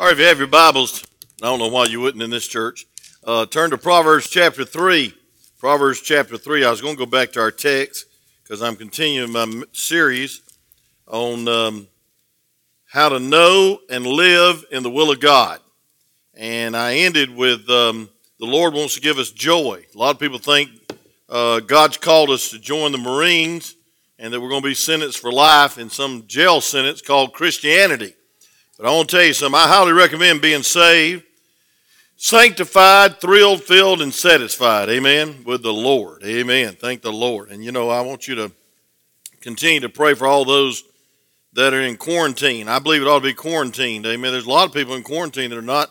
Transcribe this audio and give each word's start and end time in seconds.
All 0.00 0.06
right, 0.06 0.14
if 0.14 0.18
you 0.18 0.24
have 0.24 0.38
your 0.38 0.46
Bibles, 0.46 1.04
I 1.42 1.46
don't 1.48 1.58
know 1.58 1.68
why 1.68 1.84
you 1.84 2.00
wouldn't 2.00 2.22
in 2.22 2.30
this 2.30 2.48
church. 2.48 2.86
Uh, 3.22 3.44
turn 3.44 3.68
to 3.68 3.76
Proverbs 3.76 4.30
chapter 4.30 4.64
3. 4.64 5.12
Proverbs 5.58 6.00
chapter 6.00 6.38
3. 6.38 6.64
I 6.64 6.70
was 6.70 6.80
going 6.80 6.94
to 6.94 6.98
go 6.98 7.04
back 7.04 7.32
to 7.32 7.40
our 7.40 7.50
text 7.50 8.06
because 8.42 8.62
I'm 8.62 8.76
continuing 8.76 9.30
my 9.30 9.62
series 9.72 10.40
on 11.06 11.46
um, 11.48 11.86
how 12.86 13.10
to 13.10 13.20
know 13.20 13.78
and 13.90 14.06
live 14.06 14.64
in 14.72 14.82
the 14.82 14.88
will 14.88 15.10
of 15.10 15.20
God. 15.20 15.60
And 16.32 16.74
I 16.74 16.94
ended 16.94 17.36
with 17.36 17.68
um, 17.68 18.08
the 18.38 18.46
Lord 18.46 18.72
wants 18.72 18.94
to 18.94 19.02
give 19.02 19.18
us 19.18 19.30
joy. 19.30 19.84
A 19.94 19.98
lot 19.98 20.14
of 20.14 20.18
people 20.18 20.38
think 20.38 20.70
uh, 21.28 21.60
God's 21.60 21.98
called 21.98 22.30
us 22.30 22.48
to 22.52 22.58
join 22.58 22.92
the 22.92 22.96
Marines 22.96 23.76
and 24.18 24.32
that 24.32 24.40
we're 24.40 24.48
going 24.48 24.62
to 24.62 24.68
be 24.68 24.72
sentenced 24.72 25.18
for 25.18 25.30
life 25.30 25.76
in 25.76 25.90
some 25.90 26.26
jail 26.26 26.62
sentence 26.62 27.02
called 27.02 27.34
Christianity. 27.34 28.14
But 28.80 28.88
I 28.88 28.96
want 28.96 29.10
to 29.10 29.16
tell 29.16 29.26
you 29.26 29.34
something. 29.34 29.60
I 29.60 29.68
highly 29.68 29.92
recommend 29.92 30.40
being 30.40 30.62
saved, 30.62 31.22
sanctified, 32.16 33.20
thrilled, 33.20 33.62
filled, 33.62 34.00
and 34.00 34.14
satisfied. 34.14 34.88
Amen. 34.88 35.44
With 35.44 35.62
the 35.62 35.72
Lord. 35.72 36.24
Amen. 36.24 36.76
Thank 36.80 37.02
the 37.02 37.12
Lord. 37.12 37.50
And 37.50 37.62
you 37.62 37.72
know, 37.72 37.90
I 37.90 38.00
want 38.00 38.26
you 38.26 38.36
to 38.36 38.52
continue 39.42 39.80
to 39.80 39.90
pray 39.90 40.14
for 40.14 40.26
all 40.26 40.46
those 40.46 40.82
that 41.52 41.74
are 41.74 41.82
in 41.82 41.98
quarantine. 41.98 42.68
I 42.68 42.78
believe 42.78 43.02
it 43.02 43.06
ought 43.06 43.18
to 43.18 43.24
be 43.24 43.34
quarantined. 43.34 44.06
Amen. 44.06 44.32
There's 44.32 44.46
a 44.46 44.50
lot 44.50 44.66
of 44.66 44.72
people 44.72 44.94
in 44.94 45.02
quarantine 45.02 45.50
that 45.50 45.58
are 45.58 45.62
not 45.62 45.90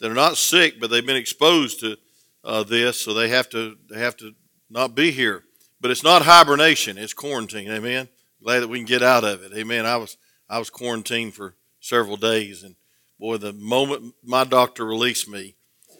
that 0.00 0.10
are 0.10 0.14
not 0.14 0.38
sick, 0.38 0.80
but 0.80 0.88
they've 0.88 1.04
been 1.04 1.16
exposed 1.16 1.80
to 1.80 1.98
uh, 2.44 2.62
this, 2.62 2.98
so 2.98 3.12
they 3.12 3.28
have 3.28 3.50
to 3.50 3.76
they 3.90 3.98
have 3.98 4.16
to 4.16 4.32
not 4.70 4.94
be 4.94 5.10
here. 5.10 5.44
But 5.82 5.90
it's 5.90 6.02
not 6.02 6.22
hibernation; 6.22 6.96
it's 6.96 7.12
quarantine. 7.12 7.70
Amen. 7.70 8.08
Glad 8.42 8.60
that 8.60 8.68
we 8.68 8.78
can 8.78 8.86
get 8.86 9.02
out 9.02 9.22
of 9.22 9.42
it. 9.42 9.52
Amen. 9.52 9.84
I 9.84 9.98
was 9.98 10.16
I 10.48 10.58
was 10.58 10.70
quarantined 10.70 11.34
for 11.34 11.56
several 11.82 12.16
days. 12.16 12.62
And 12.62 12.76
boy, 13.20 13.36
the 13.36 13.52
moment 13.52 14.14
my 14.24 14.44
doctor 14.44 14.86
released 14.86 15.28
me, 15.28 15.54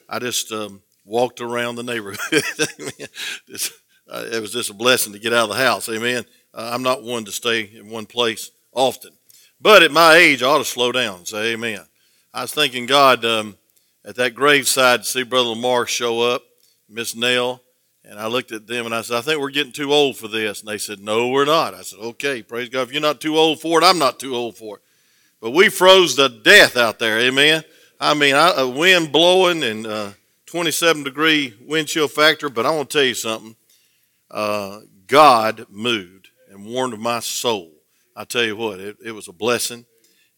I 0.08 0.18
just 0.18 0.50
um, 0.50 0.80
walked 1.04 1.42
around 1.42 1.74
the 1.74 1.82
neighborhood. 1.82 2.18
just, 3.48 3.72
uh, 4.08 4.24
it 4.32 4.40
was 4.40 4.52
just 4.52 4.70
a 4.70 4.74
blessing 4.74 5.12
to 5.12 5.18
get 5.18 5.34
out 5.34 5.50
of 5.50 5.56
the 5.56 5.62
house. 5.62 5.88
Amen. 5.90 6.24
Uh, 6.54 6.70
I'm 6.72 6.82
not 6.82 7.02
one 7.02 7.26
to 7.26 7.32
stay 7.32 7.62
in 7.62 7.90
one 7.90 8.06
place 8.06 8.50
often. 8.72 9.10
But 9.60 9.82
at 9.82 9.92
my 9.92 10.16
age, 10.16 10.42
I 10.42 10.46
ought 10.46 10.58
to 10.58 10.64
slow 10.64 10.90
down 10.90 11.26
say 11.26 11.52
amen. 11.52 11.80
I 12.34 12.42
was 12.42 12.54
thanking 12.54 12.86
God 12.86 13.24
um, 13.24 13.56
at 14.04 14.16
that 14.16 14.34
graveside 14.34 15.00
to 15.00 15.08
see 15.08 15.22
Brother 15.22 15.50
Lamar 15.50 15.86
show 15.86 16.20
up, 16.20 16.42
Miss 16.88 17.14
Nell, 17.14 17.62
and 18.04 18.18
I 18.18 18.26
looked 18.26 18.50
at 18.50 18.66
them 18.66 18.86
and 18.86 18.94
I 18.94 19.02
said, 19.02 19.18
I 19.18 19.20
think 19.20 19.40
we're 19.40 19.50
getting 19.50 19.72
too 19.72 19.92
old 19.92 20.16
for 20.16 20.26
this. 20.28 20.60
And 20.60 20.68
they 20.68 20.78
said, 20.78 20.98
No, 20.98 21.28
we're 21.28 21.44
not. 21.44 21.74
I 21.74 21.82
said, 21.82 22.00
Okay, 22.00 22.42
praise 22.42 22.68
God. 22.68 22.82
If 22.82 22.92
you're 22.92 23.00
not 23.00 23.20
too 23.20 23.36
old 23.36 23.60
for 23.60 23.80
it, 23.80 23.84
I'm 23.84 23.98
not 23.98 24.18
too 24.18 24.34
old 24.34 24.56
for 24.56 24.76
it. 24.76 24.82
But 25.42 25.50
we 25.50 25.70
froze 25.70 26.14
to 26.14 26.28
death 26.28 26.76
out 26.76 27.00
there, 27.00 27.18
amen. 27.18 27.64
I 27.98 28.14
mean, 28.14 28.36
I, 28.36 28.52
a 28.58 28.68
wind 28.68 29.10
blowing 29.10 29.64
and 29.64 29.84
uh, 29.84 30.10
27 30.46 31.02
degree 31.02 31.54
wind 31.66 31.88
chill 31.88 32.06
factor. 32.06 32.48
But 32.48 32.64
I 32.64 32.70
want 32.70 32.90
to 32.90 32.98
tell 32.98 33.04
you 33.04 33.14
something. 33.14 33.56
Uh, 34.30 34.82
God 35.08 35.66
moved 35.68 36.28
and 36.48 36.64
warmed 36.64 36.96
my 37.00 37.18
soul. 37.18 37.72
I 38.14 38.22
tell 38.22 38.44
you 38.44 38.54
what, 38.54 38.78
it, 38.78 38.98
it 39.04 39.10
was 39.10 39.26
a 39.26 39.32
blessing, 39.32 39.84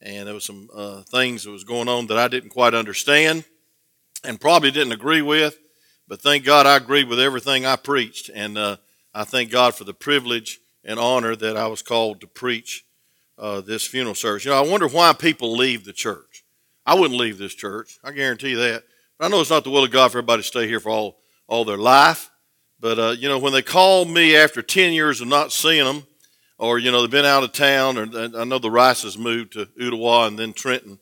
and 0.01 0.27
there 0.27 0.35
was 0.35 0.47
some 0.47 0.71
uh, 0.75 1.03
things 1.03 1.45
that 1.45 1.51
was 1.51 1.65
going 1.65 1.89
on 1.89 2.07
that 2.07 2.17
I 2.17 2.29
didn't 2.29 2.51
quite 2.51 2.73
understand, 2.73 3.45
and 4.25 4.41
probably 4.41 4.71
didn't 4.71 4.93
agree 4.93 5.23
with. 5.23 5.59
But 6.09 6.23
thank 6.23 6.45
God 6.45 6.65
I 6.67 6.77
agreed 6.77 7.09
with 7.09 7.21
everything 7.21 7.67
I 7.67 7.77
preached, 7.77 8.31
and 8.35 8.57
uh, 8.57 8.77
I 9.13 9.25
thank 9.25 9.51
God 9.51 9.75
for 9.75 9.85
the 9.85 9.93
privilege 9.93 10.61
and 10.83 10.99
honor 10.99 11.37
that 11.37 11.59
I 11.59 11.67
was 11.67 11.83
called 11.83 12.23
to 12.23 12.27
preach 12.27 12.85
uh, 13.39 13.61
this 13.61 13.87
funeral 13.87 14.15
service. 14.15 14.45
You 14.45 14.51
know, 14.51 14.63
I 14.63 14.69
wonder 14.69 14.89
why 14.89 15.13
people 15.13 15.57
leave 15.57 15.85
the 15.85 15.93
church. 15.93 16.45
I 16.87 16.95
wouldn't 16.95 17.19
leave 17.19 17.39
this 17.39 17.55
church. 17.55 17.99
I 18.05 18.13
guarantee 18.13 18.51
you 18.51 18.59
that. 18.59 18.85
But 19.19 19.27
I 19.27 19.29
know 19.29 19.41
it's 19.41 19.51
not 19.51 19.65
the 19.65 19.71
will 19.71 19.85
of 19.85 19.91
God 19.91 20.13
for 20.13 20.19
everybody 20.19 20.43
to 20.43 20.49
stay 20.49 20.67
here 20.67 20.81
for 20.81 20.91
all, 20.91 21.19
all 21.47 21.65
their 21.65 21.79
life. 21.79 22.31
But, 22.81 22.99
uh, 22.99 23.15
you 23.19 23.29
know, 23.29 23.39
when 23.39 23.53
they 23.53 23.63
call 23.63 24.05
me 24.05 24.37
after 24.37 24.61
10 24.61 24.93
years 24.93 25.21
of 25.21 25.29
not 25.29 25.53
seeing 25.53 25.85
them, 25.85 26.07
or, 26.59 26.79
you 26.79 26.91
know, 26.91 27.01
they've 27.01 27.11
been 27.11 27.25
out 27.25 27.43
of 27.43 27.53
town, 27.53 27.99
or 27.99 28.07
I 28.39 28.45
know 28.45 28.59
the 28.59 28.71
Rices 28.71 29.17
moved 29.17 29.55
to 29.55 29.67
Ooltewah 29.81 30.29
and 30.29 30.39
then 30.39 30.53
Trenton, 30.53 30.99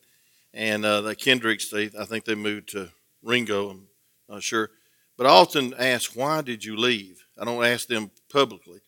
and 0.53 0.85
uh, 0.85 1.01
the 1.01 1.15
Kendricks, 1.15 1.69
they, 1.69 1.89
I 1.99 2.05
think 2.05 2.25
they 2.25 2.35
moved 2.35 2.69
to 2.69 2.89
Ringo, 3.21 3.69
I'm 3.69 3.87
not 4.29 4.43
sure. 4.43 4.69
But 5.17 5.27
I 5.27 5.29
often 5.29 5.73
ask, 5.77 6.15
why 6.15 6.41
did 6.41 6.63
you 6.63 6.75
leave? 6.77 7.23
I 7.39 7.45
don't 7.45 7.63
ask 7.63 7.87
them 7.87 8.11
publicly. 8.31 8.79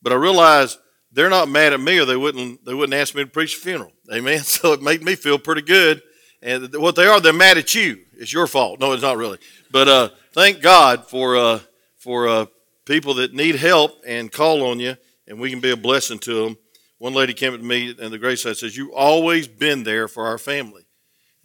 But 0.00 0.12
I 0.12 0.16
realize 0.16 0.78
they're 1.12 1.30
not 1.30 1.48
mad 1.48 1.72
at 1.72 1.80
me 1.80 1.98
or 1.98 2.04
they 2.04 2.16
wouldn't 2.16 2.64
they 2.64 2.74
wouldn't 2.74 2.98
ask 2.98 3.14
me 3.14 3.22
to 3.22 3.30
preach 3.30 3.56
a 3.56 3.60
funeral. 3.60 3.92
Amen. 4.12 4.40
So 4.44 4.72
it 4.72 4.82
made 4.82 5.02
me 5.02 5.14
feel 5.14 5.38
pretty 5.38 5.62
good. 5.62 6.02
And 6.40 6.74
what 6.74 6.96
they 6.96 7.06
are, 7.06 7.20
they're 7.20 7.32
mad 7.32 7.58
at 7.58 7.74
you. 7.74 8.00
It's 8.14 8.32
your 8.32 8.46
fault. 8.46 8.80
No, 8.80 8.92
it's 8.92 9.02
not 9.02 9.16
really. 9.16 9.38
But 9.70 9.88
uh, 9.88 10.08
thank 10.32 10.60
God 10.60 11.08
for 11.08 11.36
uh, 11.36 11.60
for 11.96 12.28
uh, 12.28 12.46
people 12.84 13.14
that 13.14 13.32
need 13.32 13.54
help 13.56 13.92
and 14.06 14.30
call 14.30 14.66
on 14.70 14.80
you, 14.80 14.96
and 15.28 15.38
we 15.38 15.50
can 15.50 15.60
be 15.60 15.70
a 15.70 15.76
blessing 15.76 16.18
to 16.20 16.44
them. 16.44 16.58
One 16.98 17.14
lady 17.14 17.34
came 17.34 17.54
up 17.54 17.60
to 17.60 17.66
me 17.66 17.94
and 18.00 18.12
the 18.12 18.18
grace 18.18 18.42
side 18.42 18.56
says, 18.56 18.76
"You've 18.76 18.92
always 18.92 19.46
been 19.46 19.84
there 19.84 20.08
for 20.08 20.26
our 20.26 20.38
family." 20.38 20.84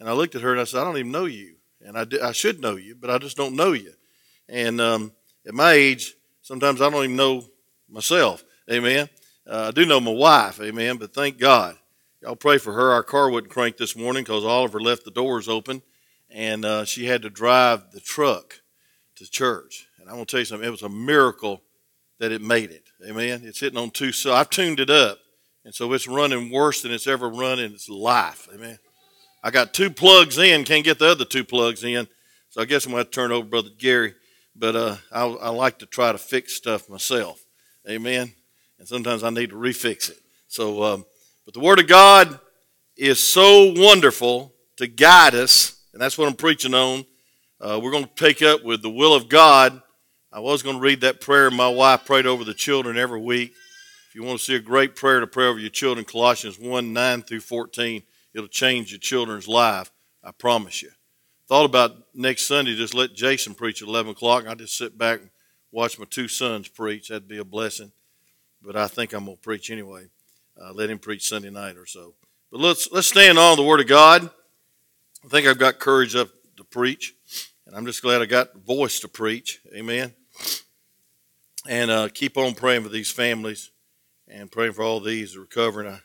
And 0.00 0.08
I 0.08 0.12
looked 0.12 0.34
at 0.34 0.42
her 0.42 0.52
and 0.52 0.60
I 0.60 0.64
said, 0.64 0.80
"I 0.80 0.84
don't 0.84 0.98
even 0.98 1.12
know 1.12 1.26
you, 1.26 1.56
and 1.80 1.96
I, 1.96 2.06
I 2.22 2.32
should 2.32 2.60
know 2.60 2.76
you, 2.76 2.96
but 2.96 3.10
I 3.10 3.18
just 3.18 3.36
don't 3.36 3.54
know 3.54 3.72
you." 3.72 3.92
And 4.48 4.80
um, 4.80 5.12
at 5.46 5.54
my 5.54 5.72
age, 5.72 6.14
sometimes 6.42 6.80
I 6.80 6.90
don't 6.90 7.04
even 7.04 7.16
know 7.16 7.44
myself. 7.88 8.44
Amen. 8.70 9.08
Uh, 9.48 9.68
I 9.68 9.70
do 9.70 9.86
know 9.86 9.98
my 9.98 10.12
wife, 10.12 10.60
amen, 10.60 10.98
but 10.98 11.14
thank 11.14 11.38
God. 11.38 11.74
Y'all 12.20 12.36
pray 12.36 12.58
for 12.58 12.74
her. 12.74 12.92
Our 12.92 13.02
car 13.02 13.30
wouldn't 13.30 13.52
crank 13.52 13.78
this 13.78 13.96
morning 13.96 14.22
because 14.22 14.44
Oliver 14.44 14.78
left 14.78 15.04
the 15.04 15.10
doors 15.10 15.48
open 15.48 15.80
and 16.28 16.66
uh, 16.66 16.84
she 16.84 17.06
had 17.06 17.22
to 17.22 17.30
drive 17.30 17.92
the 17.92 18.00
truck 18.00 18.60
to 19.16 19.30
church. 19.30 19.86
And 19.98 20.08
I'm 20.08 20.16
going 20.16 20.26
to 20.26 20.30
tell 20.30 20.40
you 20.40 20.44
something, 20.44 20.68
it 20.68 20.70
was 20.70 20.82
a 20.82 20.90
miracle 20.90 21.62
that 22.18 22.30
it 22.30 22.42
made 22.42 22.70
it. 22.70 22.90
Amen. 23.08 23.40
It's 23.42 23.60
hitting 23.60 23.78
on 23.78 23.90
two, 23.90 24.12
so 24.12 24.34
I've 24.34 24.50
tuned 24.50 24.80
it 24.80 24.90
up. 24.90 25.18
And 25.64 25.74
so 25.74 25.90
it's 25.94 26.06
running 26.06 26.50
worse 26.50 26.82
than 26.82 26.92
it's 26.92 27.06
ever 27.06 27.30
run 27.30 27.58
in 27.58 27.72
its 27.72 27.88
life. 27.88 28.48
Amen. 28.54 28.78
I 29.42 29.50
got 29.50 29.72
two 29.72 29.88
plugs 29.88 30.36
in, 30.36 30.64
can't 30.64 30.84
get 30.84 30.98
the 30.98 31.08
other 31.08 31.24
two 31.24 31.44
plugs 31.44 31.84
in. 31.84 32.06
So 32.50 32.60
I 32.60 32.66
guess 32.66 32.84
I'm 32.84 32.92
going 32.92 33.04
to 33.04 33.10
turn 33.10 33.32
over 33.32 33.46
Brother 33.46 33.70
Gary. 33.78 34.14
But 34.54 34.76
uh, 34.76 34.96
I, 35.10 35.24
I 35.24 35.48
like 35.48 35.78
to 35.78 35.86
try 35.86 36.12
to 36.12 36.18
fix 36.18 36.52
stuff 36.54 36.90
myself. 36.90 37.42
Amen 37.88 38.34
and 38.78 38.86
sometimes 38.86 39.24
I 39.24 39.30
need 39.30 39.50
to 39.50 39.56
refix 39.56 40.10
it. 40.10 40.18
So, 40.46 40.82
um, 40.82 41.04
but 41.44 41.54
the 41.54 41.60
Word 41.60 41.78
of 41.78 41.86
God 41.86 42.38
is 42.96 43.22
so 43.22 43.72
wonderful 43.76 44.52
to 44.76 44.86
guide 44.86 45.34
us, 45.34 45.80
and 45.92 46.00
that's 46.00 46.16
what 46.16 46.28
I'm 46.28 46.34
preaching 46.34 46.74
on. 46.74 47.04
Uh, 47.60 47.80
we're 47.82 47.90
going 47.90 48.04
to 48.04 48.10
take 48.14 48.42
up 48.42 48.62
with 48.62 48.82
the 48.82 48.90
will 48.90 49.14
of 49.14 49.28
God. 49.28 49.82
I 50.32 50.40
was 50.40 50.62
going 50.62 50.76
to 50.76 50.82
read 50.82 51.00
that 51.00 51.20
prayer 51.20 51.50
my 51.50 51.68
wife 51.68 52.04
prayed 52.04 52.26
over 52.26 52.44
the 52.44 52.54
children 52.54 52.96
every 52.96 53.20
week. 53.20 53.52
If 54.08 54.14
you 54.14 54.22
want 54.22 54.38
to 54.38 54.44
see 54.44 54.54
a 54.54 54.60
great 54.60 54.94
prayer 54.94 55.20
to 55.20 55.26
pray 55.26 55.46
over 55.46 55.58
your 55.58 55.70
children, 55.70 56.04
Colossians 56.04 56.58
1 56.58 56.92
9 56.92 57.22
through 57.22 57.40
14, 57.40 58.02
it'll 58.34 58.48
change 58.48 58.90
your 58.90 59.00
children's 59.00 59.48
life. 59.48 59.90
I 60.22 60.30
promise 60.30 60.82
you. 60.82 60.90
Thought 61.46 61.64
about 61.64 61.96
next 62.14 62.46
Sunday, 62.46 62.76
just 62.76 62.94
let 62.94 63.14
Jason 63.14 63.54
preach 63.54 63.82
at 63.82 63.88
11 63.88 64.12
o'clock. 64.12 64.46
I 64.46 64.54
just 64.54 64.76
sit 64.76 64.98
back 64.98 65.20
and 65.20 65.30
watch 65.72 65.98
my 65.98 66.04
two 66.04 66.28
sons 66.28 66.68
preach. 66.68 67.08
That'd 67.08 67.26
be 67.26 67.38
a 67.38 67.44
blessing 67.44 67.92
but 68.62 68.76
I 68.76 68.86
think 68.88 69.12
I'm 69.12 69.24
going 69.24 69.36
to 69.36 69.42
preach 69.42 69.70
anyway. 69.70 70.06
Uh, 70.60 70.72
let 70.72 70.90
him 70.90 70.98
preach 70.98 71.28
Sunday 71.28 71.50
night 71.50 71.76
or 71.76 71.86
so. 71.86 72.14
But 72.50 72.60
let's 72.60 72.90
let's 72.90 73.06
stand 73.06 73.38
on 73.38 73.56
the 73.56 73.62
Word 73.62 73.80
of 73.80 73.86
God. 73.86 74.30
I 75.24 75.28
think 75.28 75.46
I've 75.46 75.58
got 75.58 75.78
courage 75.78 76.16
up 76.16 76.28
to 76.56 76.64
preach, 76.64 77.14
and 77.66 77.76
I'm 77.76 77.86
just 77.86 78.02
glad 78.02 78.22
I 78.22 78.26
got 78.26 78.54
the 78.54 78.60
voice 78.60 79.00
to 79.00 79.08
preach. 79.08 79.60
Amen. 79.74 80.14
And 81.68 81.90
uh, 81.90 82.08
keep 82.08 82.38
on 82.38 82.54
praying 82.54 82.82
for 82.82 82.88
these 82.88 83.10
families 83.10 83.70
and 84.26 84.50
praying 84.50 84.72
for 84.72 84.82
all 84.82 85.00
these 85.00 85.36
recovering. 85.36 85.88
I, 85.88 86.00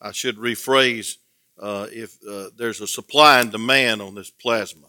I 0.00 0.12
should 0.12 0.36
rephrase 0.36 1.16
uh, 1.58 1.86
if 1.90 2.16
uh, 2.28 2.50
there's 2.56 2.80
a 2.80 2.86
supply 2.86 3.40
and 3.40 3.50
demand 3.50 4.00
on 4.00 4.14
this 4.14 4.30
plasma. 4.30 4.86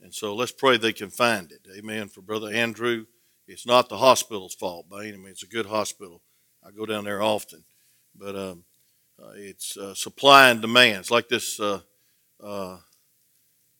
And 0.00 0.14
so 0.14 0.34
let's 0.34 0.52
pray 0.52 0.76
they 0.76 0.92
can 0.92 1.10
find 1.10 1.52
it. 1.52 1.60
Amen. 1.76 2.08
For 2.08 2.22
Brother 2.22 2.50
Andrew, 2.50 3.06
it's 3.46 3.66
not 3.66 3.88
the 3.88 3.98
hospital's 3.98 4.54
fault 4.54 4.88
by 4.88 5.06
any 5.06 5.16
means. 5.16 5.42
It's 5.42 5.42
a 5.42 5.46
good 5.46 5.66
hospital. 5.66 6.22
I 6.68 6.70
go 6.70 6.84
down 6.84 7.04
there 7.04 7.22
often, 7.22 7.64
but 8.14 8.36
um, 8.36 8.62
uh, 9.18 9.30
it's 9.36 9.78
uh, 9.78 9.94
supply 9.94 10.50
and 10.50 10.60
demand. 10.60 10.98
It's 10.98 11.10
like 11.10 11.26
this. 11.26 11.58
Uh, 11.58 11.80
uh, 12.42 12.76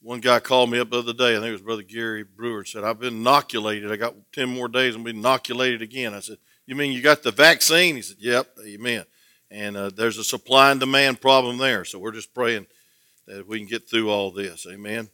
one 0.00 0.20
guy 0.20 0.40
called 0.40 0.70
me 0.70 0.78
up 0.78 0.88
the 0.88 1.00
other 1.00 1.12
day. 1.12 1.32
I 1.32 1.34
think 1.34 1.48
it 1.48 1.52
was 1.52 1.60
Brother 1.60 1.82
Gary 1.82 2.24
Brewer. 2.24 2.64
Said 2.64 2.84
I've 2.84 2.98
been 2.98 3.16
inoculated. 3.16 3.92
I 3.92 3.96
got 3.96 4.14
ten 4.32 4.48
more 4.48 4.68
days 4.68 4.94
and 4.94 5.04
be 5.04 5.10
inoculated 5.10 5.82
again. 5.82 6.14
I 6.14 6.20
said, 6.20 6.38
"You 6.64 6.76
mean 6.76 6.92
you 6.92 7.02
got 7.02 7.22
the 7.22 7.30
vaccine?" 7.30 7.96
He 7.96 8.00
said, 8.00 8.16
"Yep, 8.20 8.56
amen." 8.66 9.04
And 9.50 9.76
uh, 9.76 9.90
there's 9.90 10.16
a 10.16 10.24
supply 10.24 10.70
and 10.70 10.80
demand 10.80 11.20
problem 11.20 11.58
there. 11.58 11.84
So 11.84 11.98
we're 11.98 12.12
just 12.12 12.32
praying 12.32 12.68
that 13.26 13.46
we 13.46 13.58
can 13.58 13.68
get 13.68 13.90
through 13.90 14.08
all 14.08 14.30
this. 14.30 14.66
Amen. 14.66 15.10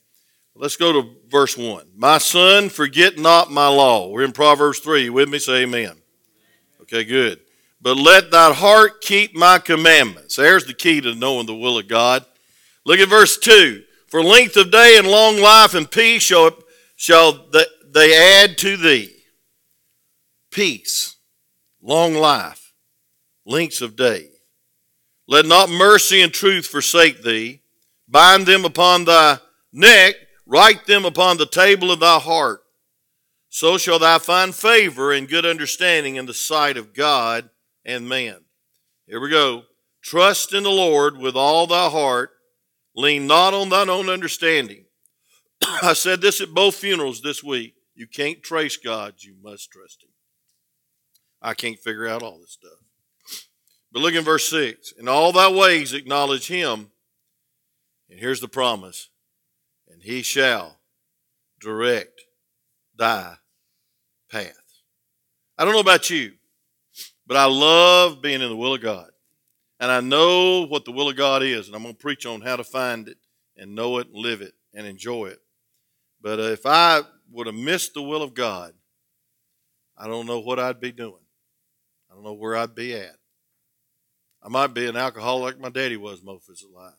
Let's 0.55 0.77
go 0.77 0.93
to 0.93 1.17
verse 1.29 1.59
1. 1.59 1.89
My 1.97 2.19
son, 2.19 2.69
forget 2.69 3.19
not 3.19 3.51
my 3.51 3.67
law. 3.67 4.11
We're 4.11 4.23
in 4.23 4.31
Proverbs 4.31 4.79
3. 4.79 5.05
You 5.05 5.13
with 5.13 5.29
me? 5.29 5.41
Say 5.41 5.65
amen. 5.65 5.97
Okay, 6.83 7.03
good 7.03 7.44
but 7.85 7.99
let 7.99 8.31
thy 8.31 8.51
heart 8.55 9.03
keep 9.03 9.37
my 9.37 9.59
commandments. 9.59 10.37
There's 10.37 10.65
the 10.65 10.73
key 10.73 11.03
to 11.03 11.15
knowing 11.15 11.45
the 11.45 11.55
will 11.55 11.77
of 11.77 11.87
God. 11.87 12.25
Look 12.87 12.99
at 12.99 13.11
verse 13.11 13.37
2. 13.37 13.83
For 14.09 14.23
length 14.23 14.57
of 14.57 14.71
day 14.71 14.97
and 14.97 15.07
long 15.07 15.39
life 15.39 15.75
and 15.75 15.91
peace 15.91 16.23
shall, 16.23 16.57
shall 16.97 17.47
they 17.53 18.43
add 18.43 18.57
to 18.59 18.79
thee. 18.79 19.15
Peace, 20.51 21.17
long 21.83 22.15
life, 22.15 22.73
lengths 23.45 23.83
of 23.83 23.97
day. 23.97 24.31
Let 25.29 25.45
not 25.45 25.69
mercy 25.69 26.23
and 26.23 26.33
truth 26.33 26.67
forsake 26.67 27.23
thee. 27.23 27.61
Bind 28.09 28.47
them 28.47 28.65
upon 28.65 29.05
thy 29.05 29.41
neck, 29.75 30.15
write 30.47 30.87
them 30.87 31.05
upon 31.05 31.37
the 31.37 31.45
table 31.45 31.91
of 31.91 32.01
thy 32.01 32.19
heart. 32.19 32.63
So 33.51 33.77
shall 33.77 33.99
thou 33.99 34.19
find 34.21 34.55
favor 34.55 35.13
and 35.13 35.29
good 35.29 35.45
understanding 35.45 36.17
in 36.17 36.25
the 36.25 36.33
sight 36.33 36.79
of 36.79 36.95
God 36.95 37.51
and 37.85 38.09
man. 38.09 38.45
Here 39.07 39.21
we 39.21 39.31
go. 39.31 39.65
Trust 40.03 40.53
in 40.53 40.63
the 40.63 40.71
Lord 40.71 41.19
with 41.19 41.37
all 41.37 41.67
thy 41.67 41.89
heart. 41.89 42.31
Lean 42.95 43.27
not 43.27 43.55
on 43.55 43.69
thine 43.69 43.91
own 43.91 44.09
understanding. 44.09 44.85
I 45.83 45.95
said 45.95 46.21
this 46.21 46.41
at 46.41 46.51
both 46.55 46.77
funerals 46.77 47.23
this 47.23 47.43
week. 47.43 47.75
You 47.95 48.07
can't 48.07 48.43
trace 48.43 48.77
God, 48.77 49.15
you 49.19 49.35
must 49.43 49.71
trust 49.71 50.03
Him. 50.03 50.11
I 51.41 51.55
can't 51.55 51.79
figure 51.79 52.09
out 52.09 52.23
all 52.23 52.39
this 52.39 52.53
stuff. 52.53 52.79
But 53.93 54.03
look 54.03 54.15
in 54.15 54.25
verse 54.25 54.49
6 54.49 54.93
In 54.99 55.09
all 55.09 55.33
thy 55.33 55.51
ways 55.51 55.95
acknowledge 55.95 56.49
him. 56.49 56.91
And 58.11 58.19
here's 58.19 58.41
the 58.41 58.49
promise 58.49 59.09
and 59.89 60.03
he 60.03 60.23
shall 60.23 60.79
direct 61.61 62.23
thy 62.97 63.37
path. 64.31 64.53
I 65.57 65.65
don't 65.65 65.73
know 65.73 65.81
about 65.81 66.11
you, 66.11 66.33
but 67.27 67.37
I 67.37 67.47
love 67.47 68.23
being 68.23 68.43
in 68.43 68.49
the 68.49 68.57
will 68.57 68.75
of 68.75 68.81
God. 68.81 69.11
And 69.81 69.91
I 69.91 70.01
know 70.01 70.67
what 70.67 70.85
the 70.85 70.93
will 70.93 71.09
of 71.09 71.17
God 71.17 71.43
is, 71.43 71.67
and 71.67 71.75
I'm 71.75 71.83
going 71.83 71.95
to 71.95 72.01
preach 72.01 72.27
on 72.27 72.41
how 72.41 72.57
to 72.57 72.65
find 72.65 73.09
it 73.09 73.19
and 73.57 73.75
know 73.75 73.99
it 73.99 74.07
and 74.07 74.17
live 74.17 74.41
it 74.41 74.55
and 74.73 74.87
enjoy 74.87 75.27
it. 75.27 75.41
But 76.21 76.39
uh, 76.39 76.45
if 76.45 76.65
I 76.65 77.03
would 77.31 77.47
have 77.47 77.57
missed 77.57 77.95
the 77.95 78.03
will 78.03 78.23
of 78.23 78.35
God, 78.35 78.73
I 79.97 80.07
don't 80.07 80.27
know 80.27 80.41
what 80.41 80.59
I'd 80.59 80.81
be 80.81 80.93
doing. 80.93 81.23
I 82.11 82.15
don't 82.15 82.25
know 82.25 82.33
where 82.35 82.57
I'd 82.57 82.75
be 82.75 82.95
at. 82.95 83.17
I 84.43 84.49
might 84.49 84.75
be 84.75 84.87
an 84.87 84.97
alcoholic 84.97 85.55
like 85.55 85.61
my 85.61 85.71
daddy 85.71 85.97
was 85.97 86.23
most 86.23 86.49
of 86.49 86.55
his 86.55 86.67
life. 86.73 86.93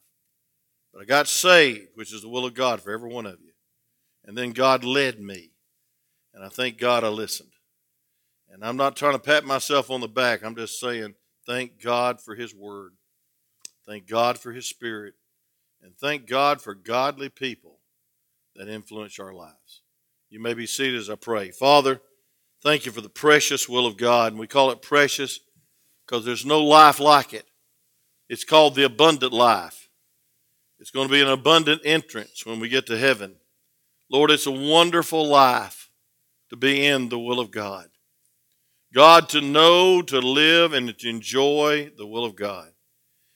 But 0.93 1.01
I 1.01 1.05
got 1.05 1.27
saved, 1.27 1.89
which 1.95 2.13
is 2.13 2.21
the 2.21 2.29
will 2.29 2.45
of 2.45 2.53
God 2.53 2.81
for 2.81 2.91
every 2.91 3.11
one 3.11 3.25
of 3.25 3.39
you. 3.41 3.51
And 4.25 4.37
then 4.37 4.51
God 4.51 4.83
led 4.83 5.19
me. 5.19 5.51
And 6.33 6.43
I 6.43 6.49
thank 6.49 6.77
God 6.77 7.03
I 7.03 7.09
listened. 7.09 7.49
And 8.55 8.63
I'm 8.63 8.77
not 8.77 8.95
trying 8.95 9.11
to 9.11 9.19
pat 9.19 9.43
myself 9.43 9.91
on 9.91 9.99
the 9.99 10.07
back. 10.07 10.41
I'm 10.41 10.55
just 10.55 10.79
saying, 10.79 11.15
thank 11.45 11.83
God 11.83 12.21
for 12.21 12.35
His 12.35 12.55
Word. 12.55 12.93
Thank 13.85 14.07
God 14.07 14.39
for 14.39 14.53
His 14.53 14.65
Spirit. 14.65 15.15
And 15.83 15.93
thank 15.97 16.25
God 16.25 16.61
for 16.61 16.73
godly 16.73 17.27
people 17.27 17.79
that 18.55 18.69
influence 18.69 19.19
our 19.19 19.33
lives. 19.33 19.81
You 20.29 20.39
may 20.39 20.53
be 20.53 20.67
seated 20.67 20.97
as 20.97 21.09
I 21.09 21.15
pray. 21.15 21.51
Father, 21.51 21.99
thank 22.63 22.85
you 22.85 22.93
for 22.93 23.01
the 23.01 23.09
precious 23.09 23.67
will 23.67 23.85
of 23.85 23.97
God. 23.97 24.31
And 24.31 24.39
we 24.39 24.47
call 24.47 24.71
it 24.71 24.81
precious 24.81 25.41
because 26.07 26.23
there's 26.23 26.45
no 26.45 26.63
life 26.63 27.01
like 27.01 27.33
it. 27.33 27.47
It's 28.29 28.45
called 28.45 28.75
the 28.75 28.85
abundant 28.85 29.33
life. 29.33 29.89
It's 30.79 30.91
going 30.91 31.09
to 31.09 31.13
be 31.13 31.21
an 31.21 31.27
abundant 31.27 31.81
entrance 31.83 32.45
when 32.45 32.61
we 32.61 32.69
get 32.69 32.87
to 32.87 32.97
heaven. 32.97 33.35
Lord, 34.09 34.31
it's 34.31 34.47
a 34.47 34.51
wonderful 34.51 35.27
life 35.27 35.89
to 36.51 36.55
be 36.55 36.85
in 36.85 37.09
the 37.09 37.19
will 37.19 37.41
of 37.41 37.51
God. 37.51 37.89
God, 38.95 39.27
to 39.29 39.41
know, 39.41 40.01
to 40.01 40.19
live, 40.19 40.71
and 40.71 40.97
to 40.97 41.09
enjoy 41.09 41.91
the 41.97 42.07
will 42.07 42.23
of 42.23 42.37
God. 42.37 42.69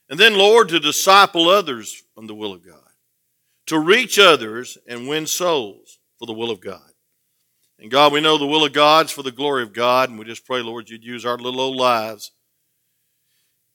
And 0.10 0.18
then, 0.18 0.38
Lord, 0.38 0.70
to 0.70 0.80
disciple 0.80 1.50
others 1.50 2.02
from 2.16 2.28
the 2.28 2.34
will 2.34 2.54
of 2.54 2.66
God. 2.66 2.80
To 3.68 3.78
reach 3.78 4.18
others 4.18 4.78
and 4.88 5.10
win 5.10 5.28
souls 5.28 6.00
for 6.18 6.26
the 6.26 6.34
will 6.34 6.50
of 6.50 6.62
God. 6.62 6.90
And 7.78 7.92
God, 7.92 8.14
we 8.14 8.22
know 8.22 8.38
the 8.38 8.48
will 8.48 8.64
of 8.64 8.72
God's 8.72 9.12
for 9.12 9.22
the 9.22 9.34
glory 9.34 9.64
of 9.64 9.74
God, 9.74 10.10
and 10.10 10.18
we 10.18 10.24
just 10.24 10.46
pray, 10.46 10.62
Lord, 10.62 10.90
you'd 10.90 11.04
use 11.04 11.26
our 11.26 11.38
little 11.38 11.60
old 11.60 11.76
lives 11.76 12.32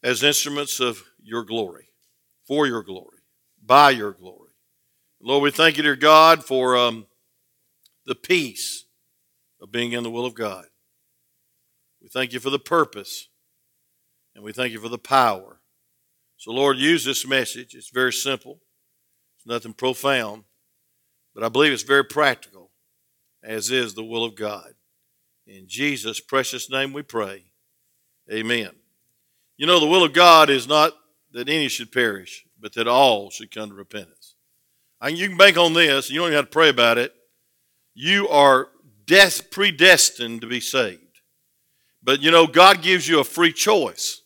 as 0.02 0.22
instruments 0.22 0.80
of 0.80 1.02
your 1.22 1.44
glory, 1.44 1.90
for 2.46 2.66
your 2.66 2.82
glory, 2.82 3.18
by 3.64 3.90
your 3.90 4.12
glory. 4.12 4.52
Lord, 5.20 5.42
we 5.42 5.50
thank 5.50 5.76
you, 5.76 5.82
dear 5.82 5.96
God, 5.96 6.44
for 6.44 6.76
um, 6.76 7.06
the 8.06 8.14
peace 8.14 8.86
of 9.60 9.70
being 9.70 9.92
in 9.92 10.02
the 10.02 10.10
will 10.10 10.26
of 10.26 10.34
God. 10.34 10.64
We 12.04 12.10
thank 12.10 12.34
you 12.34 12.38
for 12.38 12.50
the 12.50 12.58
purpose, 12.58 13.28
and 14.34 14.44
we 14.44 14.52
thank 14.52 14.74
you 14.74 14.78
for 14.78 14.90
the 14.90 14.98
power. 14.98 15.62
So, 16.36 16.52
Lord, 16.52 16.76
use 16.76 17.02
this 17.02 17.26
message. 17.26 17.74
It's 17.74 17.88
very 17.88 18.12
simple, 18.12 18.60
it's 19.38 19.46
nothing 19.46 19.72
profound, 19.72 20.44
but 21.34 21.42
I 21.42 21.48
believe 21.48 21.72
it's 21.72 21.82
very 21.82 22.04
practical, 22.04 22.70
as 23.42 23.70
is 23.70 23.94
the 23.94 24.04
will 24.04 24.22
of 24.22 24.36
God. 24.36 24.74
In 25.46 25.64
Jesus' 25.66 26.20
precious 26.20 26.68
name 26.68 26.92
we 26.92 27.00
pray. 27.00 27.44
Amen. 28.30 28.72
You 29.56 29.66
know, 29.66 29.80
the 29.80 29.86
will 29.86 30.04
of 30.04 30.12
God 30.12 30.50
is 30.50 30.68
not 30.68 30.92
that 31.32 31.48
any 31.48 31.68
should 31.68 31.90
perish, 31.90 32.44
but 32.60 32.74
that 32.74 32.86
all 32.86 33.30
should 33.30 33.50
come 33.50 33.70
to 33.70 33.74
repentance. 33.74 34.34
You 35.08 35.26
can 35.26 35.38
bank 35.38 35.56
on 35.56 35.72
this, 35.72 36.10
you 36.10 36.18
don't 36.18 36.26
even 36.28 36.36
have 36.36 36.44
to 36.44 36.50
pray 36.50 36.68
about 36.68 36.98
it. 36.98 37.14
You 37.94 38.28
are 38.28 38.68
death 39.06 39.50
predestined 39.50 40.42
to 40.42 40.46
be 40.46 40.60
saved. 40.60 41.00
But 42.04 42.22
you 42.22 42.30
know, 42.30 42.46
God 42.46 42.82
gives 42.82 43.08
you 43.08 43.20
a 43.20 43.24
free 43.24 43.52
choice. 43.52 44.20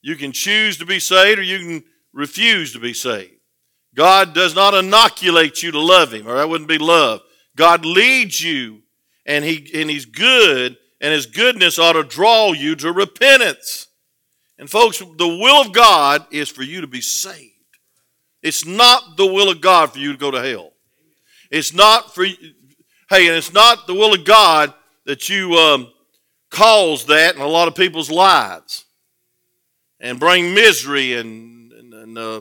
You 0.00 0.16
can 0.16 0.32
choose 0.32 0.78
to 0.78 0.86
be 0.86 1.00
saved 1.00 1.40
or 1.40 1.42
you 1.42 1.58
can 1.58 1.84
refuse 2.12 2.72
to 2.72 2.78
be 2.78 2.94
saved. 2.94 3.32
God 3.94 4.34
does 4.34 4.54
not 4.54 4.74
inoculate 4.74 5.62
you 5.62 5.70
to 5.72 5.80
love 5.80 6.12
Him, 6.12 6.26
or 6.26 6.34
that 6.34 6.48
wouldn't 6.48 6.68
be 6.68 6.78
love. 6.78 7.20
God 7.56 7.84
leads 7.84 8.42
you, 8.42 8.82
and, 9.24 9.44
he, 9.44 9.70
and 9.74 9.88
He's 9.88 10.04
good, 10.04 10.76
and 11.00 11.12
His 11.12 11.26
goodness 11.26 11.78
ought 11.78 11.92
to 11.92 12.02
draw 12.02 12.52
you 12.52 12.74
to 12.76 12.92
repentance. 12.92 13.88
And 14.58 14.68
folks, 14.68 14.98
the 14.98 15.28
will 15.28 15.60
of 15.60 15.72
God 15.72 16.26
is 16.30 16.48
for 16.48 16.62
you 16.62 16.80
to 16.80 16.86
be 16.86 17.00
saved. 17.00 17.52
It's 18.42 18.66
not 18.66 19.16
the 19.16 19.26
will 19.26 19.50
of 19.50 19.60
God 19.60 19.92
for 19.92 19.98
you 19.98 20.12
to 20.12 20.18
go 20.18 20.30
to 20.30 20.42
hell. 20.42 20.72
It's 21.50 21.72
not 21.72 22.14
for 22.14 22.24
hey, 22.24 23.28
and 23.28 23.36
it's 23.36 23.52
not 23.52 23.86
the 23.86 23.94
will 23.94 24.12
of 24.12 24.24
God 24.24 24.74
that 25.06 25.28
you 25.28 25.54
um, 25.54 25.92
cause 26.54 27.06
that 27.06 27.34
in 27.34 27.42
a 27.42 27.46
lot 27.46 27.68
of 27.68 27.74
people's 27.74 28.10
lives 28.10 28.84
and 30.00 30.20
bring 30.20 30.54
misery 30.54 31.14
and 31.14 31.72
and, 31.72 31.94
and, 31.94 32.18
uh, 32.18 32.40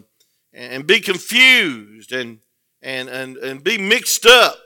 and 0.54 0.86
be 0.86 1.00
confused 1.00 2.12
and, 2.12 2.39
and 2.81 3.10
and 3.10 3.38
and 3.38 3.63
be 3.63 3.77
mixed 3.77 4.25
up. 4.25 4.58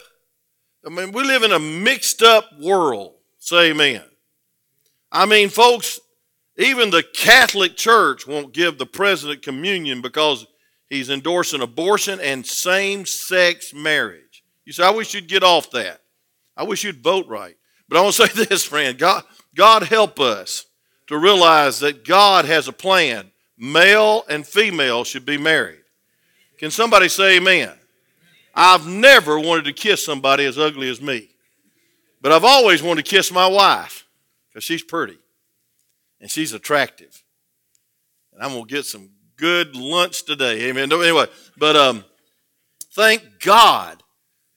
I 0.86 0.90
mean, 0.90 1.12
we 1.12 1.24
live 1.24 1.44
in 1.44 1.52
a 1.52 1.60
mixed 1.60 2.22
up 2.22 2.46
world. 2.60 3.16
Say 3.40 3.72
amen. 3.72 4.04
I 5.12 5.26
mean, 5.26 5.50
folks, 5.50 6.00
even 6.58 6.90
the 6.90 7.04
Catholic 7.04 7.78
Church 7.78 8.28
won't 8.28 8.54
give 8.54 8.78
the 8.78 8.86
president 8.86 9.42
communion 9.42 10.02
because 10.02 10.46
he's 10.90 11.10
endorsing 11.10 11.62
abortion 11.62 12.20
and 12.20 12.46
same 12.46 13.06
sex 13.06 13.74
marriage. 13.74 14.44
You 14.66 14.74
say, 14.74 14.84
I 14.84 14.90
wish 14.90 15.14
you'd 15.14 15.30
get 15.30 15.44
off 15.44 15.72
that. 15.72 16.02
I 16.58 16.64
wish 16.64 16.84
you'd 16.84 17.02
vote 17.02 17.28
right. 17.28 17.56
But 17.88 17.98
I 17.98 18.02
want 18.02 18.16
to 18.16 18.28
say 18.28 18.46
this, 18.46 18.64
friend 18.64 18.98
God, 18.98 19.24
God 19.58 19.84
help 19.84 20.20
us 20.20 20.68
to 21.08 21.18
realize 21.18 21.80
that 21.80 22.06
God 22.06 22.46
has 22.46 22.68
a 22.68 22.74
plan. 22.74 23.32
Male 23.58 24.24
and 24.30 24.46
female 24.46 25.04
should 25.04 25.26
be 25.26 25.38
married. 25.38 25.82
Can 26.60 26.70
somebody 26.70 27.10
say 27.10 27.38
amen? 27.38 27.74
I've 28.54 28.86
never 28.86 29.40
wanted 29.40 29.66
to 29.66 29.74
kiss 29.74 30.06
somebody 30.06 30.46
as 30.46 30.60
ugly 30.60 30.90
as 30.90 31.02
me, 31.02 31.30
but 32.22 32.32
I've 32.32 32.44
always 32.44 32.84
wanted 32.84 33.06
to 33.06 33.10
kiss 33.10 33.32
my 33.32 33.48
wife 33.48 34.06
because 34.50 34.64
she's 34.64 34.84
pretty 34.84 35.18
and 36.22 36.30
she's 36.30 36.54
attractive. 36.54 37.24
And 38.34 38.44
I'm 38.44 38.52
going 38.52 38.68
to 38.68 38.74
get 38.74 38.86
some 38.86 39.10
good 39.38 39.76
lunch 39.76 40.24
today. 40.24 40.70
Amen. 40.70 40.92
Anyway, 40.92 41.26
but 41.58 41.76
um, 41.76 42.06
thank 42.94 43.24
God 43.40 44.04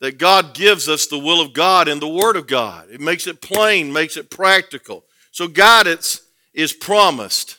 that 0.00 0.18
God 0.18 0.54
gives 0.54 0.88
us 0.88 1.06
the 1.06 1.18
will 1.18 1.40
of 1.40 1.52
God 1.52 1.86
and 1.86 2.00
the 2.00 2.08
Word 2.08 2.36
of 2.36 2.46
God. 2.46 2.88
It 2.90 3.00
makes 3.00 3.26
it 3.26 3.42
plain, 3.42 3.92
makes 3.92 4.16
it 4.16 4.30
practical. 4.30 5.04
So 5.30 5.46
guidance 5.46 6.22
is 6.54 6.72
promised. 6.72 7.58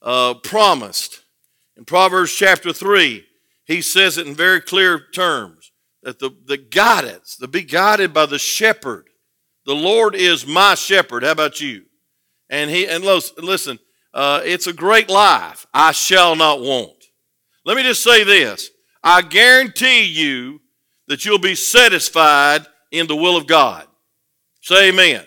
Uh, 0.00 0.34
promised. 0.34 1.22
In 1.76 1.84
Proverbs 1.84 2.34
chapter 2.34 2.72
3, 2.72 3.24
he 3.64 3.80
says 3.80 4.18
it 4.18 4.26
in 4.26 4.34
very 4.34 4.60
clear 4.60 5.06
terms 5.14 5.70
that 6.02 6.18
the, 6.18 6.30
the 6.46 6.56
guidance, 6.56 7.36
to 7.36 7.46
be 7.46 7.62
guided 7.62 8.12
by 8.12 8.26
the 8.26 8.38
shepherd. 8.38 9.06
The 9.64 9.74
Lord 9.74 10.16
is 10.16 10.46
my 10.46 10.74
shepherd. 10.74 11.22
How 11.22 11.30
about 11.30 11.60
you? 11.60 11.84
And 12.50 12.68
he 12.68 12.86
and 12.86 13.04
listen, 13.04 13.78
uh, 14.12 14.42
it's 14.44 14.66
a 14.66 14.72
great 14.72 15.08
life. 15.08 15.64
I 15.72 15.92
shall 15.92 16.34
not 16.34 16.60
want. 16.60 17.04
Let 17.64 17.76
me 17.76 17.84
just 17.84 18.02
say 18.02 18.24
this: 18.24 18.70
I 19.02 19.22
guarantee 19.22 20.04
you 20.04 20.60
that 21.08 21.24
you'll 21.24 21.38
be 21.38 21.54
satisfied 21.54 22.66
in 22.90 23.06
the 23.06 23.16
will 23.16 23.36
of 23.36 23.46
God. 23.46 23.86
Say 24.60 24.90
Amen. 24.90 25.24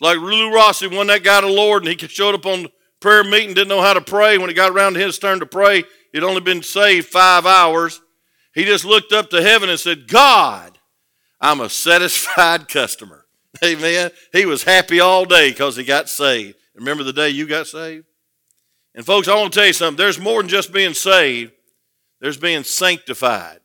Like 0.00 0.18
Lou 0.18 0.52
Rossi, 0.52 0.88
when 0.88 1.06
that 1.08 1.22
guy 1.22 1.40
to 1.40 1.46
the 1.46 1.52
Lord, 1.52 1.86
and 1.86 2.00
he 2.00 2.08
showed 2.08 2.34
up 2.34 2.44
on 2.44 2.66
prayer 3.00 3.22
meeting, 3.22 3.54
didn't 3.54 3.68
know 3.68 3.82
how 3.82 3.94
to 3.94 4.00
pray. 4.00 4.36
When 4.36 4.50
it 4.50 4.54
got 4.54 4.72
around 4.72 4.94
to 4.94 5.00
his 5.00 5.18
turn 5.18 5.38
to 5.40 5.46
pray, 5.46 5.84
he'd 6.12 6.24
only 6.24 6.40
been 6.40 6.62
saved 6.62 7.06
five 7.06 7.46
hours. 7.46 8.00
He 8.54 8.64
just 8.64 8.84
looked 8.84 9.12
up 9.12 9.30
to 9.30 9.42
heaven 9.42 9.68
and 9.68 9.78
said, 9.78 10.08
God, 10.08 10.78
I'm 11.40 11.60
a 11.60 11.68
satisfied 11.68 12.68
customer. 12.68 13.26
Amen. 13.64 14.10
He 14.32 14.46
was 14.46 14.64
happy 14.64 14.98
all 14.98 15.24
day 15.24 15.50
because 15.50 15.76
he 15.76 15.84
got 15.84 16.08
saved. 16.08 16.56
Remember 16.74 17.04
the 17.04 17.12
day 17.12 17.28
you 17.28 17.46
got 17.46 17.66
saved? 17.66 18.06
And 18.94 19.06
folks, 19.06 19.28
I 19.28 19.36
want 19.36 19.52
to 19.52 19.58
tell 19.58 19.66
you 19.66 19.72
something. 19.72 19.96
There's 19.96 20.18
more 20.18 20.42
than 20.42 20.48
just 20.48 20.72
being 20.72 20.94
saved. 20.94 21.52
There's 22.20 22.36
being 22.36 22.64
sanctified. 22.64 23.60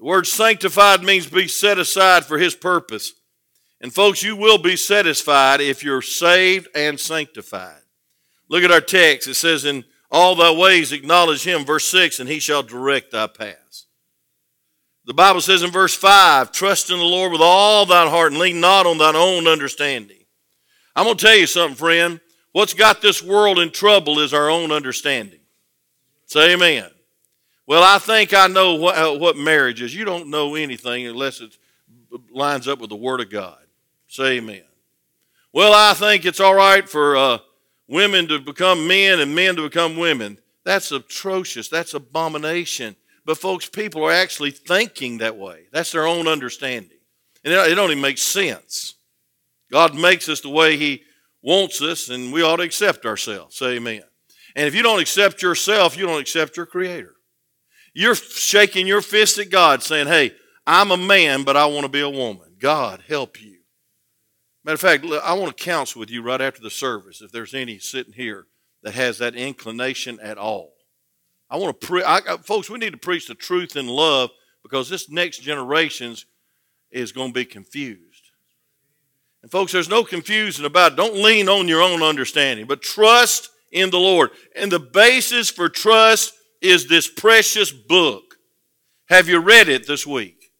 The 0.00 0.06
word 0.06 0.26
sanctified 0.26 1.02
means 1.02 1.26
be 1.26 1.46
set 1.46 1.78
aside 1.78 2.24
for 2.24 2.38
his 2.38 2.54
purpose. 2.54 3.12
And 3.82 3.92
folks, 3.92 4.22
you 4.22 4.34
will 4.34 4.56
be 4.56 4.74
satisfied 4.74 5.60
if 5.60 5.84
you're 5.84 6.00
saved 6.00 6.68
and 6.74 6.98
sanctified. 6.98 7.82
Look 8.48 8.64
at 8.64 8.70
our 8.70 8.80
text. 8.80 9.28
It 9.28 9.34
says, 9.34 9.66
In 9.66 9.84
all 10.10 10.34
thy 10.34 10.52
ways 10.52 10.92
acknowledge 10.92 11.44
him, 11.44 11.66
verse 11.66 11.86
6, 11.88 12.18
and 12.18 12.30
he 12.30 12.38
shall 12.38 12.62
direct 12.62 13.12
thy 13.12 13.26
paths. 13.26 13.88
The 15.04 15.12
Bible 15.12 15.42
says 15.42 15.62
in 15.62 15.70
verse 15.70 15.94
5, 15.94 16.50
Trust 16.50 16.90
in 16.90 16.98
the 16.98 17.04
Lord 17.04 17.30
with 17.30 17.42
all 17.42 17.84
thine 17.84 18.08
heart 18.08 18.32
and 18.32 18.40
lean 18.40 18.58
not 18.58 18.86
on 18.86 18.96
thine 18.96 19.16
own 19.16 19.46
understanding. 19.46 20.24
I'm 20.96 21.04
going 21.04 21.18
to 21.18 21.24
tell 21.24 21.36
you 21.36 21.46
something, 21.46 21.76
friend. 21.76 22.20
What's 22.52 22.74
got 22.74 23.02
this 23.02 23.22
world 23.22 23.58
in 23.58 23.70
trouble 23.70 24.18
is 24.20 24.32
our 24.32 24.48
own 24.48 24.72
understanding. 24.72 25.40
Say 26.24 26.54
amen. 26.54 26.88
Well, 27.70 27.84
I 27.84 27.98
think 28.00 28.34
I 28.34 28.48
know 28.48 28.74
what, 28.74 28.98
uh, 28.98 29.16
what 29.16 29.36
marriage 29.36 29.80
is. 29.80 29.94
You 29.94 30.04
don't 30.04 30.26
know 30.26 30.56
anything 30.56 31.06
unless 31.06 31.40
it 31.40 31.56
lines 32.28 32.66
up 32.66 32.80
with 32.80 32.90
the 32.90 32.96
Word 32.96 33.20
of 33.20 33.30
God. 33.30 33.60
Say 34.08 34.38
amen. 34.38 34.64
Well, 35.52 35.72
I 35.72 35.94
think 35.94 36.24
it's 36.24 36.40
all 36.40 36.56
right 36.56 36.88
for 36.88 37.16
uh, 37.16 37.38
women 37.86 38.26
to 38.26 38.40
become 38.40 38.88
men 38.88 39.20
and 39.20 39.36
men 39.36 39.54
to 39.54 39.62
become 39.62 39.96
women. 39.96 40.38
That's 40.64 40.90
atrocious. 40.90 41.68
That's 41.68 41.94
abomination. 41.94 42.96
But 43.24 43.38
folks, 43.38 43.68
people 43.68 44.02
are 44.02 44.10
actually 44.10 44.50
thinking 44.50 45.18
that 45.18 45.36
way. 45.36 45.66
That's 45.70 45.92
their 45.92 46.08
own 46.08 46.26
understanding. 46.26 46.98
And 47.44 47.54
it 47.54 47.76
don't 47.76 47.92
even 47.92 48.02
make 48.02 48.18
sense. 48.18 48.96
God 49.70 49.94
makes 49.94 50.28
us 50.28 50.40
the 50.40 50.48
way 50.48 50.76
He 50.76 51.04
wants 51.40 51.80
us, 51.82 52.08
and 52.08 52.32
we 52.32 52.42
ought 52.42 52.56
to 52.56 52.64
accept 52.64 53.06
ourselves. 53.06 53.56
Say 53.56 53.76
amen. 53.76 54.02
And 54.56 54.66
if 54.66 54.74
you 54.74 54.82
don't 54.82 54.98
accept 54.98 55.40
yourself, 55.40 55.96
you 55.96 56.04
don't 56.04 56.20
accept 56.20 56.56
your 56.56 56.66
Creator. 56.66 57.14
You're 57.94 58.14
shaking 58.14 58.86
your 58.86 59.02
fist 59.02 59.38
at 59.38 59.50
God 59.50 59.82
saying, 59.82 60.06
Hey, 60.06 60.32
I'm 60.66 60.90
a 60.90 60.96
man, 60.96 61.42
but 61.44 61.56
I 61.56 61.66
want 61.66 61.82
to 61.82 61.88
be 61.88 62.00
a 62.00 62.10
woman. 62.10 62.56
God, 62.58 63.02
help 63.08 63.40
you. 63.40 63.56
Matter 64.64 64.74
of 64.74 64.80
fact, 64.80 65.04
I 65.24 65.32
want 65.34 65.56
to 65.56 65.64
counsel 65.64 66.00
with 66.00 66.10
you 66.10 66.22
right 66.22 66.40
after 66.40 66.60
the 66.60 66.70
service 66.70 67.22
if 67.22 67.32
there's 67.32 67.54
any 67.54 67.78
sitting 67.78 68.12
here 68.12 68.46
that 68.82 68.94
has 68.94 69.18
that 69.18 69.34
inclination 69.34 70.18
at 70.20 70.38
all. 70.38 70.74
I 71.48 71.56
want 71.56 71.80
to 71.80 72.38
folks, 72.44 72.70
we 72.70 72.78
need 72.78 72.92
to 72.92 72.98
preach 72.98 73.26
the 73.26 73.34
truth 73.34 73.74
in 73.74 73.88
love 73.88 74.30
because 74.62 74.88
this 74.88 75.10
next 75.10 75.38
generation's 75.38 76.26
is 76.90 77.12
going 77.12 77.30
to 77.30 77.34
be 77.34 77.44
confused. 77.44 78.30
And 79.42 79.50
folks, 79.50 79.72
there's 79.72 79.88
no 79.88 80.04
confusion 80.04 80.64
about 80.64 80.92
it. 80.92 80.96
Don't 80.96 81.16
lean 81.16 81.48
on 81.48 81.66
your 81.66 81.82
own 81.82 82.02
understanding, 82.02 82.66
but 82.66 82.82
trust 82.82 83.50
in 83.72 83.90
the 83.90 83.98
Lord. 83.98 84.30
And 84.54 84.70
the 84.70 84.78
basis 84.78 85.50
for 85.50 85.68
trust 85.68 86.34
is 86.60 86.88
this 86.88 87.08
precious 87.08 87.70
book. 87.70 88.36
Have 89.08 89.28
you 89.28 89.40
read 89.40 89.68
it 89.68 89.86
this 89.86 90.06
week? 90.06 90.52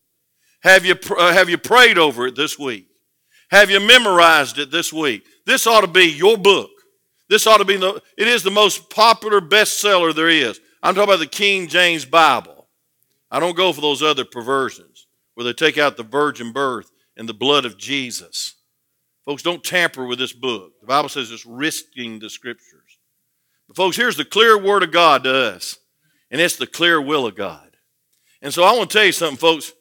Have 0.62 0.85
you, 0.85 0.97
uh, 1.16 1.33
have 1.33 1.49
you 1.49 1.59
prayed 1.59 1.99
over 1.99 2.26
it 2.26 2.37
this 2.37 2.59
week? 2.59 2.88
Have 3.50 3.71
you 3.71 3.80
memorized 3.80 4.59
it 4.59 4.71
this 4.71 4.92
week? 4.92 5.25
This 5.47 5.66
ought 5.66 5.80
to 5.80 5.87
be 5.87 6.04
your 6.04 6.37
book. 6.37 6.71
This 7.28 7.47
ought 7.47 7.59
to 7.59 7.64
be 7.64 7.76
the, 7.76 8.02
it 8.19 8.28
is 8.28 8.42
the 8.42 8.50
most 8.50 8.90
popular 8.90 9.40
bestseller 9.40 10.14
there 10.14 10.28
is. 10.28 10.61
I'm 10.83 10.95
talking 10.95 11.11
about 11.11 11.21
the 11.21 11.26
King 11.26 11.69
James 11.69 12.04
Bible. 12.04 12.69
I 13.30 13.38
don't 13.38 13.57
go 13.57 13.73
for 13.73 13.80
those 13.80 14.02
other 14.02 14.25
perversions 14.25 15.07
where 15.35 15.45
they 15.45 15.52
take 15.52 15.78
out 15.78 15.97
the 15.97 16.02
virgin 16.02 16.52
birth 16.52 16.90
and 17.16 17.28
the 17.28 17.35
blood 17.35 17.64
of 17.64 17.78
Jesus. 17.78 18.57
Folks, 19.25 19.42
don't 19.42 19.62
tamper 19.62 20.04
with 20.07 20.19
this 20.19 20.33
book. 20.33 20.73
The 20.80 20.87
Bible 20.87 21.09
says 21.09 21.30
it's 21.30 21.47
risking 21.47 22.19
the 22.19 22.30
scriptures. 22.30 22.99
But 23.69 23.76
folks, 23.76 23.97
here's 23.97 24.16
the 24.16 24.25
clear 24.25 24.59
word 24.59 24.83
of 24.83 24.90
God 24.90 25.25
to 25.25 25.35
us 25.35 25.78
and 26.30 26.40
it's 26.40 26.56
the 26.56 26.66
clear 26.66 27.00
will 27.00 27.26
of 27.26 27.34
God. 27.34 27.76
And 28.42 28.52
so 28.54 28.62
I 28.62 28.72
want 28.72 28.90
to 28.90 28.96
tell 28.96 29.06
you 29.06 29.12
something, 29.12 29.37
folks. 29.37 29.72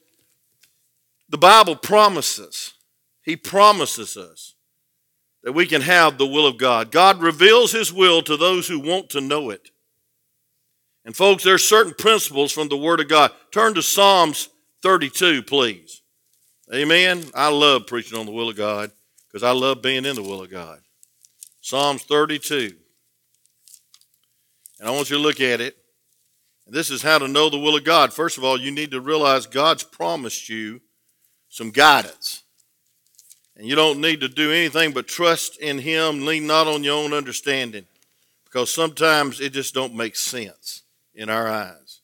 The 1.29 1.37
Bible 1.37 1.75
promises, 1.75 2.73
He 3.21 3.35
promises 3.35 4.17
us 4.17 4.55
that 5.43 5.53
we 5.53 5.65
can 5.65 5.81
have 5.81 6.17
the 6.17 6.25
will 6.25 6.47
of 6.47 6.57
God. 6.57 6.91
God 6.91 7.21
reveals 7.21 7.71
His 7.71 7.93
will 7.93 8.21
to 8.23 8.35
those 8.35 8.67
who 8.67 8.79
want 8.79 9.09
to 9.11 9.21
know 9.21 9.49
it. 9.51 9.69
And 11.05 11.15
folks, 11.15 11.43
there 11.43 11.53
are 11.53 11.59
certain 11.59 11.93
principles 11.97 12.51
from 12.51 12.67
the 12.67 12.77
Word 12.77 12.99
of 12.99 13.07
God. 13.07 13.31
Turn 13.51 13.73
to 13.75 13.81
Psalms 13.81 14.49
32, 14.81 15.43
please. 15.43 16.01
Amen. 16.73 17.23
I 17.33 17.49
love 17.49 17.87
preaching 17.87 18.17
on 18.17 18.25
the 18.25 18.31
will 18.31 18.49
of 18.49 18.57
God 18.57 18.91
because 19.27 19.43
I 19.43 19.51
love 19.51 19.81
being 19.81 20.05
in 20.05 20.15
the 20.15 20.23
will 20.23 20.43
of 20.43 20.51
God. 20.51 20.79
Psalms 21.61 22.03
32. 22.03 22.73
And 24.79 24.87
I 24.87 24.91
want 24.91 25.09
you 25.09 25.17
to 25.17 25.21
look 25.21 25.41
at 25.41 25.61
it. 25.61 25.77
And 26.69 26.77
this 26.77 26.91
is 26.91 27.01
how 27.01 27.17
to 27.17 27.27
know 27.27 27.49
the 27.49 27.57
will 27.57 27.75
of 27.75 27.83
God. 27.83 28.13
First 28.13 28.38
of 28.38 28.43
all, 28.43 28.61
you 28.61 28.69
need 28.69 28.91
to 28.91 29.01
realize 29.01 29.47
God's 29.47 29.81
promised 29.81 30.49
you 30.49 30.81
some 31.47 31.71
guidance. 31.71 32.43
And 33.57 33.67
you 33.67 33.73
don't 33.73 33.99
need 33.99 34.21
to 34.21 34.27
do 34.27 34.51
anything 34.51 34.91
but 34.91 35.07
trust 35.07 35.57
in 35.57 35.79
Him, 35.79 36.27
lean 36.27 36.45
not 36.45 36.67
on 36.67 36.83
your 36.83 37.03
own 37.03 37.11
understanding, 37.11 37.88
because 38.45 38.71
sometimes 38.71 39.41
it 39.41 39.51
just 39.51 39.73
don't 39.73 39.95
make 39.95 40.15
sense 40.15 40.83
in 41.15 41.27
our 41.27 41.47
eyes. 41.47 42.01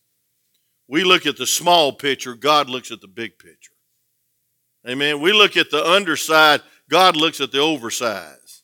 We 0.88 1.04
look 1.04 1.28
at 1.28 1.38
the 1.38 1.46
small 1.46 1.94
picture, 1.94 2.34
God 2.34 2.68
looks 2.68 2.90
at 2.90 3.02
the 3.02 3.08
big 3.08 3.38
picture. 3.38 3.74
Amen. 4.90 5.22
We 5.22 5.32
look 5.32 5.58
at 5.58 5.70
the 5.70 5.86
underside, 5.86 6.64
God 6.90 7.16
looks 7.16 7.40
at 7.40 7.52
the 7.52 7.60
oversize. 7.60 8.64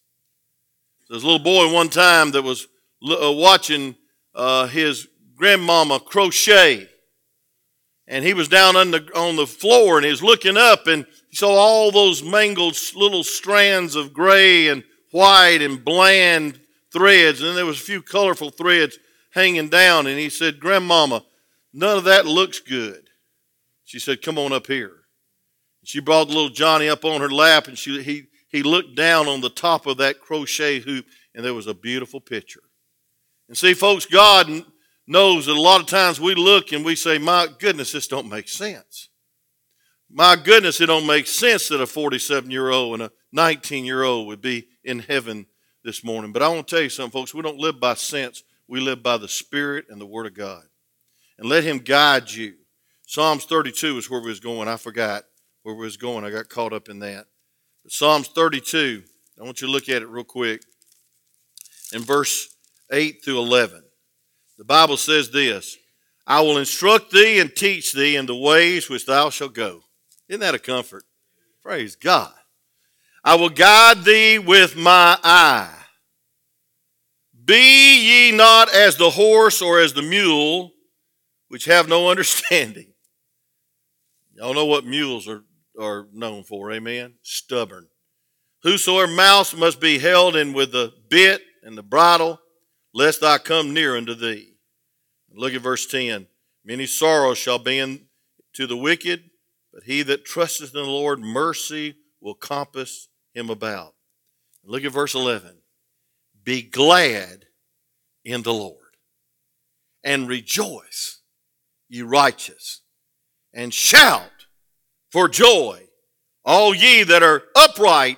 There's 1.08 1.22
a 1.22 1.28
little 1.28 1.38
boy 1.38 1.72
one 1.72 1.90
time 1.90 2.32
that 2.32 2.42
was 2.42 2.68
uh, 3.08 3.32
watching 3.32 3.96
uh, 4.34 4.66
his 4.66 5.08
grandmama 5.42 6.00
crochet. 6.00 6.88
And 8.08 8.24
he 8.24 8.36
was 8.36 8.48
down 8.48 8.76
on 8.76 8.92
the, 8.92 9.10
on 9.16 9.36
the 9.38 9.48
floor 9.48 9.98
and 9.98 10.06
he 10.06 10.12
was 10.12 10.22
looking 10.22 10.56
up 10.56 10.86
and 10.86 11.04
he 11.30 11.36
saw 11.36 11.50
all 11.50 11.92
those 11.92 12.22
mangled 12.22 12.78
little 12.96 13.24
strands 13.24 13.96
of 13.96 14.14
gray 14.14 14.68
and 14.68 14.84
white 15.12 15.62
and 15.64 15.84
bland 15.84 16.62
threads. 16.94 17.40
And 17.40 17.50
then 17.50 17.56
there 17.56 17.66
was 17.66 17.80
a 17.80 17.84
few 17.84 18.04
colorful 18.04 18.52
threads 18.52 19.00
hanging 19.32 19.70
down. 19.70 20.06
And 20.06 20.20
he 20.20 20.30
said, 20.30 20.60
Grandmama, 20.60 21.24
none 21.74 21.98
of 21.98 22.04
that 22.04 22.28
looks 22.28 22.60
good. 22.60 23.10
She 23.84 23.98
said, 23.98 24.22
Come 24.22 24.38
on 24.38 24.54
up 24.54 24.68
here. 24.68 24.94
She 25.84 26.02
brought 26.02 26.28
little 26.28 26.50
Johnny 26.50 26.88
up 26.88 27.04
on 27.04 27.20
her 27.20 27.32
lap 27.32 27.68
and 27.68 27.80
she, 27.80 28.04
he, 28.04 28.26
he 28.50 28.62
looked 28.62 28.96
down 28.96 29.28
on 29.28 29.42
the 29.42 29.50
top 29.50 29.88
of 29.88 29.98
that 29.98 30.22
crochet 30.22 30.82
hoop 30.82 31.06
and 31.34 31.44
there 31.44 31.56
was 31.56 31.66
a 31.66 31.74
beautiful 31.74 32.22
picture. 32.22 32.62
And 33.48 33.58
see, 33.58 33.74
folks, 33.74 34.06
God 34.06 34.66
knows 35.08 35.46
that 35.46 35.56
a 35.56 35.62
lot 35.62 35.82
of 35.82 35.88
times 35.88 36.20
we 36.20 36.36
look 36.36 36.72
and 36.72 36.86
we 36.86 36.96
say, 36.96 37.18
my 37.18 37.48
goodness, 37.60 37.92
this 37.92 38.08
don't 38.08 38.30
make 38.30 38.48
sense. 38.48 39.10
My 40.10 40.36
goodness, 40.36 40.82
it 40.82 40.88
don't 40.88 41.08
make 41.08 41.28
sense 41.28 41.70
that 41.70 41.82
a 41.82 41.88
47 41.88 42.52
year 42.52 42.70
old 42.70 42.96
and 42.96 43.04
a 43.04 43.12
19 43.32 43.86
year 43.86 44.04
old 44.04 44.28
would 44.28 44.42
be 44.42 44.68
in 44.84 45.00
heaven 45.00 45.46
this 45.84 46.04
morning. 46.04 46.32
But 46.32 46.44
I 46.44 46.50
want 46.50 46.68
to 46.68 46.76
tell 46.76 46.84
you 46.84 46.90
something, 46.90 47.12
folks. 47.12 47.34
We 47.34 47.42
don't 47.42 47.58
live 47.58 47.80
by 47.80 47.94
sense. 47.94 48.44
We 48.68 48.80
live 48.80 49.02
by 49.02 49.18
the 49.18 49.28
Spirit 49.28 49.86
and 49.90 50.00
the 50.00 50.06
Word 50.06 50.26
of 50.26 50.34
God. 50.34 50.64
And 51.38 51.48
let 51.48 51.64
Him 51.64 51.80
guide 51.80 52.30
you. 52.32 52.56
Psalms 53.08 53.46
32 53.46 53.98
is 53.98 54.10
where 54.10 54.22
we 54.22 54.30
was 54.30 54.40
going. 54.40 54.68
I 54.68 54.78
forgot 54.78 55.24
where 55.64 55.76
we 55.76 55.86
was 55.86 55.98
going. 55.98 56.24
I 56.24 56.30
got 56.30 56.50
caught 56.50 56.74
up 56.74 56.90
in 56.90 57.00
that. 57.00 57.28
But 57.84 57.92
Psalms 57.92 58.28
32, 58.28 59.04
I 59.40 59.44
want 59.44 59.62
you 59.62 59.68
to 59.68 59.74
look 59.74 59.90
at 59.90 60.02
it 60.02 60.08
real 60.08 60.24
quick. 60.24 60.62
In 61.94 62.02
verse 62.02 62.56
8 62.92 63.24
through 63.24 63.40
11. 63.40 63.84
The 64.62 64.66
Bible 64.66 64.98
says 64.98 65.32
this 65.32 65.80
I 66.28 66.42
will 66.42 66.60
instruct 66.60 67.10
thee 67.10 67.40
and 67.40 67.56
teach 67.56 67.94
thee 67.94 68.16
in 68.16 68.28
the 68.28 68.36
ways 68.36 68.92
which 68.92 69.08
thou 69.08 69.32
shalt 69.32 69.56
go. 69.56 69.82
Isn't 70.30 70.42
that 70.42 70.54
a 70.54 70.60
comfort? 70.60 71.04
Praise 71.64 71.96
God. 71.96 72.32
I 73.24 73.38
will 73.38 73.50
guide 73.50 74.04
thee 74.04 74.38
with 74.38 74.78
my 74.78 75.18
eye. 75.24 75.76
Be 77.44 78.28
ye 78.28 78.38
not 78.38 78.72
as 78.72 78.98
the 78.98 79.10
horse 79.10 79.64
or 79.64 79.80
as 79.80 79.94
the 79.94 80.04
mule, 80.04 80.74
which 81.48 81.66
have 81.66 81.90
no 81.90 82.10
understanding. 82.12 82.94
Y'all 84.36 84.54
know 84.54 84.68
what 84.68 84.86
mules 84.86 85.28
are, 85.28 85.44
are 85.80 86.06
known 86.14 86.44
for, 86.44 86.72
amen? 86.72 87.16
Stubborn. 87.24 87.88
Whosoever 88.62 89.12
mouse 89.12 89.56
must 89.56 89.82
be 89.82 89.98
held 89.98 90.36
in 90.36 90.54
with 90.54 90.72
the 90.72 90.94
bit 91.10 91.42
and 91.64 91.76
the 91.76 91.82
bridle, 91.82 92.40
lest 92.94 93.24
I 93.24 93.40
come 93.40 93.74
near 93.74 93.98
unto 93.98 94.14
thee. 94.14 94.51
Look 95.34 95.54
at 95.54 95.62
verse 95.62 95.86
10. 95.88 96.28
Many 96.64 96.86
sorrows 96.86 97.38
shall 97.38 97.60
be 97.60 97.80
in 97.80 98.06
to 98.54 98.68
the 98.68 98.78
wicked, 98.78 99.30
but 99.74 99.84
he 99.84 100.04
that 100.04 100.26
trusteth 100.26 100.76
in 100.76 100.84
the 100.84 100.90
Lord, 100.90 101.20
mercy 101.20 101.96
will 102.20 102.36
compass 102.36 103.08
him 103.34 103.50
about. 103.50 103.94
Look 104.64 104.84
at 104.84 104.92
verse 104.92 105.16
11. 105.16 105.58
Be 106.44 106.62
glad 106.62 107.46
in 108.24 108.44
the 108.44 108.54
Lord 108.54 108.78
and 110.04 110.28
rejoice, 110.28 111.22
ye 111.90 112.02
righteous, 112.02 112.82
and 113.54 113.74
shout 113.74 114.48
for 115.10 115.28
joy, 115.28 115.84
all 116.44 116.74
ye 116.74 117.04
that 117.04 117.24
are 117.24 117.44
upright 117.56 118.18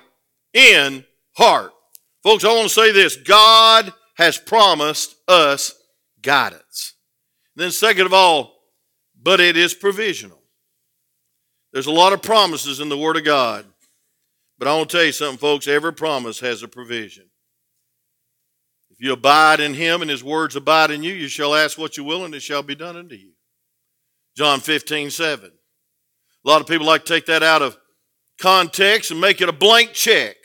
in 0.52 1.04
heart. 1.36 1.72
Folks, 2.22 2.44
I 2.44 2.48
want 2.48 2.68
to 2.68 2.74
say 2.74 2.92
this 2.92 3.16
God 3.16 3.92
has 4.16 4.38
promised 4.38 5.16
us 5.28 5.74
guidance. 6.22 6.93
Then, 7.56 7.70
second 7.70 8.06
of 8.06 8.12
all, 8.12 8.54
but 9.20 9.40
it 9.40 9.56
is 9.56 9.74
provisional. 9.74 10.42
There's 11.72 11.86
a 11.86 11.92
lot 11.92 12.12
of 12.12 12.22
promises 12.22 12.80
in 12.80 12.88
the 12.88 12.98
Word 12.98 13.16
of 13.16 13.24
God. 13.24 13.66
But 14.58 14.68
I 14.68 14.76
want 14.76 14.90
to 14.90 14.96
tell 14.96 15.04
you 15.04 15.12
something, 15.12 15.38
folks. 15.38 15.66
Every 15.66 15.92
promise 15.92 16.38
has 16.40 16.62
a 16.62 16.68
provision. 16.68 17.24
If 18.90 19.00
you 19.00 19.12
abide 19.12 19.58
in 19.58 19.74
Him 19.74 20.00
and 20.02 20.10
His 20.10 20.22
words 20.22 20.54
abide 20.54 20.92
in 20.92 21.02
you, 21.02 21.12
you 21.12 21.26
shall 21.26 21.54
ask 21.54 21.76
what 21.76 21.96
you 21.96 22.04
will, 22.04 22.24
and 22.24 22.34
it 22.34 22.40
shall 22.40 22.62
be 22.62 22.76
done 22.76 22.96
unto 22.96 23.16
you. 23.16 23.32
John 24.36 24.60
15, 24.60 25.10
7. 25.10 25.50
A 26.44 26.48
lot 26.48 26.60
of 26.60 26.68
people 26.68 26.86
like 26.86 27.04
to 27.04 27.12
take 27.12 27.26
that 27.26 27.42
out 27.42 27.62
of 27.62 27.76
context 28.40 29.10
and 29.10 29.20
make 29.20 29.40
it 29.40 29.48
a 29.48 29.52
blank 29.52 29.92
check. 29.92 30.36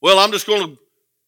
Well, 0.00 0.18
I'm 0.18 0.32
just 0.32 0.46
going 0.46 0.62
to 0.62 0.78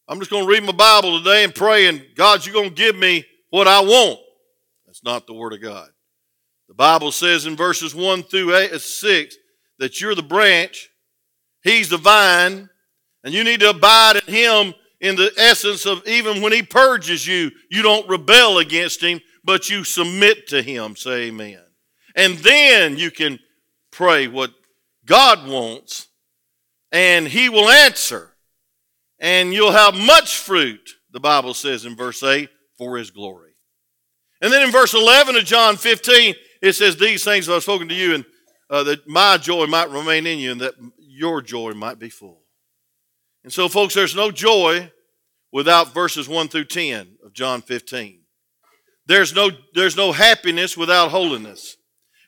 I'm 0.08 0.18
just 0.18 0.30
going 0.30 0.44
to 0.44 0.50
read 0.50 0.64
my 0.64 0.72
Bible 0.72 1.18
today 1.18 1.44
and 1.44 1.54
pray, 1.54 1.86
and 1.86 2.04
God, 2.16 2.44
you're 2.44 2.52
going 2.52 2.70
to 2.70 2.74
give 2.74 2.96
me 2.96 3.24
what 3.50 3.68
I 3.68 3.80
want. 3.80 4.18
That's 5.02 5.14
not 5.14 5.26
the 5.26 5.34
Word 5.34 5.52
of 5.52 5.62
God. 5.62 5.88
The 6.68 6.74
Bible 6.74 7.12
says 7.12 7.46
in 7.46 7.56
verses 7.56 7.94
1 7.94 8.24
through 8.24 8.54
eight, 8.56 8.72
uh, 8.72 8.78
6 8.78 9.36
that 9.78 10.00
you're 10.00 10.14
the 10.14 10.22
branch, 10.22 10.90
He's 11.62 11.88
the 11.88 11.98
vine, 11.98 12.68
and 13.24 13.34
you 13.34 13.44
need 13.44 13.60
to 13.60 13.70
abide 13.70 14.16
in 14.16 14.34
Him 14.34 14.74
in 15.00 15.16
the 15.16 15.32
essence 15.36 15.86
of 15.86 16.06
even 16.06 16.42
when 16.42 16.52
He 16.52 16.62
purges 16.62 17.26
you, 17.26 17.50
you 17.70 17.82
don't 17.82 18.08
rebel 18.08 18.58
against 18.58 19.02
Him, 19.02 19.20
but 19.44 19.68
you 19.68 19.84
submit 19.84 20.48
to 20.48 20.62
Him. 20.62 20.96
Say 20.96 21.28
amen. 21.28 21.60
And 22.14 22.38
then 22.38 22.96
you 22.96 23.10
can 23.10 23.38
pray 23.90 24.28
what 24.28 24.52
God 25.04 25.48
wants, 25.48 26.08
and 26.92 27.26
He 27.26 27.48
will 27.48 27.68
answer 27.68 28.30
and 29.20 29.52
you'll 29.52 29.72
have 29.72 29.94
much 29.94 30.38
fruit, 30.38 30.96
the 31.12 31.20
Bible 31.20 31.54
says 31.54 31.84
in 31.84 31.94
verse 31.94 32.22
8, 32.22 32.48
for 32.78 32.96
his 32.96 33.10
glory. 33.10 33.49
And 34.40 34.52
then 34.52 34.62
in 34.62 34.70
verse 34.70 34.94
11 34.94 35.36
of 35.36 35.44
John 35.44 35.76
15, 35.76 36.34
it 36.62 36.72
says, 36.72 36.96
These 36.96 37.24
things 37.24 37.48
I've 37.48 37.62
spoken 37.62 37.88
to 37.88 37.94
you, 37.94 38.14
and 38.14 38.24
uh, 38.68 38.84
that 38.84 39.06
my 39.06 39.36
joy 39.36 39.66
might 39.66 39.90
remain 39.90 40.26
in 40.26 40.38
you, 40.38 40.52
and 40.52 40.60
that 40.60 40.74
your 40.98 41.42
joy 41.42 41.72
might 41.72 41.98
be 41.98 42.08
full. 42.08 42.42
And 43.44 43.52
so, 43.52 43.68
folks, 43.68 43.94
there's 43.94 44.14
no 44.14 44.30
joy 44.30 44.90
without 45.52 45.92
verses 45.92 46.28
1 46.28 46.48
through 46.48 46.66
10 46.66 47.18
of 47.24 47.32
John 47.32 47.62
15. 47.62 48.20
There's 49.06 49.34
no, 49.34 49.50
there's 49.74 49.96
no 49.96 50.12
happiness 50.12 50.76
without 50.76 51.10
holiness. 51.10 51.76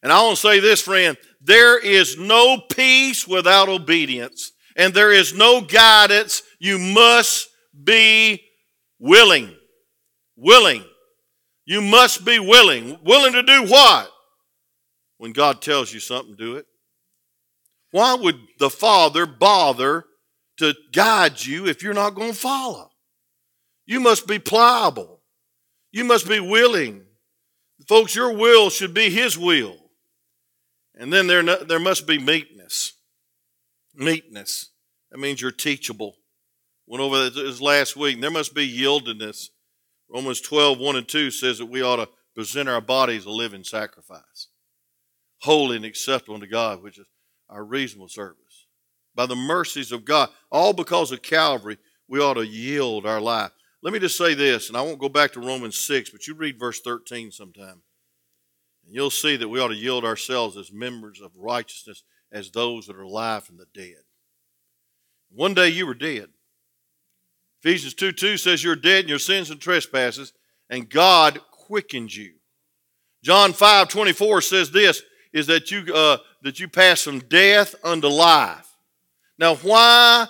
And 0.03 0.11
I 0.11 0.23
want 0.23 0.37
to 0.37 0.41
say 0.41 0.61
this, 0.61 0.83
friend 0.83 1.17
there 1.41 1.79
is 1.79 2.19
no 2.19 2.59
peace 2.73 3.27
without 3.27 3.69
obedience, 3.69 4.53
and 4.77 4.95
there 4.95 5.13
is 5.13 5.35
no 5.35 5.61
guidance 5.61 6.43
you 6.59 6.79
must 6.79 7.49
be 7.85 8.43
willing. 8.99 9.55
Willing. 10.37 10.85
You 11.65 11.81
must 11.81 12.25
be 12.25 12.39
willing. 12.39 12.99
Willing 13.05 13.33
to 13.33 13.43
do 13.43 13.65
what? 13.65 14.11
When 15.19 15.33
God 15.33 15.63
tells 15.63 15.93
you 15.93 16.01
something, 16.01 16.35
do 16.37 16.57
it. 16.57 16.67
Why 17.93 18.15
would 18.15 18.37
the 18.59 18.71
Father 18.71 19.27
bother 19.27 20.05
to 20.59 20.75
guide 20.93 21.45
you 21.45 21.67
if 21.67 21.83
you're 21.83 21.95
not 21.95 22.15
going 22.15 22.33
to 22.33 22.39
follow? 22.39 22.91
You 23.87 24.01
must 24.01 24.27
be 24.27 24.39
pliable. 24.39 25.21
You 25.93 26.05
must 26.05 26.29
be 26.29 26.41
willing. 26.41 27.05
Folks, 27.87 28.15
your 28.15 28.33
will 28.33 28.71
should 28.71 28.95
be 28.95 29.11
His 29.11 29.37
will. 29.37 29.77
And 30.95 31.13
then 31.13 31.27
there, 31.27 31.43
there 31.43 31.79
must 31.79 32.07
be 32.07 32.19
meekness. 32.19 32.95
Meekness. 33.95 34.71
That 35.11 35.19
means 35.19 35.41
you're 35.41 35.51
teachable. 35.51 36.17
Went 36.87 37.03
over 37.03 37.31
this 37.31 37.61
last 37.61 37.97
week. 37.97 38.21
There 38.21 38.31
must 38.31 38.55
be 38.55 38.69
yieldedness. 38.69 39.49
Romans 40.13 40.41
12, 40.43 40.79
1 40.79 40.97
and 40.97 41.09
2 41.09 41.31
says 41.31 41.59
that 41.59 41.67
we 41.67 41.83
ought 41.83 41.97
to 41.97 42.09
present 42.35 42.69
our 42.69 42.81
bodies 42.81 43.25
a 43.25 43.31
living 43.31 43.65
sacrifice, 43.65 44.49
holy 45.41 45.77
and 45.77 45.85
acceptable 45.85 46.35
unto 46.35 46.47
God, 46.47 46.83
which 46.83 46.99
is 46.99 47.07
our 47.49 47.65
reasonable 47.65 48.09
service. 48.09 48.67
By 49.15 49.27
the 49.27 49.37
mercies 49.37 49.93
of 49.93 50.05
God, 50.05 50.29
all 50.51 50.73
because 50.73 51.13
of 51.13 51.23
Calvary, 51.23 51.79
we 52.09 52.21
ought 52.21 52.35
to 52.35 52.47
yield 52.47 53.07
our 53.07 53.21
life. 53.21 53.53
Let 53.83 53.93
me 53.93 53.99
just 53.99 54.19
say 54.19 54.35
this, 54.35 54.69
and 54.69 54.77
I 54.77 54.83
won't 54.83 54.99
go 54.99 55.09
back 55.09 55.33
to 55.33 55.41
Romans 55.41 55.79
6, 55.79 56.11
but 56.11 56.27
you 56.27 56.35
read 56.35 56.59
verse 56.59 56.81
13 56.81 57.31
sometime. 57.31 57.83
And 58.85 58.95
you'll 58.95 59.11
see 59.11 59.37
that 59.37 59.49
we 59.49 59.61
ought 59.61 59.69
to 59.69 59.75
yield 59.75 60.05
ourselves 60.05 60.57
as 60.57 60.73
members 60.73 61.21
of 61.21 61.33
righteousness 61.37 62.05
as 62.31 62.51
those 62.51 62.87
that 62.87 62.97
are 62.97 63.03
alive 63.03 63.45
from 63.45 63.57
the 63.57 63.67
dead. 63.75 64.03
One 65.31 65.55
day 65.55 65.69
you 65.69 65.87
were 65.87 65.95
dead. 65.95 66.29
Ephesians 67.65 67.95
2 67.95 68.13
2 68.13 68.37
says 68.37 68.65
you're 68.65 68.75
dead 68.75 69.05
in 69.05 69.09
your 69.09 69.21
sins 69.21 69.51
and 69.51 69.61
trespasses, 69.61 70.33
and 70.69 70.89
God 70.89 71.41
quickened 71.51 72.15
you. 72.15 72.33
John 73.23 73.53
5 73.53 73.89
24 73.89 74.41
says 74.41 74.71
this 74.71 75.03
is 75.33 75.47
that 75.47 75.71
you 75.71 75.95
uh, 75.95 76.17
that 76.43 76.59
you 76.59 76.67
pass 76.67 77.03
from 77.03 77.21
death 77.21 77.75
unto 77.85 78.09
life. 78.09 78.69
Now, 79.39 79.55
why 79.57 80.27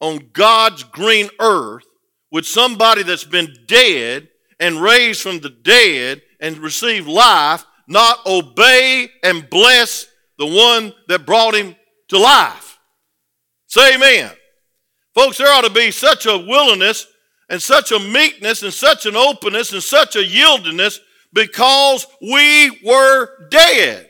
on 0.00 0.30
God's 0.32 0.84
green 0.84 1.28
earth 1.38 1.84
would 2.30 2.46
somebody 2.46 3.02
that's 3.02 3.24
been 3.24 3.54
dead 3.66 4.28
and 4.58 4.80
raised 4.80 5.20
from 5.20 5.40
the 5.40 5.50
dead 5.50 6.22
and 6.40 6.56
received 6.58 7.08
life 7.08 7.64
not 7.86 8.24
obey 8.26 9.10
and 9.22 9.48
bless 9.50 10.06
the 10.38 10.46
one 10.46 10.94
that 11.08 11.26
brought 11.26 11.54
him 11.54 11.76
to 12.08 12.18
life? 12.18 12.78
Say 13.66 13.96
amen. 13.96 14.30
Folks, 15.18 15.38
there 15.38 15.52
ought 15.52 15.64
to 15.64 15.70
be 15.70 15.90
such 15.90 16.26
a 16.26 16.38
willingness 16.38 17.08
and 17.48 17.60
such 17.60 17.90
a 17.90 17.98
meekness 17.98 18.62
and 18.62 18.72
such 18.72 19.04
an 19.04 19.16
openness 19.16 19.72
and 19.72 19.82
such 19.82 20.14
a 20.14 20.20
yieldedness 20.20 21.00
because 21.32 22.06
we 22.22 22.70
were 22.84 23.48
dead. 23.48 24.08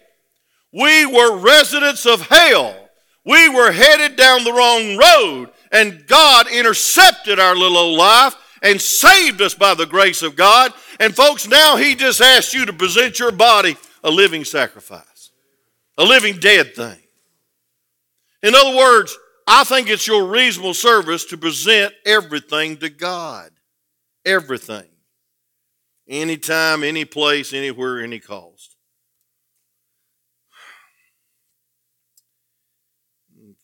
We 0.70 1.06
were 1.06 1.38
residents 1.38 2.04
of 2.04 2.20
hell. 2.20 2.90
We 3.24 3.48
were 3.48 3.72
headed 3.72 4.16
down 4.16 4.44
the 4.44 4.52
wrong 4.52 4.98
road, 4.98 5.50
and 5.72 6.06
God 6.06 6.46
intercepted 6.52 7.40
our 7.40 7.56
little 7.56 7.78
old 7.78 7.98
life 7.98 8.34
and 8.60 8.78
saved 8.78 9.40
us 9.40 9.54
by 9.54 9.72
the 9.72 9.86
grace 9.86 10.20
of 10.20 10.36
God. 10.36 10.74
And 11.00 11.16
folks, 11.16 11.48
now 11.48 11.76
He 11.76 11.94
just 11.94 12.20
asks 12.20 12.52
you 12.52 12.66
to 12.66 12.72
present 12.74 13.18
your 13.18 13.32
body 13.32 13.78
a 14.04 14.10
living 14.10 14.44
sacrifice, 14.44 15.30
a 15.96 16.04
living 16.04 16.38
dead 16.38 16.74
thing. 16.74 16.98
In 18.42 18.54
other 18.54 18.76
words, 18.76 19.16
I 19.50 19.64
think 19.64 19.88
it's 19.88 20.06
your 20.06 20.26
reasonable 20.26 20.74
service 20.74 21.24
to 21.24 21.38
present 21.38 21.94
everything 22.04 22.76
to 22.76 22.90
God. 22.90 23.50
Everything. 24.26 24.88
Anytime, 26.06 26.84
any 26.84 27.06
place, 27.06 27.54
anywhere, 27.54 28.02
any 28.02 28.20
cost. 28.20 28.76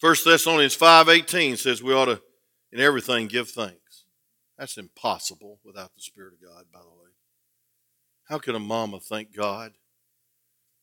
1 0.01 0.17
Thessalonians 0.25 0.77
5.18 0.77 1.59
says 1.59 1.83
we 1.83 1.93
ought 1.93 2.07
to, 2.07 2.23
in 2.73 2.81
everything, 2.81 3.27
give 3.27 3.51
thanks. 3.51 4.07
That's 4.57 4.79
impossible 4.79 5.61
without 5.65 5.95
the 5.95 6.01
Spirit 6.01 6.33
of 6.33 6.41
God, 6.41 6.65
by 6.73 6.81
the 6.81 6.89
way. 6.89 7.11
How 8.29 8.39
can 8.39 8.55
a 8.55 8.59
mama 8.59 9.01
thank 9.01 9.37
God 9.37 9.73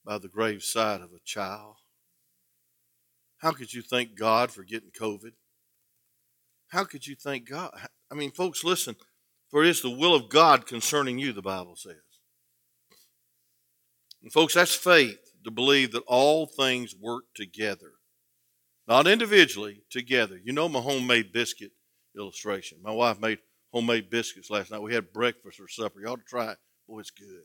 by 0.06 0.20
the 0.20 0.28
grave 0.28 0.62
side 0.62 1.02
of 1.02 1.10
a 1.12 1.20
child? 1.26 1.81
How 3.42 3.52
could 3.52 3.74
you 3.74 3.82
thank 3.82 4.16
God 4.16 4.52
for 4.52 4.64
getting 4.64 4.92
COVID? 4.92 5.32
How 6.68 6.84
could 6.84 7.08
you 7.08 7.16
thank 7.16 7.50
God? 7.50 7.72
I 8.12 8.16
mean, 8.16 8.32
folks, 8.32 8.64
listen. 8.64 8.96
For 9.50 9.64
it 9.64 9.70
is 9.70 9.82
the 9.82 9.90
will 9.90 10.16
of 10.16 10.30
God 10.30 10.66
concerning 10.66 11.20
you, 11.20 11.34
the 11.34 11.42
Bible 11.42 11.76
says. 11.76 11.96
And 14.22 14.32
folks, 14.32 14.54
that's 14.54 14.76
faith 14.76 15.18
to 15.44 15.52
believe 15.52 15.92
that 15.92 16.04
all 16.08 16.46
things 16.46 16.96
work 16.96 17.26
together. 17.36 17.94
Not 18.88 19.08
individually, 19.08 19.82
together. 19.90 20.40
You 20.42 20.54
know 20.54 20.70
my 20.70 20.80
homemade 20.80 21.34
biscuit 21.34 21.72
illustration. 22.16 22.78
My 22.82 22.92
wife 22.92 23.20
made 23.20 23.40
homemade 23.74 24.10
biscuits 24.10 24.50
last 24.50 24.72
night. 24.72 24.82
We 24.82 24.94
had 24.94 25.12
breakfast 25.12 25.60
or 25.60 25.68
supper. 25.68 26.00
You 26.00 26.08
ought 26.08 26.20
to 26.20 26.26
try 26.26 26.52
it. 26.52 26.58
Boy, 26.88 27.00
it's 27.00 27.10
good. 27.10 27.44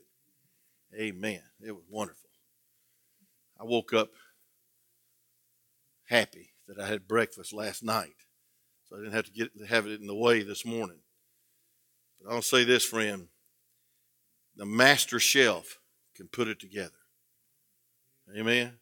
Amen. 0.97 1.41
It 1.65 1.71
was 1.71 1.85
wonderful. 1.89 2.29
I 3.59 3.63
woke 3.63 3.93
up 3.93 4.09
happy 6.07 6.53
that 6.67 6.79
I 6.79 6.87
had 6.87 7.07
breakfast 7.07 7.53
last 7.53 7.83
night. 7.83 8.15
So 8.85 8.95
I 8.95 8.99
didn't 8.99 9.13
have 9.13 9.25
to 9.25 9.31
get 9.31 9.51
have 9.69 9.85
it 9.85 10.01
in 10.01 10.07
the 10.07 10.15
way 10.15 10.43
this 10.43 10.65
morning. 10.65 10.99
But 12.21 12.33
I'll 12.33 12.41
say 12.41 12.63
this, 12.63 12.85
friend. 12.85 13.27
The 14.55 14.65
master 14.65 15.19
shelf 15.19 15.79
can 16.15 16.27
put 16.27 16.47
it 16.47 16.59
together. 16.59 16.91
Amen. 18.35 18.79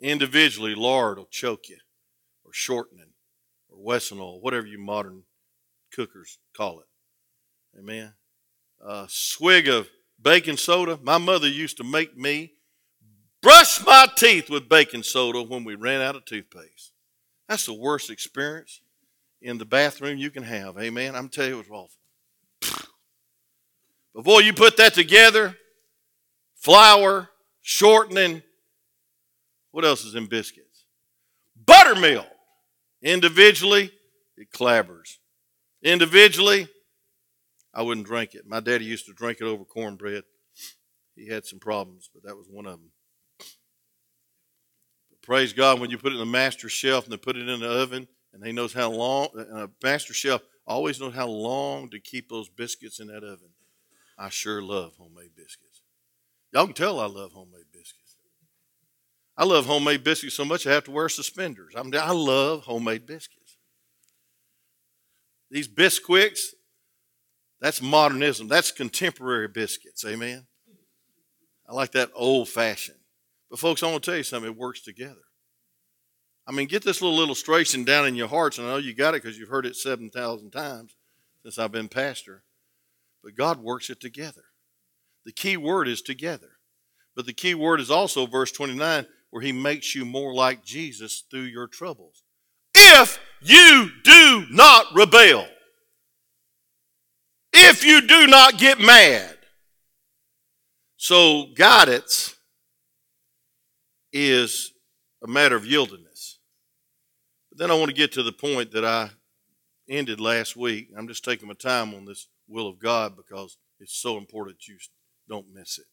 Individually, 0.00 0.74
lard 0.74 1.18
will 1.18 1.26
choke 1.26 1.68
you, 1.68 1.78
or 2.44 2.52
shortening, 2.52 3.12
or 3.68 3.78
Wesson 3.78 4.20
oil, 4.20 4.40
whatever 4.40 4.66
you 4.66 4.78
modern 4.78 5.24
cookers 5.92 6.38
call 6.56 6.80
it. 6.80 6.86
Amen. 7.78 8.14
A 8.80 9.06
swig 9.08 9.68
of 9.68 9.88
baking 10.20 10.56
soda. 10.56 10.98
My 11.02 11.18
mother 11.18 11.48
used 11.48 11.76
to 11.78 11.84
make 11.84 12.16
me 12.16 12.54
brush 13.42 13.84
my 13.84 14.06
teeth 14.16 14.50
with 14.50 14.68
baking 14.68 15.02
soda 15.02 15.42
when 15.42 15.64
we 15.64 15.74
ran 15.74 16.00
out 16.00 16.16
of 16.16 16.24
toothpaste. 16.24 16.92
That's 17.48 17.66
the 17.66 17.74
worst 17.74 18.10
experience 18.10 18.80
in 19.40 19.58
the 19.58 19.64
bathroom 19.64 20.18
you 20.18 20.30
can 20.30 20.42
have. 20.42 20.78
Amen. 20.78 21.14
I'm 21.14 21.28
telling 21.28 21.50
you, 21.50 21.60
it 21.60 21.68
was 21.70 21.88
awful. 22.62 22.88
Before 24.14 24.42
you 24.42 24.52
put 24.52 24.76
that 24.78 24.94
together, 24.94 25.56
flour, 26.56 27.30
shortening, 27.62 28.42
what 29.70 29.84
else 29.84 30.04
is 30.04 30.14
in 30.14 30.26
biscuits? 30.26 30.84
Buttermilk. 31.64 32.26
Individually, 33.00 33.92
it 34.36 34.50
clabbers. 34.50 35.18
Individually, 35.82 36.68
I 37.72 37.82
wouldn't 37.82 38.06
drink 38.06 38.34
it. 38.34 38.46
My 38.46 38.58
daddy 38.60 38.84
used 38.84 39.06
to 39.06 39.12
drink 39.12 39.38
it 39.40 39.44
over 39.44 39.64
cornbread. 39.64 40.24
He 41.14 41.28
had 41.28 41.46
some 41.46 41.60
problems, 41.60 42.10
but 42.12 42.24
that 42.24 42.36
was 42.36 42.46
one 42.48 42.66
of 42.66 42.72
them. 42.72 42.90
Praise 45.28 45.52
God, 45.52 45.78
when 45.78 45.90
you 45.90 45.98
put 45.98 46.12
it 46.12 46.14
in 46.14 46.20
the 46.20 46.24
master 46.24 46.70
shelf 46.70 47.04
and 47.04 47.12
they 47.12 47.18
put 47.18 47.36
it 47.36 47.46
in 47.46 47.60
the 47.60 47.68
oven, 47.68 48.08
and 48.32 48.42
he 48.42 48.50
knows 48.50 48.72
how 48.72 48.90
long, 48.90 49.28
And 49.34 49.58
a 49.58 49.70
master 49.82 50.14
shelf 50.14 50.40
always 50.66 50.98
knows 50.98 51.14
how 51.14 51.26
long 51.26 51.90
to 51.90 52.00
keep 52.00 52.30
those 52.30 52.48
biscuits 52.48 52.98
in 52.98 53.08
that 53.08 53.22
oven. 53.22 53.50
I 54.16 54.30
sure 54.30 54.62
love 54.62 54.94
homemade 54.96 55.32
biscuits. 55.36 55.82
Y'all 56.50 56.64
can 56.64 56.74
tell 56.74 56.98
I 56.98 57.04
love 57.04 57.32
homemade 57.32 57.66
biscuits. 57.70 58.16
I 59.36 59.44
love 59.44 59.66
homemade 59.66 60.02
biscuits 60.02 60.34
so 60.34 60.46
much 60.46 60.66
I 60.66 60.72
have 60.72 60.84
to 60.84 60.92
wear 60.92 61.10
suspenders. 61.10 61.74
I'm, 61.76 61.92
I 61.94 62.12
love 62.12 62.62
homemade 62.62 63.04
biscuits. 63.04 63.58
These 65.50 65.68
Bisquicks, 65.68 66.40
that's 67.60 67.82
modernism. 67.82 68.48
That's 68.48 68.72
contemporary 68.72 69.48
biscuits. 69.48 70.06
Amen. 70.06 70.46
I 71.68 71.74
like 71.74 71.92
that 71.92 72.12
old 72.14 72.48
fashioned. 72.48 72.97
But 73.50 73.58
folks, 73.58 73.82
I 73.82 73.90
want 73.90 74.04
to 74.04 74.10
tell 74.10 74.18
you 74.18 74.24
something. 74.24 74.50
It 74.50 74.56
works 74.56 74.82
together. 74.82 75.16
I 76.46 76.52
mean, 76.52 76.66
get 76.66 76.82
this 76.82 77.02
little 77.02 77.20
illustration 77.20 77.84
down 77.84 78.06
in 78.06 78.14
your 78.14 78.28
hearts, 78.28 78.58
and 78.58 78.66
I 78.66 78.70
know 78.70 78.76
you 78.78 78.94
got 78.94 79.14
it 79.14 79.22
because 79.22 79.38
you've 79.38 79.50
heard 79.50 79.66
it 79.66 79.76
7,000 79.76 80.50
times 80.50 80.96
since 81.42 81.58
I've 81.58 81.72
been 81.72 81.88
pastor. 81.88 82.42
But 83.22 83.34
God 83.34 83.62
works 83.62 83.90
it 83.90 84.00
together. 84.00 84.44
The 85.24 85.32
key 85.32 85.56
word 85.56 85.88
is 85.88 86.00
together. 86.00 86.52
But 87.14 87.26
the 87.26 87.34
key 87.34 87.54
word 87.54 87.80
is 87.80 87.90
also 87.90 88.26
verse 88.26 88.52
29, 88.52 89.06
where 89.30 89.42
He 89.42 89.52
makes 89.52 89.94
you 89.94 90.04
more 90.04 90.32
like 90.32 90.64
Jesus 90.64 91.24
through 91.30 91.42
your 91.42 91.66
troubles. 91.66 92.22
If 92.74 93.18
you 93.42 93.90
do 94.04 94.46
not 94.50 94.86
rebel, 94.94 95.46
if 97.52 97.84
you 97.84 98.06
do 98.06 98.26
not 98.26 98.56
get 98.56 98.80
mad. 98.80 99.36
So, 100.96 101.46
guidance 101.54 102.37
is 104.26 104.72
a 105.22 105.26
matter 105.26 105.56
of 105.56 105.64
yieldedness. 105.64 106.36
But 107.50 107.58
then 107.58 107.70
I 107.70 107.74
want 107.74 107.88
to 107.88 107.96
get 107.96 108.12
to 108.12 108.22
the 108.22 108.32
point 108.32 108.72
that 108.72 108.84
I 108.84 109.10
ended 109.88 110.20
last 110.20 110.56
week. 110.56 110.88
I'm 110.96 111.08
just 111.08 111.24
taking 111.24 111.48
my 111.48 111.54
time 111.54 111.94
on 111.94 112.04
this 112.04 112.28
will 112.48 112.68
of 112.68 112.78
God 112.78 113.16
because 113.16 113.56
it's 113.80 113.96
so 113.96 114.16
important 114.16 114.58
that 114.58 114.68
you 114.68 114.78
don't 115.28 115.54
miss 115.54 115.78
it. 115.78 115.86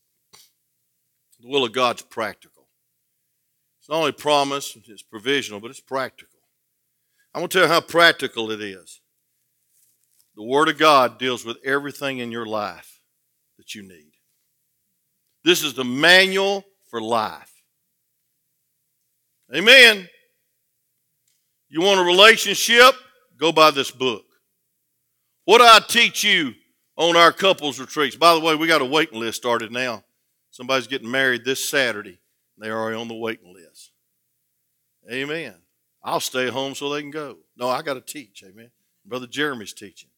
The 1.40 1.50
will 1.50 1.66
of 1.66 1.74
God's 1.74 2.02
practical. 2.02 2.68
It's 3.80 3.90
not 3.90 3.98
only 3.98 4.12
promise, 4.14 4.76
it's 4.88 5.04
provisional, 5.04 5.60
but 5.60 5.70
it's 5.70 5.80
practical. 5.80 6.40
I 7.34 7.40
want 7.40 7.52
to 7.52 7.60
tell 7.60 7.68
you 7.68 7.74
how 7.74 7.82
practical 7.82 8.50
it 8.52 8.62
is. 8.62 9.02
The 10.36 10.44
Word 10.44 10.70
of 10.70 10.78
God 10.78 11.20
deals 11.20 11.46
with 11.46 11.58
everything 11.64 12.20
in 12.20 12.32
your 12.32 12.46
life 12.46 13.02
that 13.58 13.76
you 13.76 13.84
need. 13.84 14.12
This 15.44 15.64
is 15.64 15.74
the 15.74 15.84
manual 15.84 16.66
for 16.90 17.02
life. 17.02 17.55
Amen. 19.54 20.08
You 21.70 21.82
want 21.82 22.00
a 22.00 22.04
relationship? 22.04 22.96
Go 23.38 23.52
buy 23.52 23.72
this 23.72 23.92
book. 23.92 24.24
What 25.44 25.60
do 25.60 25.66
I 25.66 25.80
teach 25.88 26.24
you 26.24 26.54
on 26.96 27.16
our 27.16 27.32
couples 27.32 27.80
retreats? 27.80 28.16
By 28.16 28.34
the 28.34 28.40
way, 28.40 28.56
we 28.56 28.68
got 28.68 28.82
a 28.82 28.86
waiting 28.86 29.20
list 29.20 29.38
started 29.38 29.72
now. 29.72 30.04
Somebody's 30.50 30.88
getting 30.88 31.12
married 31.12 31.46
this 31.46 31.68
Saturday. 31.68 32.20
They're 32.58 32.96
on 32.96 33.08
the 33.08 33.16
waiting 33.16 33.54
list. 33.54 33.92
Amen. 35.12 35.56
I'll 36.04 36.20
stay 36.20 36.50
home 36.50 36.74
so 36.74 36.90
they 36.90 37.02
can 37.02 37.12
go. 37.12 37.38
No, 37.58 37.68
I 37.68 37.82
got 37.82 37.96
to 37.96 38.02
teach. 38.02 38.44
Amen. 38.44 38.72
Brother 39.06 39.28
Jeremy's 39.28 39.74
teaching. 39.74 40.10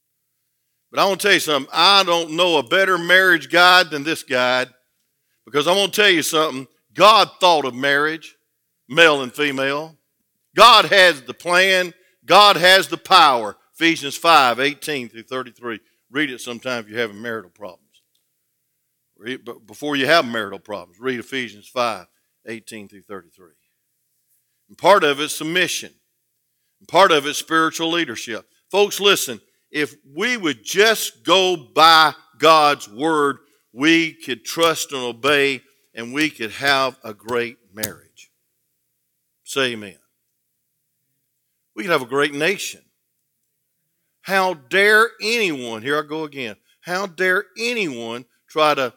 But 0.91 1.01
I 1.01 1.05
want 1.05 1.19
to 1.19 1.27
tell 1.27 1.33
you 1.33 1.41
something. 1.41 1.69
I 1.73 2.03
don't 2.03 2.31
know 2.31 2.57
a 2.57 2.63
better 2.63 2.97
marriage 2.97 3.49
guide 3.49 3.89
than 3.89 4.03
this 4.03 4.23
guide 4.23 4.69
because 5.43 5.67
I'm 5.67 5.75
going 5.75 5.91
to 5.91 6.01
tell 6.01 6.09
you 6.09 6.21
something. 6.21 6.67
God 6.93 7.29
thought 7.41 7.65
of 7.65 7.75
marriage, 7.75 8.36
male 8.87 9.21
and 9.21 9.33
female. 9.33 9.95
God 10.55 10.85
has 10.85 11.21
the 11.21 11.33
plan. 11.33 11.93
God 12.25 12.57
has 12.57 12.87
the 12.87 12.97
power. 12.97 13.57
Ephesians 13.73 14.17
5 14.17 14.59
18 14.59 15.09
through 15.09 15.23
33. 15.23 15.79
Read 16.09 16.31
it 16.31 16.41
sometime 16.41 16.83
if 16.83 16.89
you're 16.89 16.99
having 16.99 17.21
marital 17.21 17.51
problems. 17.51 17.83
Read, 19.17 19.45
but 19.45 19.65
before 19.65 19.95
you 19.95 20.05
have 20.05 20.25
marital 20.25 20.59
problems, 20.59 20.99
read 20.99 21.19
Ephesians 21.19 21.67
5 21.67 22.07
18 22.47 22.87
through 22.87 23.01
33. 23.01 23.51
And 24.69 24.77
part 24.77 25.03
of 25.03 25.19
it's 25.19 25.35
submission, 25.35 25.93
and 26.79 26.87
part 26.87 27.11
of 27.11 27.25
it's 27.25 27.39
spiritual 27.39 27.91
leadership. 27.91 28.47
Folks, 28.69 28.99
listen, 28.99 29.39
if 29.71 29.95
we 30.13 30.37
would 30.37 30.63
just 30.63 31.23
go 31.23 31.55
by 31.55 32.13
God's 32.37 32.87
word, 32.87 33.37
we 33.73 34.13
could 34.13 34.43
trust 34.43 34.91
and 34.91 35.01
obey 35.01 35.61
and 35.93 36.13
we 36.13 36.29
could 36.29 36.51
have 36.51 36.97
a 37.03 37.13
great 37.13 37.57
marriage. 37.73 38.06
Say 39.47 39.71
amen. 39.71 39.95
We 41.73 41.83
could 41.83 41.91
have 41.93 42.01
a 42.01 42.05
great 42.05 42.33
nation. 42.33 42.81
How 44.21 44.55
dare 44.55 45.11
anyone, 45.21 45.81
here 45.81 45.97
I 45.97 46.05
go 46.05 46.25
again, 46.25 46.57
how 46.81 47.05
dare 47.05 47.45
anyone 47.57 48.25
try 48.49 48.73
to 48.73 48.93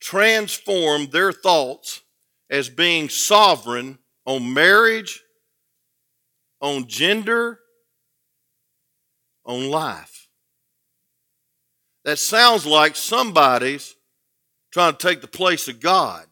transform 0.00 1.06
their 1.06 1.30
thoughts 1.30 2.00
as 2.50 2.68
being 2.68 3.08
sovereign 3.08 3.98
on 4.26 4.52
marriage, 4.52 5.22
on 6.60 6.88
gender, 6.88 7.60
on 9.46 9.70
life. 9.70 10.26
That 12.04 12.18
sounds 12.18 12.66
like 12.66 12.96
somebody's 12.96 13.94
trying 14.72 14.96
to 14.96 14.98
take 14.98 15.20
the 15.20 15.28
place 15.28 15.68
of 15.68 15.78
God. 15.78 16.26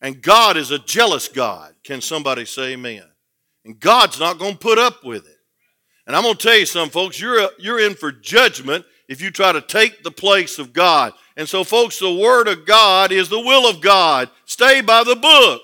And 0.00 0.22
God 0.22 0.56
is 0.56 0.70
a 0.70 0.78
jealous 0.78 1.28
God. 1.28 1.74
Can 1.84 2.00
somebody 2.00 2.44
say 2.44 2.72
amen? 2.72 3.04
And 3.64 3.78
God's 3.78 4.18
not 4.18 4.38
going 4.38 4.54
to 4.54 4.58
put 4.58 4.78
up 4.78 5.04
with 5.04 5.26
it. 5.26 5.36
And 6.06 6.16
I'm 6.16 6.22
going 6.22 6.36
to 6.36 6.42
tell 6.42 6.58
you 6.58 6.66
some 6.66 6.88
folks, 6.88 7.20
you're, 7.20 7.50
you're 7.58 7.78
in 7.78 7.94
for 7.94 8.10
judgment 8.10 8.84
if 9.08 9.20
you 9.20 9.30
try 9.30 9.52
to 9.52 9.60
take 9.60 10.02
the 10.02 10.10
place 10.10 10.58
of 10.58 10.72
God. 10.72 11.12
And 11.36 11.48
so, 11.48 11.64
folks, 11.64 11.98
the 11.98 12.12
Word 12.12 12.48
of 12.48 12.66
God 12.66 13.12
is 13.12 13.28
the 13.28 13.40
will 13.40 13.68
of 13.68 13.80
God. 13.80 14.30
Stay 14.44 14.80
by 14.80 15.04
the 15.04 15.16
book. 15.16 15.62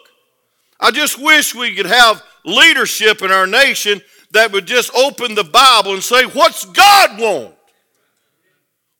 I 0.78 0.90
just 0.90 1.20
wish 1.20 1.54
we 1.54 1.74
could 1.74 1.86
have 1.86 2.22
leadership 2.44 3.22
in 3.22 3.30
our 3.30 3.46
nation 3.46 4.00
that 4.32 4.52
would 4.52 4.66
just 4.66 4.94
open 4.94 5.34
the 5.34 5.44
Bible 5.44 5.94
and 5.94 6.02
say, 6.02 6.24
What's 6.24 6.64
God 6.66 7.18
want? 7.18 7.54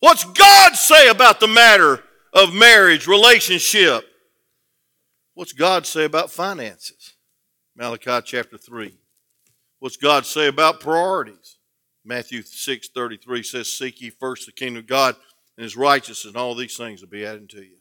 What's 0.01 0.25
God 0.25 0.75
say 0.75 1.09
about 1.09 1.41
the 1.41 1.49
matter 1.49 2.03
of 2.33 2.55
marriage, 2.55 3.07
relationship? 3.07 4.05
What's 5.37 5.53
God 5.53 5.87
say 5.87 6.07
about 6.07 6.31
finances? 6.31 7.13
Malachi 7.77 8.23
chapter 8.25 8.57
3. 8.57 8.97
What's 9.81 9.99
God 9.99 10.25
say 10.25 10.47
about 10.47 10.81
priorities? 10.81 11.59
Matthew 12.07 12.41
6 12.41 12.89
33 12.89 13.43
says, 13.43 13.71
Seek 13.71 14.01
ye 14.01 14.09
first 14.09 14.47
the 14.47 14.53
kingdom 14.53 14.79
of 14.79 14.87
God 14.87 15.15
and 15.59 15.65
his 15.65 15.77
righteousness, 15.77 16.25
and 16.25 16.39
all 16.39 16.55
these 16.55 16.79
things 16.79 17.03
will 17.03 17.11
be 17.11 17.27
added 17.27 17.51
to 17.51 17.61
you. 17.61 17.77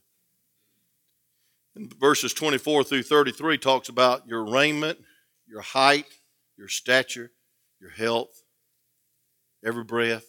And 1.77 1.93
verses 1.93 2.33
24 2.33 2.83
through 2.83 3.03
33 3.03 3.57
talks 3.57 3.87
about 3.87 4.27
your 4.27 4.43
raiment, 4.43 4.99
your 5.47 5.61
height, 5.61 6.07
your 6.57 6.67
stature, 6.67 7.31
your 7.79 7.91
health, 7.91 8.43
every 9.65 9.85
breath, 9.85 10.25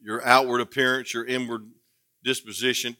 your 0.00 0.26
outward 0.26 0.60
appearance, 0.60 1.14
your 1.14 1.24
inward 1.24 1.70
disposition. 2.24 2.96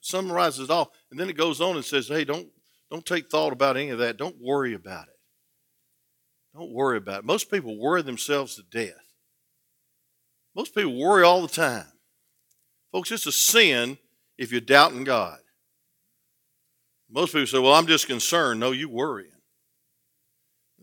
Summarizes 0.00 0.60
it 0.60 0.70
all. 0.70 0.92
And 1.10 1.18
then 1.18 1.28
it 1.30 1.36
goes 1.36 1.60
on 1.60 1.76
and 1.76 1.84
says, 1.84 2.08
hey, 2.08 2.24
don't, 2.24 2.48
don't 2.90 3.06
take 3.06 3.30
thought 3.30 3.52
about 3.52 3.76
any 3.76 3.90
of 3.90 3.98
that. 3.98 4.16
Don't 4.16 4.36
worry 4.40 4.74
about 4.74 5.08
it. 5.08 5.14
Don't 6.54 6.72
worry 6.72 6.98
about 6.98 7.20
it. 7.20 7.24
Most 7.24 7.50
people 7.50 7.78
worry 7.78 8.02
themselves 8.02 8.56
to 8.56 8.62
death. 8.62 8.94
Most 10.54 10.74
people 10.74 10.98
worry 10.98 11.22
all 11.22 11.40
the 11.40 11.48
time. 11.48 11.86
Folks, 12.92 13.10
it's 13.10 13.26
a 13.26 13.32
sin 13.32 13.96
if 14.36 14.52
you're 14.52 14.60
doubting 14.60 15.04
God. 15.04 15.38
Most 17.10 17.32
people 17.32 17.46
say, 17.46 17.58
well, 17.58 17.74
I'm 17.74 17.86
just 17.86 18.06
concerned. 18.06 18.60
No, 18.60 18.72
you 18.72 18.88
worrying. 18.88 19.30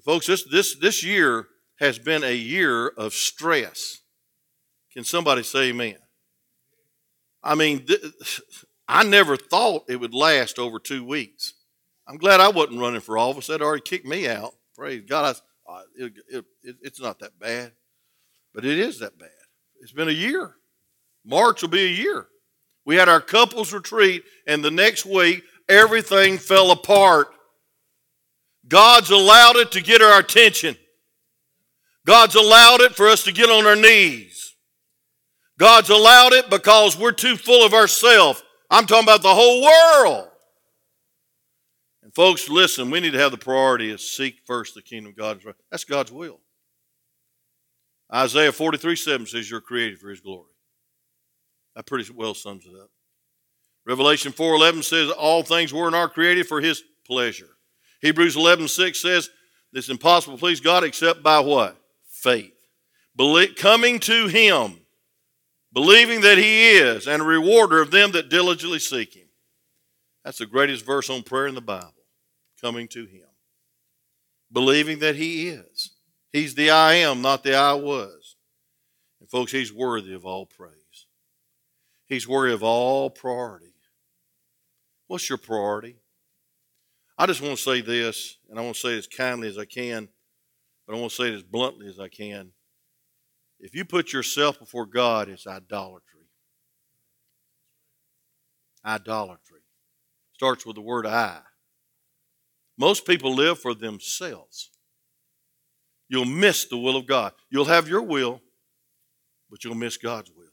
Folks, 0.04 0.26
this, 0.26 0.44
this, 0.50 0.76
this 0.76 1.04
year 1.04 1.48
has 1.80 2.00
been 2.00 2.24
a 2.24 2.34
year 2.34 2.88
of 2.88 3.14
stress. 3.14 4.00
Can 4.92 5.04
somebody 5.04 5.44
say 5.44 5.70
amen? 5.70 5.98
I 7.44 7.56
mean, 7.56 7.86
th- 7.86 8.42
I 8.88 9.04
never 9.04 9.38
thought 9.38 9.86
it 9.88 9.98
would 9.98 10.14
last 10.14 10.60
over 10.60 10.80
two 10.80 11.04
weeks. 11.04 11.54
I'm 12.08 12.18
glad 12.18 12.40
I 12.40 12.50
wasn't 12.50 12.80
running 12.80 13.02
for 13.02 13.18
office. 13.18 13.48
They'd 13.48 13.62
already 13.62 13.84
kicked 13.84 14.06
me 14.06 14.28
out. 14.28 14.54
Praise 14.76 15.04
God. 15.08 15.36
I, 15.68 15.82
it, 15.96 16.14
it, 16.28 16.46
it, 16.64 16.76
it's 16.82 17.00
not 17.00 17.20
that 17.20 17.38
bad, 17.40 17.72
but 18.54 18.66
it 18.66 18.80
is 18.80 19.00
that 19.00 19.20
bad. 19.20 19.30
It's 19.82 19.92
been 19.92 20.10
a 20.10 20.12
year. 20.12 20.56
March 21.24 21.62
will 21.62 21.70
be 21.70 21.86
a 21.86 21.90
year. 21.90 22.28
We 22.86 22.96
had 22.96 23.10
our 23.10 23.22
couples 23.22 23.72
retreat, 23.72 24.24
and 24.48 24.64
the 24.64 24.72
next 24.72 25.06
week, 25.06 25.44
everything 25.68 26.38
fell 26.40 26.72
apart. 26.72 27.28
God's 28.68 29.12
allowed 29.12 29.58
it 29.58 29.72
to 29.74 29.82
get 29.82 30.02
our 30.02 30.20
attention. 30.20 30.76
God's 32.06 32.36
allowed 32.36 32.82
it 32.82 32.96
for 32.96 33.08
us 33.08 33.24
to 33.26 33.32
get 33.32 33.50
on 33.50 33.68
our 33.68 33.76
knees. 33.76 34.29
God's 35.60 35.90
allowed 35.90 36.32
it 36.32 36.50
because 36.50 36.98
we're 36.98 37.12
too 37.12 37.36
full 37.36 37.66
of 37.66 37.74
ourselves. 37.74 38.42
I'm 38.72 38.86
talking 38.86 39.04
about 39.04 39.22
the 39.22 39.36
whole 39.36 39.62
world. 39.62 40.30
And 42.02 42.16
folks, 42.16 42.50
listen, 42.50 42.90
we 42.90 43.02
need 43.02 43.12
to 43.12 43.20
have 43.20 43.32
the 43.32 43.38
priority 43.38 43.92
of 43.92 44.00
seek 44.00 44.40
first 44.46 44.74
the 44.74 44.82
kingdom 44.82 45.12
of 45.12 45.18
God. 45.18 45.42
That's 45.70 45.84
God's 45.84 46.14
will. 46.14 46.40
Isaiah 48.12 48.54
43 48.54 48.96
7 48.96 49.28
says 49.28 49.52
you're 49.52 49.62
created 49.62 50.00
for 50.00 50.10
his 50.10 50.22
glory. 50.22 50.50
That 51.76 51.86
pretty 51.86 52.10
well 52.12 52.34
sums 52.34 52.66
it 52.66 52.74
up. 52.82 52.90
Revelation 53.86 54.32
4:11 54.32 54.84
says 54.84 55.12
all 55.12 55.44
things 55.44 55.74
were 55.74 55.88
and 55.88 55.96
are 55.96 56.10
created 56.10 56.48
for 56.48 56.62
his 56.62 56.84
pleasure. 57.06 57.58
Hebrews 58.02 58.36
11:6 58.36 59.02
says 59.02 59.30
it's 59.74 59.90
impossible 59.90 60.38
to 60.38 60.40
please 60.40 60.60
God 60.60 60.84
except 60.84 61.22
by 61.22 61.40
what? 61.40 61.78
Faith. 62.08 62.54
Coming 63.58 64.00
to 64.02 64.28
him, 64.28 64.79
believing 65.74 66.22
that 66.22 66.38
he 66.38 66.72
is 66.72 67.08
and 67.08 67.22
a 67.22 67.26
rewarder 67.26 67.82
of 67.82 67.92
them 67.92 68.12
that 68.12 68.30
diligently 68.30 68.80
seek 68.80 69.16
him. 69.16 69.30
That's 70.24 70.40
the 70.40 70.46
greatest 70.46 70.86
verse 70.86 71.10
on 71.10 71.24
prayer 71.24 71.48
in 71.48 71.56
the 71.56 71.62
Bible 71.62 71.94
coming 72.62 72.88
to 72.90 73.06
Him, 73.06 73.28
believing 74.52 75.00
that 75.00 75.16
He 75.16 75.48
is. 75.48 75.92
He's 76.32 76.56
the 76.56 76.70
I 76.70 76.96
am, 76.96 77.22
not 77.22 77.44
the 77.44 77.56
I 77.56 77.74
was. 77.74 78.36
And 79.20 79.30
folks, 79.30 79.52
He's 79.52 79.74
worthy 79.74 80.14
of 80.14 80.26
all 80.26 80.46
praise. 80.46 81.06
He's 82.06 82.28
worthy 82.28 82.54
of 82.54 82.64
all 82.64 83.10
priority. 83.10 83.74
What's 85.08 85.30
your 85.30 85.38
priority? 85.38 85.96
I 87.18 87.26
just 87.26 87.42
want 87.42 87.58
to 87.58 87.64
say 87.64 87.82
this, 87.82 88.38
and 88.50 88.60
I 88.60 88.62
want 88.62 88.76
to 88.76 88.82
say 88.82 88.94
it 88.94 89.00
as 89.00 89.08
kindly 89.08 89.48
as 89.48 89.58
I 89.58 89.66
can, 89.66 90.10
but 90.86 90.96
I 90.96 91.00
want 91.00 91.12
to 91.12 91.16
say 91.16 91.30
it 91.30 91.36
as 91.36 91.44
bluntly 91.44 91.88
as 91.88 92.00
I 92.00 92.08
can. 92.08 92.52
If 93.60 93.76
you 93.76 93.86
put 93.86 94.14
yourself 94.14 94.60
before 94.60 94.86
God, 94.86 95.30
it's 95.30 95.46
idolatry. 95.46 96.28
Idolatry. 98.86 99.62
Starts 100.34 100.66
with 100.66 100.76
the 100.76 100.82
word 100.82 101.06
I. 101.06 101.42
Most 102.78 103.06
people 103.06 103.36
live 103.36 103.60
for 103.60 103.74
themselves. 103.74 104.70
You'll 106.08 106.26
miss 106.26 106.66
the 106.66 106.78
will 106.78 106.96
of 106.96 107.06
God. 107.06 107.34
You'll 107.50 107.66
have 107.66 107.90
your 107.90 108.02
will, 108.02 108.42
but 109.50 109.64
you'll 109.64 109.76
miss 109.76 109.98
God's 109.98 110.32
will. 110.32 110.46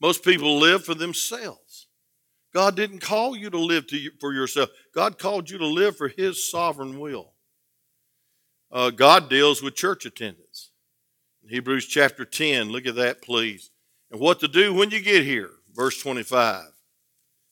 Most 0.00 0.24
people 0.24 0.58
live 0.58 0.84
for 0.84 0.94
themselves. 0.94 1.86
God 2.52 2.74
didn't 2.74 3.00
call 3.00 3.36
you 3.36 3.50
to 3.50 3.58
live 3.58 3.86
to 3.88 3.96
you, 3.96 4.10
for 4.20 4.32
yourself. 4.32 4.70
God 4.94 5.18
called 5.18 5.48
you 5.48 5.58
to 5.58 5.66
live 5.66 5.96
for 5.96 6.08
His 6.08 6.50
sovereign 6.50 6.98
will. 6.98 7.32
Uh, 8.72 8.90
God 8.90 9.30
deals 9.30 9.62
with 9.62 9.74
church 9.74 10.04
attendance. 10.06 10.45
Hebrews 11.48 11.86
chapter 11.86 12.24
10, 12.24 12.70
look 12.70 12.86
at 12.86 12.96
that, 12.96 13.22
please. 13.22 13.70
And 14.10 14.20
what 14.20 14.40
to 14.40 14.48
do 14.48 14.74
when 14.74 14.90
you 14.90 15.00
get 15.00 15.24
here, 15.24 15.50
verse 15.74 16.00
25. 16.00 16.64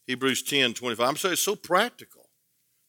Hebrews 0.07 0.43
10, 0.43 0.75
25. 0.75 1.09
I'm 1.09 1.17
saying 1.17 1.33
it's 1.35 1.43
so 1.43 1.57
practical. 1.57 2.29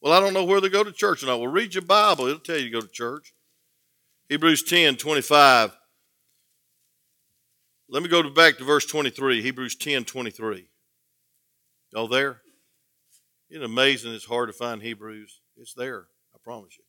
Well, 0.00 0.12
I 0.12 0.20
don't 0.20 0.34
know 0.34 0.44
where 0.44 0.60
to 0.60 0.68
go 0.68 0.84
to 0.84 0.92
church 0.92 1.22
or 1.22 1.26
not. 1.26 1.40
Well, 1.40 1.48
read 1.48 1.74
your 1.74 1.82
Bible. 1.82 2.26
It'll 2.26 2.38
tell 2.38 2.58
you 2.58 2.64
to 2.64 2.70
go 2.70 2.80
to 2.80 2.88
church. 2.88 3.32
Hebrews 4.28 4.62
10 4.64 4.96
25. 4.96 5.76
Let 7.88 8.02
me 8.02 8.08
go 8.08 8.28
back 8.30 8.58
to 8.58 8.64
verse 8.64 8.84
23. 8.86 9.42
Hebrews 9.42 9.76
10 9.76 10.04
23. 10.04 10.68
Y'all 11.92 12.08
there? 12.08 12.40
Isn't 13.48 13.62
amazing 13.62 14.12
it's 14.12 14.24
hard 14.24 14.48
to 14.48 14.52
find 14.52 14.82
Hebrews? 14.82 15.40
It's 15.56 15.74
there, 15.74 16.06
I 16.34 16.38
promise 16.42 16.76
you. 16.76 16.84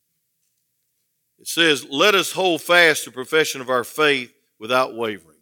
It 1.38 1.48
says, 1.48 1.86
Let 1.88 2.14
us 2.14 2.32
hold 2.32 2.62
fast 2.62 3.04
the 3.04 3.10
profession 3.10 3.60
of 3.60 3.70
our 3.70 3.84
faith 3.84 4.32
without 4.58 4.94
wavering. 4.94 5.36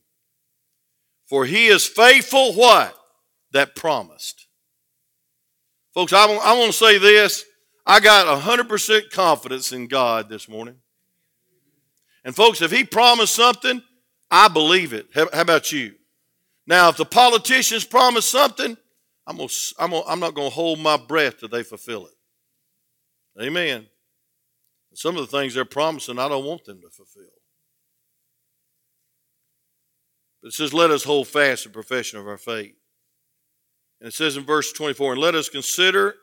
For 1.26 1.44
he 1.44 1.66
is 1.66 1.86
faithful, 1.86 2.52
what? 2.54 2.96
That 3.52 3.74
promised. 3.74 4.46
Folks, 5.94 6.12
I 6.12 6.26
want, 6.26 6.46
I 6.46 6.58
want 6.58 6.72
to 6.72 6.76
say 6.76 6.98
this. 6.98 7.44
I 7.86 8.00
got 8.00 8.26
100% 8.42 9.10
confidence 9.10 9.72
in 9.72 9.86
God 9.86 10.28
this 10.28 10.48
morning. 10.48 10.76
And 12.24 12.34
folks, 12.34 12.60
if 12.60 12.72
He 12.72 12.84
promised 12.84 13.34
something, 13.34 13.80
I 14.30 14.48
believe 14.48 14.92
it. 14.92 15.06
How, 15.14 15.28
about 15.32 15.70
you? 15.70 15.94
Now, 16.66 16.88
if 16.88 16.96
the 16.96 17.04
politicians 17.04 17.84
promise 17.84 18.26
something, 18.26 18.76
I'm, 19.26 19.36
gonna, 19.36 19.48
I'm, 19.78 19.90
gonna, 19.90 20.02
I'm 20.08 20.20
not 20.20 20.34
going 20.34 20.50
to 20.50 20.54
hold 20.54 20.80
my 20.80 20.96
breath 20.96 21.38
till 21.38 21.48
they 21.48 21.62
fulfill 21.62 22.06
it. 22.06 22.12
Amen. 23.40 23.86
Some 24.96 25.18
of 25.18 25.30
the 25.30 25.38
things 25.38 25.52
they're 25.52 25.66
promising, 25.66 26.18
I 26.18 26.28
don't 26.28 26.46
want 26.46 26.64
them 26.64 26.80
to 26.80 26.88
fulfill. 26.88 27.24
But 30.42 30.48
it 30.48 30.54
says, 30.54 30.72
Let 30.72 30.90
us 30.90 31.04
hold 31.04 31.28
fast 31.28 31.64
the 31.64 31.70
profession 31.70 32.18
of 32.18 32.26
our 32.26 32.38
faith. 32.38 32.74
And 34.00 34.08
it 34.08 34.14
says 34.14 34.38
in 34.38 34.44
verse 34.44 34.72
24, 34.72 35.12
And 35.12 35.20
let 35.20 35.34
us 35.34 35.50
consider 35.50 36.14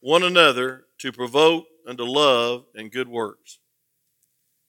one 0.00 0.24
another 0.24 0.86
to 0.98 1.12
provoke 1.12 1.66
unto 1.86 2.02
love 2.02 2.64
and 2.74 2.90
good 2.90 3.08
works. 3.08 3.58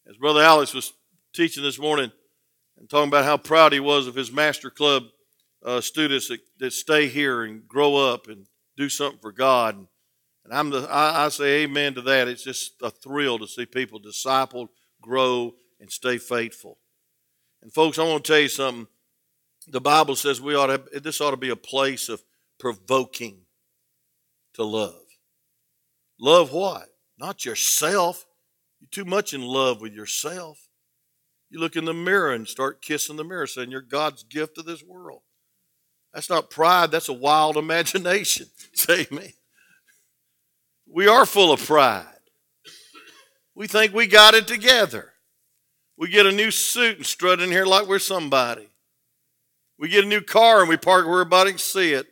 As 0.07 0.17
Brother 0.17 0.43
Alex 0.43 0.75
was 0.75 0.93
teaching 1.33 1.63
this 1.63 1.79
morning 1.79 2.11
and 2.77 2.87
talking 2.87 3.07
about 3.07 3.25
how 3.25 3.37
proud 3.37 3.73
he 3.73 3.79
was 3.79 4.05
of 4.05 4.13
his 4.13 4.31
Master 4.31 4.69
Club 4.69 5.03
uh, 5.65 5.81
students 5.81 6.27
that, 6.27 6.39
that 6.59 6.71
stay 6.71 7.07
here 7.07 7.43
and 7.43 7.67
grow 7.67 7.95
up 7.95 8.27
and 8.27 8.45
do 8.77 8.89
something 8.89 9.19
for 9.19 9.31
God. 9.31 9.75
And, 9.75 9.87
and 10.47 10.57
I'm 10.57 10.69
the, 10.69 10.87
I, 10.89 11.25
I 11.25 11.29
say 11.29 11.63
amen 11.63 11.95
to 11.95 12.01
that. 12.03 12.29
It's 12.29 12.43
just 12.43 12.75
a 12.81 12.89
thrill 12.89 13.37
to 13.39 13.47
see 13.47 13.65
people 13.65 13.99
discipled, 13.99 14.69
grow, 15.01 15.55
and 15.81 15.91
stay 15.91 16.17
faithful. 16.17 16.77
And 17.61 17.73
folks, 17.73 17.99
I 17.99 18.03
want 18.03 18.23
to 18.23 18.31
tell 18.31 18.39
you 18.39 18.47
something. 18.47 18.87
The 19.67 19.81
Bible 19.81 20.15
says 20.15 20.39
we 20.39 20.55
ought 20.55 20.67
to, 20.67 20.99
this 21.01 21.19
ought 21.19 21.31
to 21.31 21.37
be 21.37 21.49
a 21.49 21.57
place 21.57 22.07
of 22.07 22.23
provoking 22.59 23.41
to 24.53 24.63
love. 24.63 25.01
Love 26.17 26.53
what? 26.53 26.87
Not 27.19 27.43
yourself. 27.43 28.25
You're 28.79 28.87
too 28.89 29.09
much 29.09 29.33
in 29.33 29.41
love 29.41 29.81
with 29.81 29.91
yourself. 29.91 30.69
You 31.49 31.59
look 31.59 31.75
in 31.75 31.83
the 31.83 31.93
mirror 31.93 32.31
and 32.31 32.47
start 32.47 32.81
kissing 32.81 33.17
the 33.17 33.25
mirror, 33.25 33.47
saying 33.47 33.69
you're 33.69 33.81
God's 33.81 34.23
gift 34.23 34.55
to 34.55 34.61
this 34.61 34.81
world. 34.81 35.23
That's 36.13 36.29
not 36.29 36.49
pride, 36.49 36.91
that's 36.91 37.09
a 37.09 37.13
wild 37.13 37.57
imagination. 37.57 38.47
Say 38.73 39.07
me. 39.11 39.33
We 40.91 41.07
are 41.07 41.25
full 41.25 41.51
of 41.51 41.63
pride. 41.65 42.05
We 43.55 43.67
think 43.67 43.93
we 43.93 44.07
got 44.07 44.35
it 44.35 44.47
together. 44.47 45.13
We 45.97 46.09
get 46.09 46.27
a 46.27 46.31
new 46.31 46.51
suit 46.51 46.97
and 46.97 47.05
strut 47.05 47.39
in 47.39 47.51
here 47.51 47.65
like 47.65 47.87
we're 47.87 47.99
somebody. 47.99 48.69
We 49.79 49.89
get 49.89 50.05
a 50.05 50.07
new 50.07 50.21
car 50.21 50.59
and 50.59 50.69
we 50.69 50.77
park 50.77 51.05
where 51.05 51.21
everybody 51.21 51.51
can 51.51 51.59
see 51.59 51.93
it. 51.93 52.07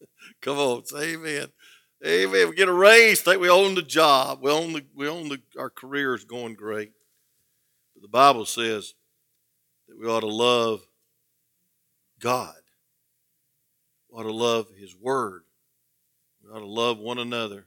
Come 0.42 0.58
on, 0.58 0.84
say 0.86 1.14
amen. 1.14 1.48
Amen. 2.04 2.48
We 2.48 2.56
get 2.56 2.68
a 2.68 2.72
raise, 2.72 3.20
think 3.20 3.40
we 3.40 3.48
own 3.48 3.74
the 3.74 3.82
job. 3.82 4.40
We 4.42 4.50
own 4.50 4.72
the, 4.72 4.84
we 4.94 5.08
own 5.08 5.28
the, 5.28 5.40
our 5.58 5.70
career 5.70 6.14
is 6.14 6.24
going 6.24 6.54
great. 6.54 6.92
But 7.94 8.02
the 8.02 8.08
Bible 8.08 8.46
says 8.46 8.94
that 9.88 9.98
we 9.98 10.06
ought 10.06 10.20
to 10.20 10.26
love 10.26 10.80
God. 12.18 12.54
We 14.10 14.18
ought 14.18 14.24
to 14.24 14.32
love 14.32 14.66
His 14.78 14.96
Word. 14.96 15.42
We 16.42 16.50
ought 16.50 16.60
to 16.60 16.66
love 16.66 16.98
one 16.98 17.18
another 17.18 17.66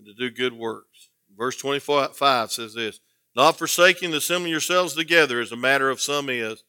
and 0.00 0.06
to 0.06 0.14
do 0.14 0.34
good 0.34 0.54
works. 0.54 1.10
Verse 1.36 1.56
25 1.56 2.16
says 2.50 2.74
this 2.74 3.00
Not 3.36 3.58
forsaking 3.58 4.10
the 4.10 4.16
assembling 4.18 4.50
yourselves 4.50 4.94
together 4.94 5.40
as 5.40 5.52
a 5.52 5.56
matter 5.56 5.90
of 5.90 6.00
some 6.00 6.28
is, 6.28 6.64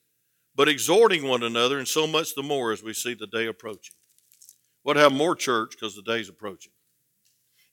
but 0.56 0.68
exhorting 0.70 1.28
one 1.28 1.44
another, 1.44 1.78
and 1.80 1.88
so 1.88 2.06
much 2.06 2.36
the 2.36 2.44
more 2.44 2.72
as 2.72 2.84
we 2.84 2.94
see 2.94 3.14
the 3.14 3.28
day 3.28 3.48
approaching. 3.48 3.96
We'll 4.84 4.98
have 4.98 5.14
more 5.14 5.36
church 5.36 5.72
because 5.72 5.96
the 5.96 6.02
day's 6.02 6.30
approaching. 6.30 6.74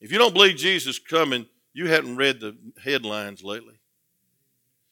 If 0.01 0.12
you 0.12 0.18
don't 0.18 0.35
believe 0.35 0.57
Jesus 0.57 0.97
is 0.97 0.99
coming, 0.99 1.47
you 1.73 1.88
haven't 1.88 2.16
read 2.16 2.40
the 2.40 2.57
headlines 2.85 3.42
lately. 3.42 3.81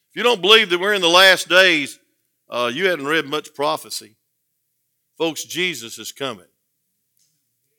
If 0.09 0.15
you 0.15 0.23
don't 0.23 0.41
believe 0.41 0.69
that 0.69 0.79
we're 0.79 0.93
in 0.93 1.01
the 1.01 1.07
last 1.07 1.47
days, 1.47 1.99
uh, 2.49 2.71
you 2.73 2.89
hadn't 2.89 3.05
read 3.05 3.25
much 3.25 3.53
prophecy. 3.53 4.15
Folks, 5.17 5.43
Jesus 5.43 5.97
is 5.97 6.11
coming. 6.11 6.47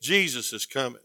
Jesus 0.01 0.53
is 0.53 0.65
coming. 0.65 1.03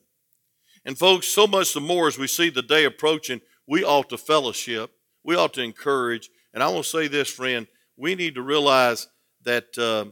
And 0.86 0.98
folks, 0.98 1.28
so 1.28 1.48
much 1.48 1.74
the 1.74 1.82
more 1.82 2.08
as 2.08 2.18
we 2.18 2.28
see 2.28 2.50
the 2.50 2.62
day 2.62 2.86
approaching, 2.86 3.42
we 3.68 3.84
ought 3.84 4.10
to 4.10 4.18
fellowship. 4.18 4.92
We 5.24 5.36
ought 5.36 5.54
to 5.54 5.62
encourage. 5.62 6.30
And 6.54 6.62
I 6.62 6.72
to 6.72 6.84
say 6.84 7.08
this, 7.08 7.30
friend, 7.30 7.68
we 7.96 8.16
need 8.16 8.36
to 8.36 8.42
realize 8.42 9.08
that 9.44 9.78
uh, 9.78 10.06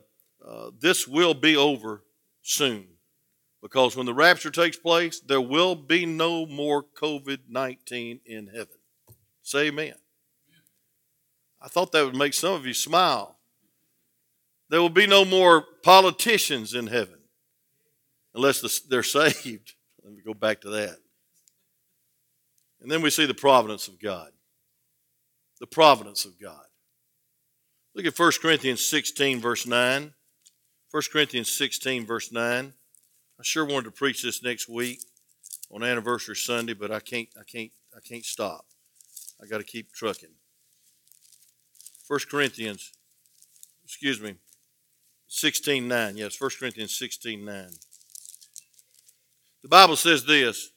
uh, 0.48 0.72
this 0.80 1.08
will 1.08 1.34
be 1.34 1.58
over 1.58 2.04
soon. 2.42 2.88
Because 3.62 3.96
when 3.96 4.06
the 4.06 4.14
rapture 4.14 4.50
takes 4.50 4.78
place, 4.78 5.20
there 5.20 5.42
will 5.42 5.76
be 5.76 6.06
no 6.06 6.46
more 6.46 6.84
COVID 6.84 7.40
19 7.48 8.22
in 8.26 8.48
heaven. 8.48 8.68
Say 9.44 9.68
amen. 9.68 9.94
I 11.62 11.68
thought 11.68 11.92
that 11.92 12.04
would 12.04 12.16
make 12.16 12.34
some 12.34 12.54
of 12.54 12.66
you 12.66 12.74
smile. 12.74 13.38
There 14.70 14.82
will 14.82 14.90
be 14.90 15.06
no 15.06 15.26
more 15.26 15.66
politicians 15.84 16.74
in 16.74 16.88
heaven 16.88 17.20
unless 18.34 18.80
they're 18.80 19.04
saved. 19.04 19.76
Let 20.04 20.14
me 20.14 20.22
go 20.26 20.34
back 20.34 20.62
to 20.62 20.70
that. 20.70 20.98
And 22.82 22.92
then 22.92 23.02
we 23.02 23.10
see 23.10 23.26
the 23.26 23.34
providence 23.34 23.88
of 23.88 24.00
God. 24.00 24.32
The 25.60 25.68
providence 25.68 26.26
of 26.26 26.40
God. 26.40 26.66
Look 27.94 28.06
at 28.06 28.18
1 28.18 28.32
Corinthians 28.42 28.86
16, 28.86 29.40
verse 29.40 29.68
9. 29.68 30.14
1 30.92 31.04
Corinthians 31.12 31.52
16, 31.52 32.06
verse 32.06 32.32
9. 32.32 32.74
I 33.40 33.44
sure 33.44 33.66
wanted 33.66 33.86
to 33.86 33.92
preach 33.92 34.24
this 34.24 34.44
next 34.44 34.68
week 34.68 35.02
on 35.72 35.84
anniversary 35.84 36.36
Sunday, 36.36 36.74
but 36.74 36.92
I 36.92 37.00
can't, 37.00 37.30
I 37.40 37.44
can't, 37.44 37.72
I 37.96 38.00
can't 38.00 38.26
stop. 38.26 38.66
I 39.42 39.48
got 39.48 39.60
to 39.60 39.64
keep 39.64 39.92
trucking. 39.94 40.30
1 42.08 42.20
Corinthians, 42.30 42.92
excuse 43.84 44.20
me, 44.20 44.36
16, 45.28 45.88
9. 45.88 46.18
Yes, 46.18 46.40
1 46.40 46.50
Corinthians 46.60 46.96
16, 46.98 47.46
9. 47.46 47.68
The 49.63 49.69
Bible 49.69 49.95
says 49.95 50.26
this 50.26 50.71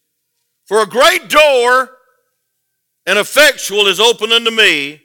For 0.66 0.82
a 0.82 0.86
great 0.86 1.28
door 1.28 1.90
and 3.06 3.18
effectual 3.18 3.86
is 3.86 4.00
open 4.00 4.32
unto 4.32 4.50
me, 4.50 5.02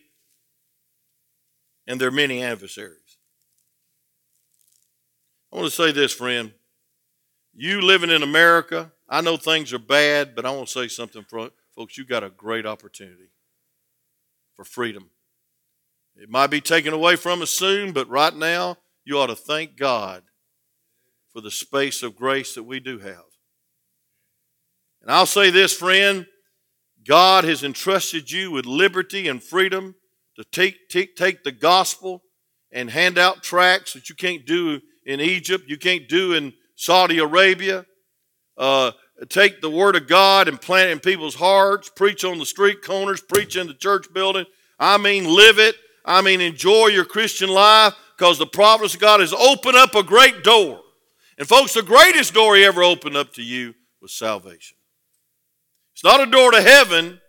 and 1.87 1.99
there 1.99 2.09
are 2.09 2.11
many 2.11 2.43
adversaries. 2.43 2.95
I 5.51 5.57
want 5.57 5.69
to 5.69 5.75
say 5.75 5.91
this, 5.91 6.13
friend. 6.13 6.53
You 7.55 7.81
living 7.81 8.11
in 8.11 8.23
America, 8.23 8.91
I 9.09 9.21
know 9.21 9.35
things 9.35 9.73
are 9.73 9.79
bad, 9.79 10.35
but 10.35 10.45
I 10.45 10.51
want 10.51 10.67
to 10.67 10.73
say 10.73 10.87
something, 10.87 11.25
folks. 11.75 11.97
You 11.97 12.05
got 12.05 12.23
a 12.23 12.29
great 12.29 12.65
opportunity 12.65 13.31
for 14.55 14.63
freedom. 14.63 15.09
It 16.15 16.29
might 16.29 16.47
be 16.47 16.61
taken 16.61 16.93
away 16.93 17.15
from 17.15 17.41
us 17.41 17.51
soon, 17.51 17.91
but 17.91 18.07
right 18.07 18.35
now, 18.35 18.77
you 19.03 19.17
ought 19.17 19.27
to 19.27 19.35
thank 19.35 19.77
God 19.77 20.23
for 21.33 21.41
the 21.41 21.51
space 21.51 22.03
of 22.03 22.15
grace 22.15 22.55
that 22.55 22.63
we 22.63 22.79
do 22.79 22.99
have. 22.99 23.28
And 25.09 25.15
I'll 25.15 25.25
say 25.25 25.49
this, 25.49 25.73
friend 25.73 26.27
God 27.03 27.43
has 27.43 27.63
entrusted 27.63 28.29
you 28.29 28.51
with 28.51 28.67
liberty 28.67 29.27
and 29.27 29.41
freedom 29.41 29.95
to 30.35 30.43
take, 30.43 30.87
take, 30.87 31.15
take 31.15 31.43
the 31.43 31.51
gospel 31.51 32.21
and 32.71 32.91
hand 32.91 33.17
out 33.17 33.41
tracts 33.41 33.93
that 33.93 34.07
you 34.07 34.13
can't 34.13 34.45
do 34.45 34.79
in 35.07 35.19
Egypt, 35.19 35.63
you 35.67 35.79
can't 35.79 36.07
do 36.07 36.33
in 36.33 36.53
Saudi 36.75 37.17
Arabia. 37.17 37.87
Uh, 38.55 38.91
take 39.29 39.61
the 39.61 39.69
Word 39.71 39.95
of 39.95 40.07
God 40.07 40.47
and 40.47 40.61
plant 40.61 40.89
it 40.89 40.91
in 40.91 40.99
people's 40.99 41.33
hearts, 41.33 41.89
preach 41.89 42.23
on 42.23 42.37
the 42.37 42.45
street 42.45 42.83
corners, 42.83 43.19
preach 43.19 43.55
in 43.55 43.65
the 43.65 43.73
church 43.73 44.13
building. 44.13 44.45
I 44.79 44.99
mean, 44.99 45.25
live 45.25 45.57
it. 45.57 45.73
I 46.05 46.21
mean, 46.21 46.39
enjoy 46.39 46.89
your 46.89 47.05
Christian 47.05 47.49
life 47.49 47.95
because 48.15 48.37
the 48.37 48.45
providence 48.45 48.93
of 48.93 49.01
God 49.01 49.21
has 49.21 49.33
opened 49.33 49.75
up 49.75 49.95
a 49.95 50.03
great 50.03 50.43
door. 50.43 50.81
And, 51.39 51.47
folks, 51.47 51.73
the 51.73 51.81
greatest 51.81 52.35
door 52.35 52.55
He 52.55 52.63
ever 52.63 52.83
opened 52.83 53.17
up 53.17 53.33
to 53.33 53.41
you 53.41 53.73
was 54.03 54.13
salvation. 54.13 54.75
It's 55.99 56.03
not 56.05 56.25
a 56.25 56.31
door 56.31 56.51
to 56.51 56.61
heaven, 56.61 57.19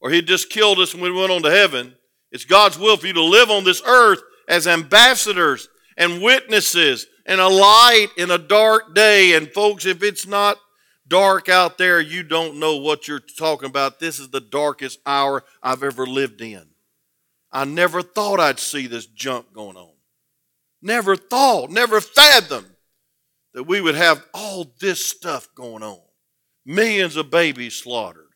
or 0.00 0.10
He'd 0.10 0.26
just 0.26 0.50
killed 0.50 0.80
us 0.80 0.92
and 0.92 1.00
we 1.00 1.12
went 1.12 1.30
on 1.30 1.40
to 1.44 1.52
heaven. 1.52 1.94
It's 2.32 2.44
God's 2.44 2.76
will 2.76 2.96
for 2.96 3.06
you 3.06 3.12
to 3.12 3.22
live 3.22 3.48
on 3.48 3.62
this 3.62 3.80
earth 3.86 4.18
as 4.48 4.66
ambassadors 4.66 5.68
and 5.96 6.20
witnesses 6.20 7.06
and 7.26 7.40
a 7.40 7.46
light 7.46 8.08
in 8.16 8.32
a 8.32 8.36
dark 8.38 8.92
day. 8.92 9.36
And 9.36 9.52
folks, 9.52 9.86
if 9.86 10.02
it's 10.02 10.26
not 10.26 10.58
dark 11.06 11.48
out 11.48 11.78
there, 11.78 12.00
you 12.00 12.24
don't 12.24 12.58
know 12.58 12.78
what 12.78 13.06
you're 13.06 13.20
talking 13.20 13.68
about. 13.68 14.00
This 14.00 14.18
is 14.18 14.30
the 14.30 14.40
darkest 14.40 14.98
hour 15.06 15.44
I've 15.62 15.84
ever 15.84 16.04
lived 16.04 16.40
in. 16.40 16.70
I 17.52 17.66
never 17.66 18.02
thought 18.02 18.40
I'd 18.40 18.58
see 18.58 18.88
this 18.88 19.06
junk 19.06 19.52
going 19.52 19.76
on. 19.76 19.92
Never 20.82 21.14
thought, 21.14 21.70
never 21.70 22.00
fathomed 22.00 22.74
that 23.54 23.68
we 23.68 23.80
would 23.80 23.94
have 23.94 24.24
all 24.34 24.74
this 24.80 25.06
stuff 25.06 25.46
going 25.54 25.84
on. 25.84 26.00
Millions 26.68 27.16
of 27.16 27.30
babies 27.30 27.76
slaughtered. 27.76 28.28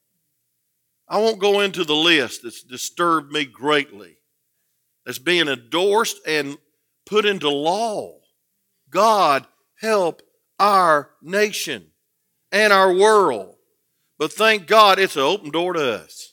I 1.06 1.18
won't 1.18 1.38
go 1.38 1.60
into 1.60 1.84
the 1.84 1.94
list 1.94 2.40
that's 2.42 2.62
disturbed 2.62 3.30
me 3.30 3.44
greatly. 3.44 4.16
That's 5.04 5.18
being 5.18 5.48
endorsed 5.48 6.16
and 6.26 6.56
put 7.04 7.26
into 7.26 7.50
law. 7.50 8.20
God 8.88 9.46
help 9.78 10.22
our 10.58 11.10
nation 11.20 11.88
and 12.50 12.72
our 12.72 12.94
world. 12.94 13.56
But 14.18 14.32
thank 14.32 14.66
God 14.66 14.98
it's 14.98 15.16
an 15.16 15.22
open 15.22 15.50
door 15.50 15.74
to 15.74 15.96
us. 15.96 16.32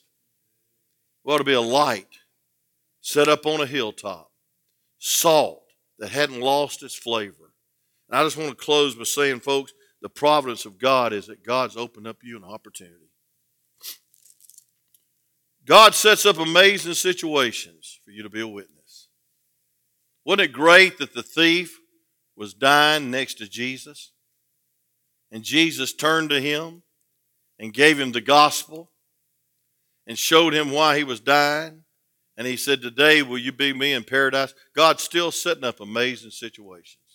We 1.25 1.33
ought 1.33 1.39
to 1.39 1.43
be 1.43 1.51
a 1.51 1.59
light 1.59 2.07
set 3.01 3.27
up 3.27 3.45
on 3.45 3.59
a 3.59 3.65
hilltop, 3.65 4.31
salt 4.99 5.63
that 5.97 6.11
hadn't 6.11 6.39
lost 6.39 6.81
its 6.81 6.95
flavor. 6.95 7.51
And 8.07 8.17
I 8.17 8.23
just 8.23 8.37
want 8.37 8.51
to 8.51 8.55
close 8.55 8.95
by 8.95 9.03
saying, 9.03 9.41
folks, 9.41 9.73
the 10.01 10.09
providence 10.09 10.65
of 10.65 10.79
God 10.79 11.13
is 11.13 11.27
that 11.27 11.43
God's 11.43 11.75
opened 11.75 12.07
up 12.07 12.17
you 12.23 12.37
an 12.37 12.43
opportunity. 12.43 13.11
God 15.65 15.93
sets 15.93 16.25
up 16.25 16.39
amazing 16.39 16.93
situations 16.95 17.99
for 18.03 18.11
you 18.11 18.23
to 18.23 18.29
be 18.29 18.41
a 18.41 18.47
witness. 18.47 19.09
Wasn't 20.25 20.41
it 20.41 20.53
great 20.53 20.97
that 20.97 21.13
the 21.13 21.23
thief 21.23 21.79
was 22.39 22.53
dying 22.53 23.11
next 23.11 23.33
to 23.33 23.49
Jesus. 23.49 24.13
And 25.29 25.43
Jesus 25.43 25.93
turned 25.93 26.29
to 26.29 26.39
him 26.39 26.83
and 27.59 27.73
gave 27.73 27.99
him 27.99 28.13
the 28.13 28.21
gospel 28.21 28.91
and 30.07 30.17
showed 30.17 30.53
him 30.53 30.71
why 30.71 30.97
he 30.97 31.03
was 31.03 31.19
dying. 31.19 31.83
And 32.37 32.47
he 32.47 32.55
said, 32.55 32.81
Today 32.81 33.21
will 33.21 33.37
you 33.37 33.51
be 33.51 33.73
me 33.73 33.91
in 33.91 34.05
paradise? 34.05 34.53
God's 34.73 35.03
still 35.03 35.31
setting 35.31 35.65
up 35.65 35.81
amazing 35.81 36.31
situations. 36.31 37.08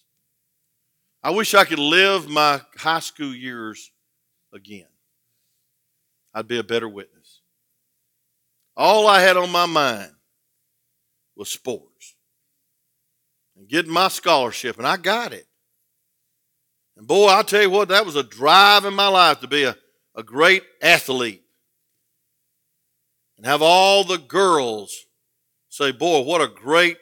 I 1.25 1.31
wish 1.31 1.55
I 1.55 1.65
could 1.65 1.79
live 1.79 2.29
my 2.29 2.61
high 2.77 3.01
school 3.01 3.35
years 3.35 3.91
again. 4.53 4.85
I'd 6.35 6.47
be 6.47 6.59
a 6.59 6.63
better 6.63 6.87
witness. 6.89 7.41
All 8.77 9.07
I 9.07 9.23
had 9.23 9.39
on 9.39 9.51
my 9.51 9.65
mind 9.65 10.13
was 11.35 11.51
sports 11.51 12.15
and 13.57 13.67
getting 13.67 13.91
my 13.91 14.09
scholarship, 14.09 14.77
and 14.77 14.87
I 14.87 14.99
got 14.99 15.33
it. 15.33 15.47
And 16.95 17.07
boy, 17.07 17.29
I'll 17.29 17.43
tell 17.43 17.63
you 17.63 17.71
what, 17.71 17.89
that 17.89 18.05
was 18.05 18.17
a 18.17 18.23
drive 18.23 18.85
in 18.85 18.93
my 18.93 19.09
life 19.09 19.41
to 19.41 19.49
be 19.49 19.65
a, 19.65 19.75
a 20.15 20.23
great 20.23 20.63
athlete. 20.83 21.43
And 23.39 23.47
have 23.47 23.63
all 23.63 24.05
the 24.05 24.19
girls 24.19 25.07
say, 25.71 25.91
boy, 25.91 26.21
what 26.21 26.43
a 26.43 26.49
great 26.49 26.99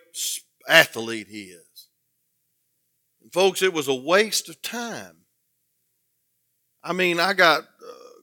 athlete 0.69 1.27
he 1.29 1.47
is. 1.47 1.62
Folks, 3.33 3.62
it 3.62 3.73
was 3.73 3.88
a 3.88 3.95
waste 3.95 4.49
of 4.49 4.61
time. 4.61 5.16
I 6.85 6.92
mean, 6.92 7.18
I 7.18 7.33
got 7.33 7.62
uh, 7.62 8.21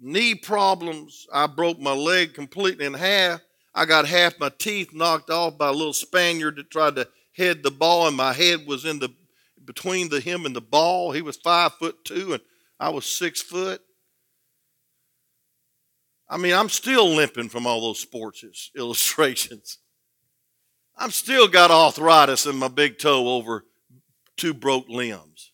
knee 0.00 0.34
problems. 0.34 1.26
I 1.32 1.46
broke 1.46 1.78
my 1.78 1.92
leg 1.92 2.34
completely 2.34 2.84
in 2.84 2.94
half. 2.94 3.40
I 3.74 3.86
got 3.86 4.06
half 4.06 4.38
my 4.38 4.50
teeth 4.58 4.92
knocked 4.92 5.30
off 5.30 5.56
by 5.56 5.68
a 5.68 5.72
little 5.72 5.92
Spaniard 5.92 6.56
that 6.56 6.70
tried 6.70 6.96
to 6.96 7.08
head 7.36 7.62
the 7.62 7.70
ball, 7.70 8.08
and 8.08 8.16
my 8.16 8.32
head 8.32 8.66
was 8.66 8.84
in 8.84 8.98
the 8.98 9.10
between 9.64 10.08
the 10.08 10.20
him 10.20 10.46
and 10.46 10.56
the 10.56 10.60
ball. 10.60 11.12
He 11.12 11.22
was 11.22 11.36
five 11.36 11.74
foot 11.74 12.04
two, 12.04 12.32
and 12.32 12.42
I 12.80 12.90
was 12.90 13.06
six 13.06 13.40
foot. 13.40 13.80
I 16.28 16.36
mean, 16.36 16.54
I'm 16.54 16.68
still 16.68 17.08
limping 17.08 17.48
from 17.48 17.66
all 17.66 17.80
those 17.80 18.00
sports 18.00 18.44
illustrations. 18.76 19.78
I'm 20.96 21.10
still 21.12 21.46
got 21.48 21.70
arthritis 21.70 22.44
in 22.44 22.56
my 22.56 22.68
big 22.68 22.98
toe 22.98 23.28
over 23.28 23.64
two 24.38 24.54
broke 24.54 24.88
limbs. 24.88 25.52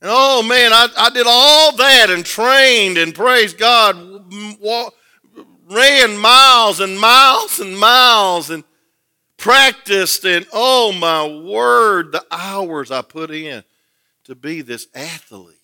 And 0.00 0.10
oh 0.12 0.42
man, 0.42 0.72
I, 0.72 0.88
I 0.98 1.10
did 1.10 1.26
all 1.28 1.76
that 1.76 2.10
and 2.10 2.24
trained 2.24 2.98
and 2.98 3.14
praise 3.14 3.54
God, 3.54 3.96
ran 5.70 6.16
miles 6.18 6.80
and 6.80 6.98
miles 6.98 7.60
and 7.60 7.78
miles 7.78 8.50
and 8.50 8.64
practiced 9.36 10.24
and 10.24 10.46
oh 10.52 10.92
my 10.92 11.26
word, 11.26 12.12
the 12.12 12.24
hours 12.30 12.90
I 12.90 13.02
put 13.02 13.30
in 13.30 13.64
to 14.24 14.34
be 14.34 14.60
this 14.60 14.88
athlete. 14.94 15.56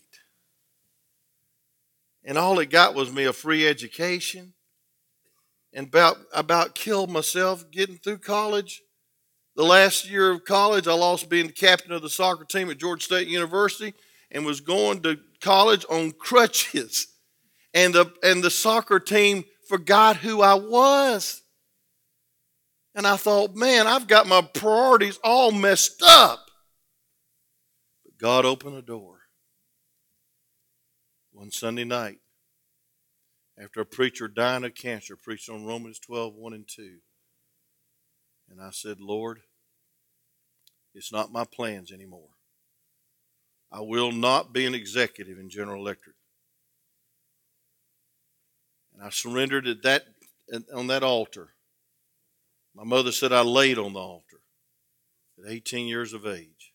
And 2.25 2.37
all 2.37 2.59
it 2.59 2.71
got 2.71 2.95
was 2.95 3.13
me 3.13 3.25
a 3.25 3.33
free 3.33 3.67
education 3.67 4.55
and 5.73 5.89
about 5.89 6.19
about 6.33 6.75
killed 6.75 7.11
myself 7.11 7.71
getting 7.71 7.97
through 7.99 8.19
college. 8.19 8.83
The 9.59 9.65
last 9.65 10.09
year 10.09 10.31
of 10.31 10.45
college, 10.45 10.87
I 10.87 10.93
lost 10.93 11.29
being 11.29 11.49
the 11.49 11.53
captain 11.53 11.91
of 11.91 12.01
the 12.01 12.09
soccer 12.09 12.45
team 12.45 12.71
at 12.71 12.79
Georgia 12.79 13.03
State 13.05 13.27
University 13.27 13.93
and 14.31 14.47
was 14.47 14.61
going 14.61 15.03
to 15.03 15.19
college 15.41 15.85
on 15.91 16.13
crutches. 16.13 17.09
And 17.75 17.93
the 17.93 18.13
and 18.23 18.41
the 18.41 18.53
soccer 18.53 19.01
team 19.01 19.43
forgot 19.69 20.19
who 20.19 20.43
I 20.43 20.55
was. 20.55 21.43
And 22.95 23.05
I 23.05 23.17
thought, 23.17 23.57
man, 23.57 23.89
I've 23.89 24.07
got 24.07 24.29
my 24.29 24.43
priorities 24.43 25.19
all 25.25 25.51
messed 25.51 26.05
up. 26.07 26.47
But 28.05 28.17
God 28.17 28.45
opened 28.45 28.77
a 28.77 28.83
door 28.83 29.23
one 31.33 31.51
Sunday 31.51 31.85
night 31.85 32.19
after 33.61 33.81
a 33.81 33.87
preacher 33.87 34.29
dying 34.29 34.63
of 34.63 34.77
cancer 34.77 35.17
preached 35.17 35.51
on 35.51 35.67
Romans 35.67 35.99
12, 35.99 36.37
1 36.37 36.53
and 36.53 36.69
2. 36.69 36.99
And 38.51 38.63
I 38.63 38.71
said, 38.71 39.01
Lord, 39.01 39.41
it's 40.99 41.13
not 41.13 41.33
my 41.33 41.45
plans 41.45 41.93
anymore. 41.93 42.29
I 43.71 43.81
will 43.81 44.11
not 44.11 44.53
be 44.53 44.67
an 44.67 44.75
executive 44.75 45.39
in 45.39 45.49
General 45.49 45.81
Electric. 45.81 46.17
And 48.93 49.03
I 49.03 49.11
surrendered 49.11 49.69
at 49.69 49.83
that 49.83 50.07
on 50.75 50.89
that 50.89 51.05
altar. 51.05 51.51
My 52.75 52.83
mother 52.83 53.13
said 53.13 53.33
I 53.33 53.43
laid 53.43 53.79
on 53.79 53.93
the 53.93 54.01
altar 54.01 54.41
at 55.39 55.51
18 55.51 55.87
years 55.87 56.13
of 56.13 56.27
age. 56.27 56.73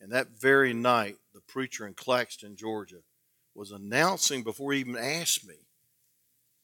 And 0.00 0.12
that 0.12 0.40
very 0.40 0.72
night, 0.72 1.16
the 1.34 1.40
preacher 1.40 1.86
in 1.86 1.94
Claxton, 1.94 2.54
Georgia, 2.54 3.00
was 3.54 3.72
announcing 3.72 4.44
before 4.44 4.72
he 4.72 4.80
even 4.80 4.96
asked 4.96 5.44
me 5.44 5.56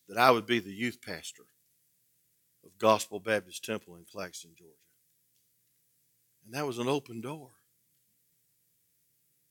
that 0.08 0.18
I 0.18 0.30
would 0.30 0.46
be 0.46 0.60
the 0.60 0.72
youth 0.72 0.98
pastor 1.04 1.46
of 2.64 2.78
Gospel 2.78 3.18
Baptist 3.18 3.64
Temple 3.64 3.96
in 3.96 4.04
Claxton, 4.04 4.52
Georgia. 4.56 4.83
And 6.44 6.54
that 6.54 6.66
was 6.66 6.78
an 6.78 6.88
open 6.88 7.20
door. 7.20 7.50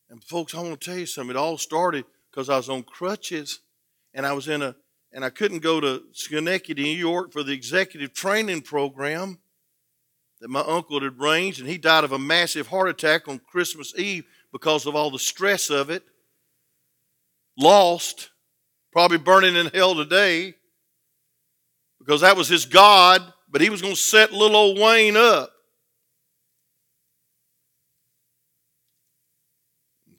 And 0.10 0.24
folks, 0.24 0.54
I 0.54 0.62
want 0.62 0.80
to 0.80 0.86
tell 0.89 1.00
you 1.00 1.06
something. 1.06 1.36
It 1.36 1.39
all 1.39 1.58
started 1.58 2.06
because 2.30 2.50
I 2.50 2.58
was 2.58 2.70
on 2.70 2.84
crutches 2.84 3.60
and 4.14 4.26
I 4.26 4.34
was 4.34 4.48
in 4.48 4.62
a 4.62 4.76
and 5.12 5.24
I 5.24 5.30
couldn't 5.30 5.60
go 5.60 5.80
to 5.80 6.04
Schenectady, 6.12 6.84
New 6.84 6.98
York 6.98 7.32
for 7.32 7.44
the 7.44 7.52
executive 7.52 8.14
training 8.14 8.62
program 8.62 9.38
that 10.41 10.50
my 10.50 10.62
uncle 10.62 11.00
had 11.00 11.14
arranged, 11.20 11.60
and 11.60 11.70
he 11.70 11.78
died 11.78 12.04
of 12.04 12.12
a 12.12 12.20
massive 12.20 12.68
heart 12.68 12.89
attack 12.89 13.28
on 13.28 13.39
Christmas 13.39 13.94
Eve 13.96 14.26
because 14.52 14.88
of 14.88 14.96
all 14.96 15.12
the 15.12 15.20
stress 15.20 15.70
of 15.70 15.91
it. 15.91 16.04
Lost, 17.58 18.32
probably 18.91 19.20
burning 19.20 19.56
in 19.56 19.68
hell 19.68 19.94
today 19.94 20.56
because 22.00 22.22
that 22.22 22.36
was 22.36 22.50
his 22.50 22.66
God, 22.66 23.22
but 23.50 23.62
he 23.62 23.70
was 23.70 23.82
going 23.82 23.94
to 23.94 24.00
set 24.00 24.34
little 24.34 24.58
old 24.58 24.80
Wayne 24.80 25.16
up. 25.16 25.53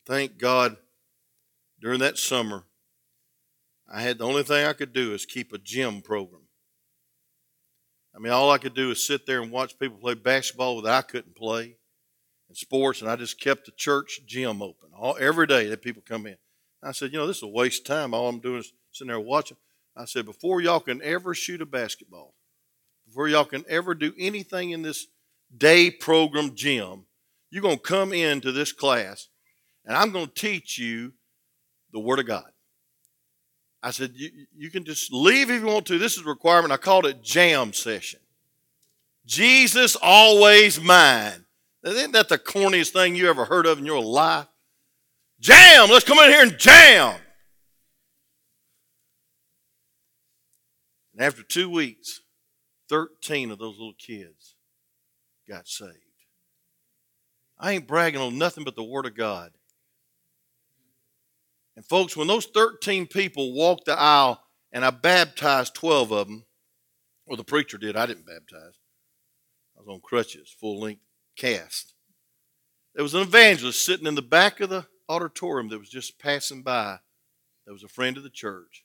Thank 0.06 0.38
God 0.38 0.76
during 1.80 2.00
that 2.00 2.18
summer, 2.18 2.64
I 3.90 4.02
had 4.02 4.18
the 4.18 4.26
only 4.26 4.42
thing 4.42 4.66
I 4.66 4.72
could 4.72 4.92
do 4.92 5.14
is 5.14 5.24
keep 5.24 5.52
a 5.52 5.58
gym 5.58 6.02
program. 6.02 6.42
I 8.14 8.18
mean, 8.18 8.32
all 8.32 8.50
I 8.50 8.58
could 8.58 8.74
do 8.74 8.90
is 8.90 9.06
sit 9.06 9.26
there 9.26 9.42
and 9.42 9.50
watch 9.50 9.78
people 9.78 9.98
play 9.98 10.14
basketball 10.14 10.80
that 10.82 10.94
I 10.94 11.02
couldn't 11.02 11.34
play 11.34 11.76
and 12.48 12.56
sports, 12.56 13.00
and 13.00 13.10
I 13.10 13.16
just 13.16 13.40
kept 13.40 13.66
the 13.66 13.72
church 13.72 14.20
gym 14.26 14.62
open 14.62 14.90
all 14.96 15.16
every 15.18 15.46
day 15.46 15.68
that 15.68 15.82
people 15.82 16.02
come 16.06 16.26
in. 16.26 16.36
I 16.82 16.92
said, 16.92 17.12
you 17.12 17.18
know, 17.18 17.26
this 17.26 17.38
is 17.38 17.42
a 17.42 17.48
waste 17.48 17.80
of 17.80 17.86
time. 17.86 18.14
All 18.14 18.28
I'm 18.28 18.40
doing 18.40 18.58
is 18.58 18.72
sitting 18.92 19.08
there 19.08 19.18
watching. 19.18 19.56
I 19.96 20.04
said, 20.04 20.26
before 20.26 20.60
y'all 20.60 20.80
can 20.80 21.00
ever 21.02 21.34
shoot 21.34 21.62
a 21.62 21.66
basketball, 21.66 22.34
before 23.06 23.28
y'all 23.28 23.44
can 23.44 23.64
ever 23.68 23.94
do 23.94 24.12
anything 24.18 24.70
in 24.70 24.82
this 24.82 25.06
day 25.56 25.90
program 25.90 26.54
gym, 26.54 27.06
you're 27.50 27.62
going 27.62 27.76
to 27.76 27.82
come 27.82 28.12
into 28.12 28.52
this 28.52 28.72
class 28.72 29.28
and 29.84 29.96
I'm 29.96 30.12
going 30.12 30.26
to 30.26 30.32
teach 30.32 30.78
you 30.78 31.12
the 31.92 32.00
Word 32.00 32.18
of 32.18 32.26
God. 32.26 32.50
I 33.82 33.90
said, 33.90 34.12
you, 34.14 34.30
you 34.56 34.70
can 34.70 34.84
just 34.84 35.12
leave 35.12 35.50
if 35.50 35.60
you 35.60 35.66
want 35.66 35.86
to. 35.86 35.98
This 35.98 36.16
is 36.16 36.24
a 36.24 36.28
requirement. 36.28 36.72
I 36.72 36.78
called 36.78 37.04
it 37.04 37.22
jam 37.22 37.72
session. 37.72 38.20
Jesus 39.26 39.96
always 40.00 40.80
mine. 40.80 41.44
Isn't 41.84 42.12
that 42.12 42.30
the 42.30 42.38
corniest 42.38 42.90
thing 42.90 43.14
you 43.14 43.28
ever 43.28 43.44
heard 43.44 43.66
of 43.66 43.78
in 43.78 43.84
your 43.84 44.02
life? 44.02 44.46
Jam! 45.38 45.90
Let's 45.90 46.04
come 46.04 46.18
in 46.18 46.30
here 46.30 46.42
and 46.42 46.58
jam! 46.58 47.16
And 51.12 51.22
after 51.22 51.42
two 51.42 51.68
weeks, 51.68 52.22
13 52.88 53.50
of 53.50 53.58
those 53.58 53.76
little 53.78 53.94
kids 53.94 54.54
got 55.48 55.68
saved. 55.68 55.92
I 57.58 57.72
ain't 57.72 57.86
bragging 57.86 58.20
on 58.20 58.38
nothing 58.38 58.64
but 58.64 58.76
the 58.76 58.82
Word 58.82 59.06
of 59.06 59.14
God. 59.14 59.52
And 61.76 61.84
folks, 61.84 62.16
when 62.16 62.28
those 62.28 62.46
13 62.46 63.06
people 63.06 63.52
walked 63.52 63.86
the 63.86 63.98
aisle 63.98 64.40
and 64.72 64.84
I 64.84 64.90
baptized 64.90 65.74
12 65.74 66.12
of 66.12 66.28
them, 66.28 66.44
or 67.26 67.36
the 67.36 67.44
preacher 67.44 67.78
did, 67.78 67.96
I 67.96 68.06
didn't 68.06 68.26
baptize. 68.26 68.78
I 69.76 69.80
was 69.80 69.88
on 69.88 70.00
crutches, 70.00 70.54
full 70.58 70.80
length 70.80 71.02
cast. 71.36 71.94
There 72.94 73.02
was 73.02 73.14
an 73.14 73.22
evangelist 73.22 73.84
sitting 73.84 74.06
in 74.06 74.14
the 74.14 74.22
back 74.22 74.60
of 74.60 74.70
the 74.70 74.86
auditorium 75.08 75.68
that 75.70 75.78
was 75.78 75.88
just 75.88 76.18
passing 76.18 76.62
by, 76.62 76.98
that 77.66 77.72
was 77.72 77.82
a 77.82 77.88
friend 77.88 78.16
of 78.16 78.22
the 78.22 78.30
church. 78.30 78.84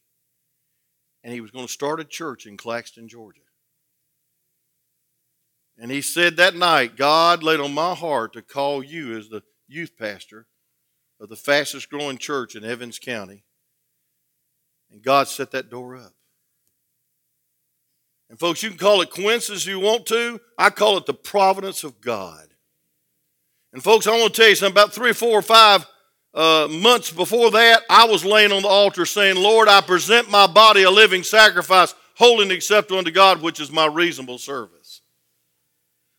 And 1.23 1.33
he 1.33 1.41
was 1.41 1.51
going 1.51 1.67
to 1.67 1.71
start 1.71 1.99
a 1.99 2.05
church 2.05 2.45
in 2.45 2.57
Claxton, 2.57 3.07
Georgia. 3.07 3.41
And 5.77 5.91
he 5.91 6.01
said 6.01 6.37
that 6.37 6.55
night, 6.55 6.97
God 6.97 7.43
laid 7.43 7.59
on 7.59 7.73
my 7.73 7.93
heart 7.93 8.33
to 8.33 8.41
call 8.41 8.83
you 8.83 9.17
as 9.17 9.29
the 9.29 9.43
youth 9.67 9.97
pastor 9.97 10.47
of 11.19 11.29
the 11.29 11.35
fastest 11.35 11.89
growing 11.89 12.17
church 12.17 12.55
in 12.55 12.63
Evans 12.63 12.99
County. 12.99 13.43
And 14.91 15.01
God 15.01 15.27
set 15.27 15.51
that 15.51 15.69
door 15.69 15.95
up. 15.95 16.13
And 18.29 18.39
folks, 18.39 18.61
you 18.61 18.69
can 18.69 18.77
call 18.77 19.01
it 19.01 19.11
coincidence 19.11 19.63
if 19.63 19.69
you 19.69 19.79
want 19.79 20.05
to. 20.07 20.39
I 20.57 20.69
call 20.69 20.97
it 20.97 21.05
the 21.05 21.13
providence 21.13 21.83
of 21.83 21.99
God. 21.99 22.47
And 23.73 23.83
folks, 23.83 24.07
I 24.07 24.11
want 24.11 24.33
to 24.33 24.41
tell 24.41 24.49
you 24.49 24.55
something. 24.55 24.73
About 24.73 24.93
three, 24.93 25.13
four, 25.13 25.39
or 25.39 25.41
five 25.41 25.85
uh, 26.33 26.67
months 26.69 27.11
before 27.11 27.51
that, 27.51 27.83
I 27.89 28.05
was 28.05 28.23
laying 28.23 28.51
on 28.51 28.61
the 28.61 28.67
altar 28.67 29.05
saying, 29.05 29.35
Lord, 29.35 29.67
I 29.67 29.81
present 29.81 30.29
my 30.29 30.47
body 30.47 30.83
a 30.83 30.91
living 30.91 31.23
sacrifice, 31.23 31.93
holy 32.15 32.43
and 32.43 32.51
acceptable 32.51 32.99
unto 32.99 33.11
God, 33.11 33.41
which 33.41 33.59
is 33.59 33.71
my 33.71 33.85
reasonable 33.85 34.37
service. 34.37 35.01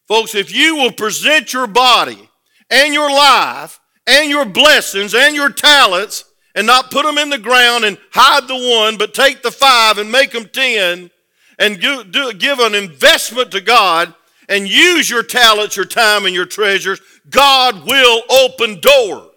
Folks, 0.07 0.34
if 0.34 0.53
you 0.53 0.76
will 0.76 0.92
present 0.92 1.53
your 1.53 1.68
body 1.68 2.28
and 2.68 2.92
your 2.92 3.11
life 3.11 3.80
and 4.07 4.30
your 4.30 4.44
blessings 4.44 5.14
and 5.14 5.34
your 5.34 5.51
talents 5.51 6.24
and 6.55 6.66
not 6.66 6.90
put 6.90 7.05
them 7.05 7.18
in 7.18 7.30
the 7.30 7.38
ground 7.38 7.84
and 7.84 7.98
hide 8.12 8.48
the 8.48 8.55
one, 8.55 8.98
but 8.98 9.14
take 9.14 9.42
the 9.42 9.51
five 9.51 9.98
and 9.98 10.11
make 10.11 10.32
them 10.32 10.48
ten 10.48 11.11
and 11.59 11.80
do, 11.80 12.03
do, 12.05 12.32
give 12.32 12.59
an 12.59 12.74
investment 12.74 13.53
to 13.53 13.61
God 13.61 14.14
and 14.48 14.68
use 14.68 15.09
your 15.09 15.22
talents, 15.22 15.76
your 15.76 15.84
time, 15.84 16.26
and 16.26 16.34
your 16.34 16.46
treasures, 16.46 17.01
God 17.28 17.86
will 17.86 18.22
open 18.28 18.80
doors. 18.80 19.28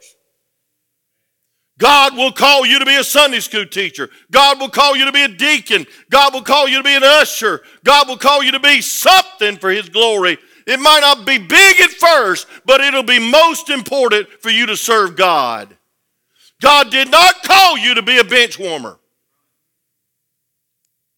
God 1.78 2.16
will 2.16 2.32
call 2.32 2.66
you 2.66 2.80
to 2.80 2.86
be 2.86 2.96
a 2.96 3.04
Sunday 3.04 3.40
school 3.40 3.66
teacher. 3.66 4.10
God 4.32 4.60
will 4.60 4.70
call 4.70 4.96
you 4.96 5.06
to 5.06 5.12
be 5.12 5.24
a 5.24 5.28
deacon. 5.28 5.86
God 6.10 6.34
will 6.34 6.42
call 6.42 6.68
you 6.68 6.78
to 6.78 6.84
be 6.84 6.96
an 6.96 7.04
usher. 7.04 7.62
God 7.84 8.08
will 8.08 8.18
call 8.18 8.42
you 8.42 8.52
to 8.52 8.60
be 8.60 8.82
something 8.82 9.58
for 9.58 9.70
His 9.70 9.90
glory 9.90 10.38
it 10.66 10.80
might 10.80 11.02
not 11.02 11.26
be 11.26 11.38
big 11.38 11.82
at 11.82 11.92
first, 11.92 12.48
but 12.66 12.82
it'll 12.82 13.04
be 13.04 13.20
most 13.20 13.70
important 13.70 14.28
for 14.42 14.50
you 14.50 14.66
to 14.68 14.78
serve 14.78 15.16
God. 15.16 15.76
God 16.62 16.90
did 16.92 17.12
not 17.12 17.44
call 17.44 17.78
you 17.78 17.96
to 17.96 18.02
be 18.02 18.20
a 18.20 18.24
bench 18.24 18.58
warmer. 18.58 18.98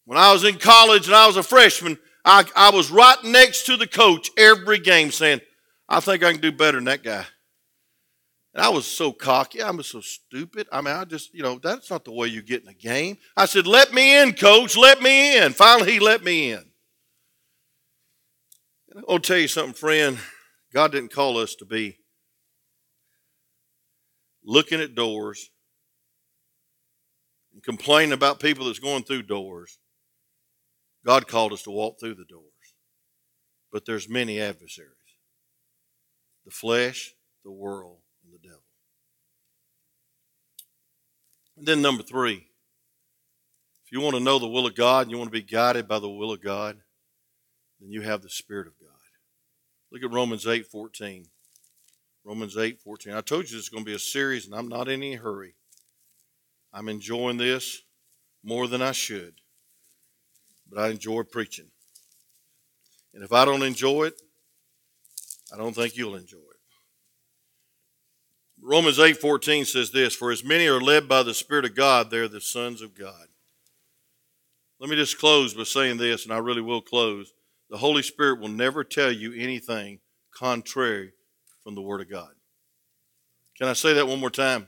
When 0.05 0.17
I 0.17 0.33
was 0.33 0.43
in 0.43 0.57
college 0.57 1.07
and 1.07 1.15
I 1.15 1.27
was 1.27 1.37
a 1.37 1.43
freshman, 1.43 1.97
I, 2.23 2.45
I 2.55 2.71
was 2.71 2.89
right 2.91 3.23
next 3.23 3.65
to 3.67 3.77
the 3.77 3.87
coach 3.87 4.31
every 4.37 4.79
game 4.79 5.11
saying, 5.11 5.41
I 5.87 5.99
think 5.99 6.23
I 6.23 6.31
can 6.31 6.41
do 6.41 6.51
better 6.51 6.77
than 6.77 6.85
that 6.85 7.03
guy. 7.03 7.25
And 8.55 8.63
I 8.63 8.69
was 8.69 8.87
so 8.87 9.11
cocky. 9.11 9.61
I 9.61 9.69
was 9.71 9.87
so 9.87 9.99
stupid. 10.01 10.67
I 10.71 10.81
mean, 10.81 10.95
I 10.95 11.03
just, 11.03 11.33
you 11.33 11.43
know, 11.43 11.59
that's 11.61 11.89
not 11.91 12.05
the 12.05 12.13
way 12.13 12.27
you 12.27 12.41
get 12.41 12.63
in 12.63 12.69
a 12.69 12.73
game. 12.73 13.17
I 13.35 13.45
said, 13.45 13.67
Let 13.67 13.93
me 13.93 14.17
in, 14.21 14.33
coach. 14.33 14.77
Let 14.77 15.01
me 15.01 15.37
in. 15.37 15.51
Finally, 15.51 15.91
he 15.91 15.99
let 15.99 16.23
me 16.23 16.53
in. 16.53 16.63
I'll 19.09 19.19
tell 19.19 19.37
you 19.37 19.49
something, 19.49 19.73
friend. 19.73 20.17
God 20.73 20.93
didn't 20.93 21.11
call 21.11 21.37
us 21.37 21.55
to 21.55 21.65
be 21.65 21.97
looking 24.43 24.79
at 24.79 24.95
doors 24.95 25.49
and 27.53 27.61
complaining 27.61 28.13
about 28.13 28.39
people 28.39 28.65
that's 28.65 28.79
going 28.79 29.03
through 29.03 29.23
doors. 29.23 29.79
God 31.05 31.27
called 31.27 31.51
us 31.51 31.63
to 31.63 31.71
walk 31.71 31.99
through 31.99 32.15
the 32.15 32.25
doors. 32.25 32.43
But 33.71 33.85
there's 33.85 34.07
many 34.07 34.39
adversaries. 34.39 34.91
The 36.45 36.51
flesh, 36.51 37.13
the 37.43 37.51
world, 37.51 37.99
and 38.23 38.33
the 38.33 38.47
devil. 38.47 38.63
And 41.57 41.65
then 41.67 41.81
number 41.81 42.03
three, 42.03 42.47
if 43.85 43.91
you 43.91 43.99
want 43.99 44.15
to 44.15 44.23
know 44.23 44.39
the 44.39 44.47
will 44.47 44.67
of 44.67 44.75
God 44.75 45.03
and 45.03 45.11
you 45.11 45.17
want 45.17 45.27
to 45.27 45.37
be 45.37 45.41
guided 45.41 45.87
by 45.87 45.99
the 45.99 46.09
will 46.09 46.31
of 46.31 46.41
God, 46.41 46.77
then 47.79 47.91
you 47.91 48.01
have 48.01 48.21
the 48.21 48.29
Spirit 48.29 48.67
of 48.67 48.79
God. 48.79 48.89
Look 49.91 50.03
at 50.03 50.11
Romans 50.11 50.47
8 50.47 50.65
14. 50.67 51.25
Romans 52.23 52.57
8 52.57 52.81
14. 52.81 53.13
I 53.13 53.21
told 53.21 53.49
you 53.49 53.55
this 53.55 53.65
is 53.65 53.69
going 53.69 53.83
to 53.83 53.89
be 53.89 53.95
a 53.95 53.99
series, 53.99 54.45
and 54.45 54.55
I'm 54.55 54.67
not 54.67 54.87
in 54.87 55.03
any 55.03 55.15
hurry. 55.15 55.55
I'm 56.73 56.89
enjoying 56.89 57.37
this 57.37 57.83
more 58.43 58.67
than 58.67 58.81
I 58.81 58.91
should, 58.91 59.35
but 60.69 60.79
I 60.79 60.89
enjoy 60.89 61.23
preaching. 61.23 61.67
And 63.13 63.23
if 63.23 63.31
I 63.31 63.45
don't 63.45 63.63
enjoy 63.63 64.05
it, 64.05 64.21
I 65.53 65.57
don't 65.57 65.73
think 65.73 65.95
you'll 65.95 66.15
enjoy 66.15 66.37
it. 66.37 66.55
Romans 68.61 68.99
8:14 68.99 69.65
says 69.65 69.91
this, 69.91 70.15
"For 70.15 70.31
as 70.31 70.43
many 70.43 70.67
are 70.67 70.81
led 70.81 71.07
by 71.07 71.23
the 71.23 71.33
Spirit 71.33 71.65
of 71.65 71.75
God, 71.75 72.09
they're 72.09 72.27
the 72.27 72.41
sons 72.41 72.81
of 72.81 72.95
God." 72.95 73.29
Let 74.79 74.89
me 74.89 74.95
just 74.95 75.17
close 75.17 75.53
by 75.53 75.63
saying 75.63 75.97
this, 75.97 76.25
and 76.25 76.33
I 76.33 76.37
really 76.37 76.61
will 76.61 76.81
close. 76.81 77.31
The 77.69 77.77
Holy 77.77 78.03
Spirit 78.03 78.39
will 78.39 78.49
never 78.49 78.83
tell 78.83 79.11
you 79.11 79.33
anything 79.33 79.99
contrary 80.33 81.13
from 81.63 81.75
the 81.75 81.81
Word 81.81 82.01
of 82.01 82.09
God. 82.09 82.29
Can 83.57 83.67
I 83.67 83.73
say 83.73 83.93
that 83.93 84.07
one 84.07 84.19
more 84.19 84.29
time? 84.29 84.67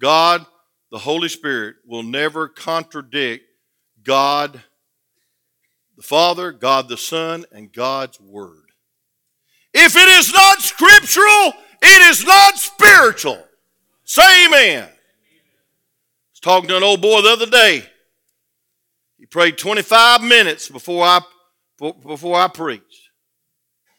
God, 0.00 0.46
the 0.90 0.98
Holy 0.98 1.28
Spirit, 1.28 1.76
will 1.86 2.02
never 2.02 2.48
contradict 2.48 3.44
God 4.02 4.62
the 5.96 6.02
Father, 6.02 6.52
God 6.52 6.88
the 6.88 6.96
Son, 6.96 7.44
and 7.52 7.72
God's 7.72 8.20
Word. 8.20 8.64
If 9.74 9.96
it 9.96 10.08
is 10.08 10.32
not 10.32 10.60
scriptural, 10.60 11.52
it 11.80 12.02
is 12.10 12.24
not 12.24 12.58
spiritual. 12.58 13.42
Say 14.04 14.46
amen. 14.46 14.84
I 14.84 14.90
was 16.32 16.40
talking 16.40 16.68
to 16.68 16.76
an 16.76 16.82
old 16.82 17.00
boy 17.00 17.22
the 17.22 17.30
other 17.30 17.46
day. 17.46 17.84
He 19.18 19.26
prayed 19.26 19.56
25 19.56 20.22
minutes 20.22 20.68
before 20.68 21.04
I, 21.04 21.20
before 21.90 22.36
I 22.36 22.48
preach. 22.48 23.10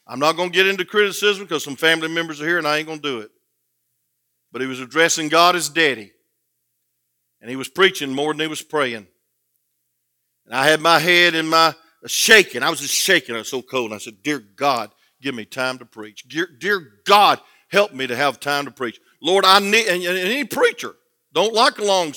I'm 0.07 0.19
not 0.19 0.35
going 0.35 0.49
to 0.49 0.55
get 0.55 0.67
into 0.67 0.85
criticism 0.85 1.45
because 1.45 1.63
some 1.63 1.75
family 1.75 2.07
members 2.07 2.41
are 2.41 2.47
here 2.47 2.57
and 2.57 2.67
I 2.67 2.77
ain't 2.77 2.87
going 2.87 2.99
to 2.99 3.09
do 3.09 3.19
it. 3.19 3.31
But 4.51 4.61
he 4.61 4.67
was 4.67 4.79
addressing 4.79 5.29
God 5.29 5.55
as 5.55 5.69
daddy. 5.69 6.11
And 7.41 7.49
he 7.49 7.55
was 7.55 7.67
preaching 7.67 8.13
more 8.13 8.33
than 8.33 8.41
he 8.41 8.47
was 8.47 8.61
praying. 8.61 9.07
And 10.45 10.55
I 10.55 10.67
had 10.67 10.81
my 10.81 10.99
head 10.99 11.35
in 11.35 11.47
my 11.47 11.73
shaking. 12.05 12.63
I 12.63 12.69
was 12.69 12.81
just 12.81 12.93
shaking. 12.93 13.35
I 13.35 13.39
was 13.39 13.49
so 13.49 13.61
cold. 13.61 13.91
And 13.91 13.95
I 13.95 13.97
said, 13.97 14.23
Dear 14.23 14.39
God, 14.39 14.91
give 15.21 15.35
me 15.35 15.45
time 15.45 15.77
to 15.79 15.85
preach. 15.85 16.27
Dear, 16.27 16.47
dear 16.57 16.81
God, 17.05 17.39
help 17.69 17.93
me 17.93 18.07
to 18.07 18.15
have 18.15 18.39
time 18.39 18.65
to 18.65 18.71
preach. 18.71 18.99
Lord, 19.21 19.45
I 19.45 19.59
need, 19.59 19.87
and, 19.87 20.03
and 20.03 20.17
any 20.17 20.43
preacher 20.43 20.95
don't 21.33 21.53
like 21.53 21.79
a 21.79 21.83
long 21.83 22.13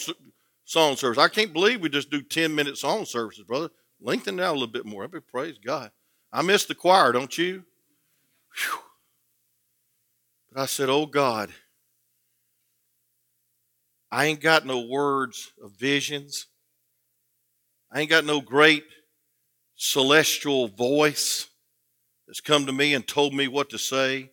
song 0.65 0.97
service. 0.97 1.19
I 1.19 1.29
can't 1.29 1.53
believe 1.53 1.81
we 1.81 1.89
just 1.89 2.11
do 2.11 2.21
10 2.21 2.55
minute 2.55 2.77
song 2.77 3.05
services, 3.05 3.45
brother. 3.45 3.71
Lengthen 4.01 4.39
it 4.39 4.43
out 4.43 4.53
a 4.53 4.59
little 4.59 4.67
bit 4.67 4.87
more. 4.87 5.05
I 5.05 5.07
would 5.07 5.27
praise 5.27 5.59
God. 5.59 5.91
I 6.33 6.43
miss 6.43 6.65
the 6.65 6.75
choir, 6.75 7.13
don't 7.13 7.37
you? 7.37 7.65
Whew. 8.55 8.79
But 10.53 10.63
I 10.63 10.67
said, 10.67 10.89
Oh 10.89 11.07
God, 11.07 11.51
I 14.11 14.27
ain't 14.27 14.41
got 14.41 14.65
no 14.67 14.81
words 14.81 15.53
of 15.63 15.73
visions. 15.73 16.47
I 17.93 18.01
ain't 18.01 18.11
got 18.11 18.25
no 18.25 18.41
great 18.41 18.85
celestial 19.77 20.69
voice 20.69 21.49
that's 22.27 22.41
come 22.41 22.67
to 22.67 22.73
me 22.73 22.95
and 22.95 23.07
told 23.07 23.35
me 23.35 23.49
what 23.49 23.71
to 23.71 23.79
say. 23.79 24.31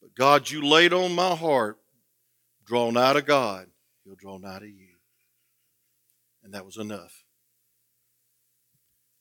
But 0.00 0.14
God, 0.14 0.50
you 0.50 0.66
laid 0.66 0.92
on 0.92 1.14
my 1.14 1.34
heart, 1.34 1.78
draw 2.64 2.90
nigh 2.90 3.14
to 3.14 3.22
God, 3.22 3.68
He'll 4.04 4.16
draw 4.16 4.38
nigh 4.38 4.60
to 4.60 4.66
you. 4.66 4.88
And 6.42 6.54
that 6.54 6.64
was 6.64 6.76
enough. 6.76 7.25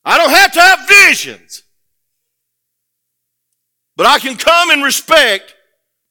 I 0.05 0.17
don't 0.17 0.29
have 0.29 0.51
to 0.51 0.61
have 0.61 0.87
visions, 0.87 1.63
but 3.97 4.05
I 4.05 4.19
can 4.19 4.37
come 4.37 4.69
in 4.69 4.81
respect 4.81 5.55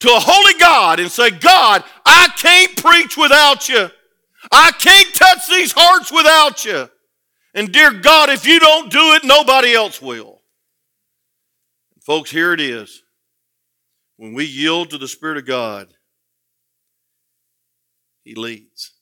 to 0.01 0.09
a 0.09 0.21
holy 0.21 0.59
God 0.59 0.99
and 0.99 1.11
say, 1.11 1.31
God, 1.31 1.85
I 2.05 2.29
can't 2.37 2.77
preach 2.77 3.17
without 3.17 3.69
you. 3.69 3.89
I 4.51 4.73
can't 4.73 5.15
touch 5.15 5.49
these 5.49 5.73
hearts 5.73 6.13
without 6.13 6.65
you. 6.65 6.91
And 7.55 7.73
dear 7.73 7.93
God, 7.93 8.31
if 8.31 8.47
you 8.47 8.59
don't 8.59 8.91
do 8.91 9.15
it, 9.15 9.25
nobody 9.25 9.75
else 9.75 10.03
will. 10.03 10.43
Folks, 12.03 12.31
here 12.31 12.53
it 12.53 12.61
is. 12.61 13.03
When 14.17 14.35
we 14.35 14.45
yield 14.45 14.91
to 14.91 14.99
the 14.99 15.09
Spirit 15.09 15.39
of 15.39 15.47
God, 15.47 15.89
He 18.25 18.35
leads. 18.35 18.93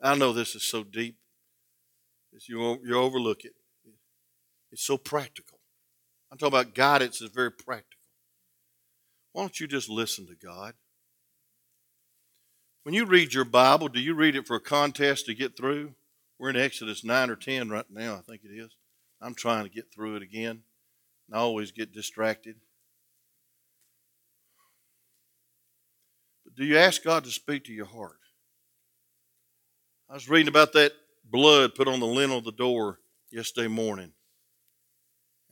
I 0.00 0.14
know 0.14 0.32
this 0.32 0.54
is 0.54 0.62
so 0.62 0.84
deep. 0.84 1.16
You, 2.48 2.78
you 2.84 2.96
overlook 2.96 3.44
it. 3.44 3.52
It's 4.74 4.84
so 4.84 4.98
practical. 4.98 5.60
I'm 6.32 6.36
talking 6.36 6.58
about 6.58 6.74
guidance 6.74 7.22
is 7.22 7.30
very 7.30 7.52
practical. 7.52 8.00
Why 9.32 9.44
don't 9.44 9.60
you 9.60 9.68
just 9.68 9.88
listen 9.88 10.26
to 10.26 10.34
God? 10.34 10.74
When 12.82 12.92
you 12.92 13.04
read 13.04 13.32
your 13.32 13.44
Bible, 13.44 13.86
do 13.86 14.00
you 14.00 14.14
read 14.14 14.34
it 14.34 14.48
for 14.48 14.56
a 14.56 14.60
contest 14.60 15.26
to 15.26 15.34
get 15.34 15.56
through? 15.56 15.94
We're 16.40 16.50
in 16.50 16.56
Exodus 16.56 17.04
9 17.04 17.30
or 17.30 17.36
10 17.36 17.70
right 17.70 17.84
now, 17.88 18.16
I 18.16 18.22
think 18.22 18.40
it 18.42 18.48
is. 18.52 18.76
I'm 19.22 19.36
trying 19.36 19.62
to 19.62 19.70
get 19.70 19.92
through 19.94 20.16
it 20.16 20.22
again. 20.22 20.64
And 21.28 21.34
I 21.34 21.38
always 21.38 21.70
get 21.70 21.92
distracted. 21.92 22.56
But 26.44 26.56
do 26.56 26.64
you 26.64 26.78
ask 26.78 27.04
God 27.04 27.22
to 27.22 27.30
speak 27.30 27.64
to 27.66 27.72
your 27.72 27.86
heart? 27.86 28.18
I 30.10 30.14
was 30.14 30.28
reading 30.28 30.48
about 30.48 30.72
that 30.72 30.94
blood 31.24 31.76
put 31.76 31.86
on 31.86 32.00
the 32.00 32.06
lintel 32.06 32.38
of 32.38 32.44
the 32.44 32.50
door 32.50 32.98
yesterday 33.30 33.68
morning. 33.68 34.10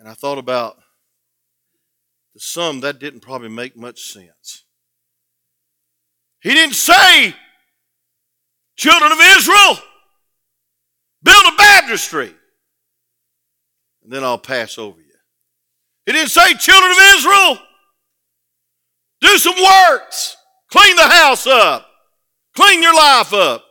And 0.03 0.11
I 0.11 0.15
thought 0.15 0.39
about 0.39 0.79
to 2.33 2.41
some 2.41 2.81
that 2.81 2.99
didn't 2.99 3.21
probably 3.21 3.51
make 3.51 3.77
much 3.77 4.01
sense. 4.01 4.65
He 6.41 6.53
didn't 6.53 6.75
say, 6.75 7.33
children 8.77 9.13
of 9.13 9.19
Israel, 9.21 9.79
build 11.23 11.45
a 11.47 11.57
baptistry, 11.57 12.35
and 14.03 14.13
then 14.13 14.25
I'll 14.25 14.39
pass 14.39 14.77
over 14.77 14.99
you. 14.99 15.07
He 16.05 16.11
didn't 16.11 16.31
say, 16.31 16.55
children 16.55 16.91
of 16.91 16.99
Israel, 17.15 17.59
do 19.21 19.39
some 19.39 19.55
works, 19.55 20.37
clean 20.69 20.97
the 20.97 21.07
house 21.07 21.47
up, 21.47 21.87
clean 22.57 22.83
your 22.83 22.97
life 22.97 23.33
up. 23.33 23.65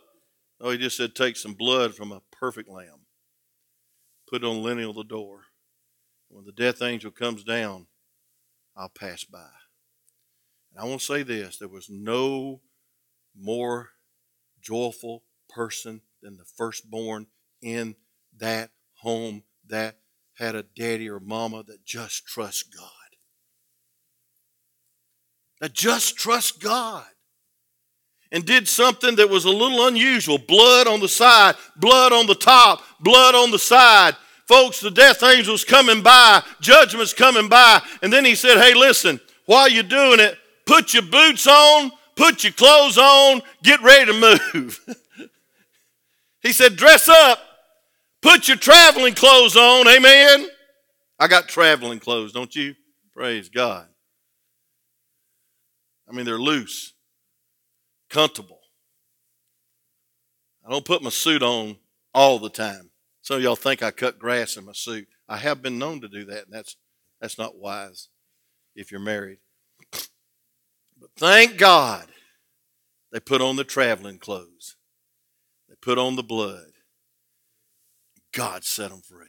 No, 0.62 0.70
he 0.70 0.78
just 0.78 0.96
said, 0.96 1.14
take 1.14 1.36
some 1.36 1.56
blood 1.56 1.94
from 1.94 2.14
a 2.14 2.22
perfect 2.32 2.70
lamb, 2.70 3.06
put 4.30 4.44
it 4.44 4.48
on 4.48 4.56
the 4.56 4.62
lintel 4.62 4.94
the 4.94 5.04
door. 5.04 5.42
When 6.32 6.46
the 6.46 6.52
death 6.54 6.82
angel 6.82 7.12
comes 7.12 7.44
down, 7.44 7.88
I'll 8.76 8.90
pass 8.90 9.24
by. 9.26 9.50
And 10.72 10.82
I 10.82 10.88
want 10.88 11.02
to 11.02 11.06
say 11.06 11.24
this 11.24 11.58
there 11.58 11.68
was 11.68 11.90
no 11.90 12.62
more 13.38 13.90
joyful 14.62 15.24
person 15.50 16.02
than 16.22 16.38
the 16.38 16.46
firstborn 16.58 17.28
in 17.62 17.96
that 18.38 18.72
home 19.02 19.44
that 19.68 19.98
had 20.36 20.56
a 20.56 20.64
daddy 20.64 21.10
or 21.10 21.20
mama 21.20 21.64
that 21.68 21.86
just 21.86 22.26
trusts 22.26 22.64
God. 22.64 22.90
That 25.60 25.74
just 25.74 26.16
trusts 26.16 26.58
God. 26.58 27.06
And 28.32 28.46
did 28.46 28.70
something 28.70 29.18
that 29.18 29.30
was 29.30 29.44
a 29.44 29.50
little 29.50 29.86
unusual 29.88 30.38
blood 30.38 30.88
on 30.88 31.02
the 31.02 31.10
side, 31.10 31.56
blood 31.76 32.14
on 32.14 32.28
the 32.28 32.36
top, 32.36 32.82
blood 33.02 33.36
on 33.36 33.52
the 33.52 33.60
side. 33.60 34.16
Folks, 34.52 34.82
the 34.82 34.92
death 34.92 35.24
angel's 35.24 35.64
coming 35.64 36.04
by, 36.04 36.44
judgment's 36.60 37.14
coming 37.14 37.48
by. 37.48 37.82
And 38.02 38.12
then 38.12 38.26
he 38.26 38.36
said, 38.36 38.58
Hey, 38.58 38.74
listen, 38.74 39.20
while 39.46 39.70
you're 39.70 39.84
doing 39.84 40.20
it, 40.20 40.38
put 40.66 40.94
your 40.94 41.04
boots 41.04 41.48
on, 41.48 41.92
put 42.16 42.44
your 42.44 42.54
clothes 42.54 42.98
on, 42.98 43.42
get 43.64 43.82
ready 43.82 44.12
to 44.12 44.38
move. 44.54 44.80
he 46.42 46.52
said, 46.52 46.76
Dress 46.76 47.08
up, 47.08 47.40
Put 48.22 48.48
your 48.48 48.58
traveling 48.58 49.16
clothes 49.16 49.56
on. 49.56 49.88
Amen. 49.88 50.48
I 51.20 51.28
got 51.28 51.48
traveling 51.48 52.00
clothes, 52.00 52.32
don't 52.32 52.56
you? 52.56 52.76
Praise 53.14 53.50
God. 53.50 53.88
I 56.08 56.14
mean, 56.14 56.26
they're 56.26 56.38
loose, 56.38 56.94
comfortable. 58.10 58.60
I 60.66 60.70
don't 60.70 60.86
put 60.86 61.02
my 61.02 61.10
suit 61.10 61.42
on 61.42 61.78
all 62.14 62.38
the 62.38 62.50
time. 62.50 62.91
Some 63.32 63.38
of 63.38 63.44
y'all 63.46 63.56
think 63.56 63.82
I 63.82 63.92
cut 63.92 64.20
grass 64.20 64.58
in 64.58 64.66
my 64.66 64.74
suit. 64.74 65.08
I 65.30 65.38
have 65.38 65.62
been 65.62 65.80
known 65.80 66.02
to 66.02 66.10
do 66.10 66.26
that, 66.26 66.44
and 66.44 66.52
that's 66.52 66.76
that's 67.22 67.38
not 67.38 67.56
wise 67.56 68.10
if 68.76 68.92
you're 68.92 69.00
married. 69.00 69.38
But 71.00 71.12
thank 71.16 71.58
God 71.58 72.08
they 73.14 73.22
put 73.22 73.40
on 73.40 73.56
the 73.56 73.64
traveling 73.64 74.18
clothes. 74.18 74.76
They 75.70 75.76
put 75.82 75.98
on 75.98 76.18
the 76.18 76.24
blood. 76.24 76.74
God 78.34 78.66
set 78.66 78.90
them 78.90 79.00
free. 79.02 79.28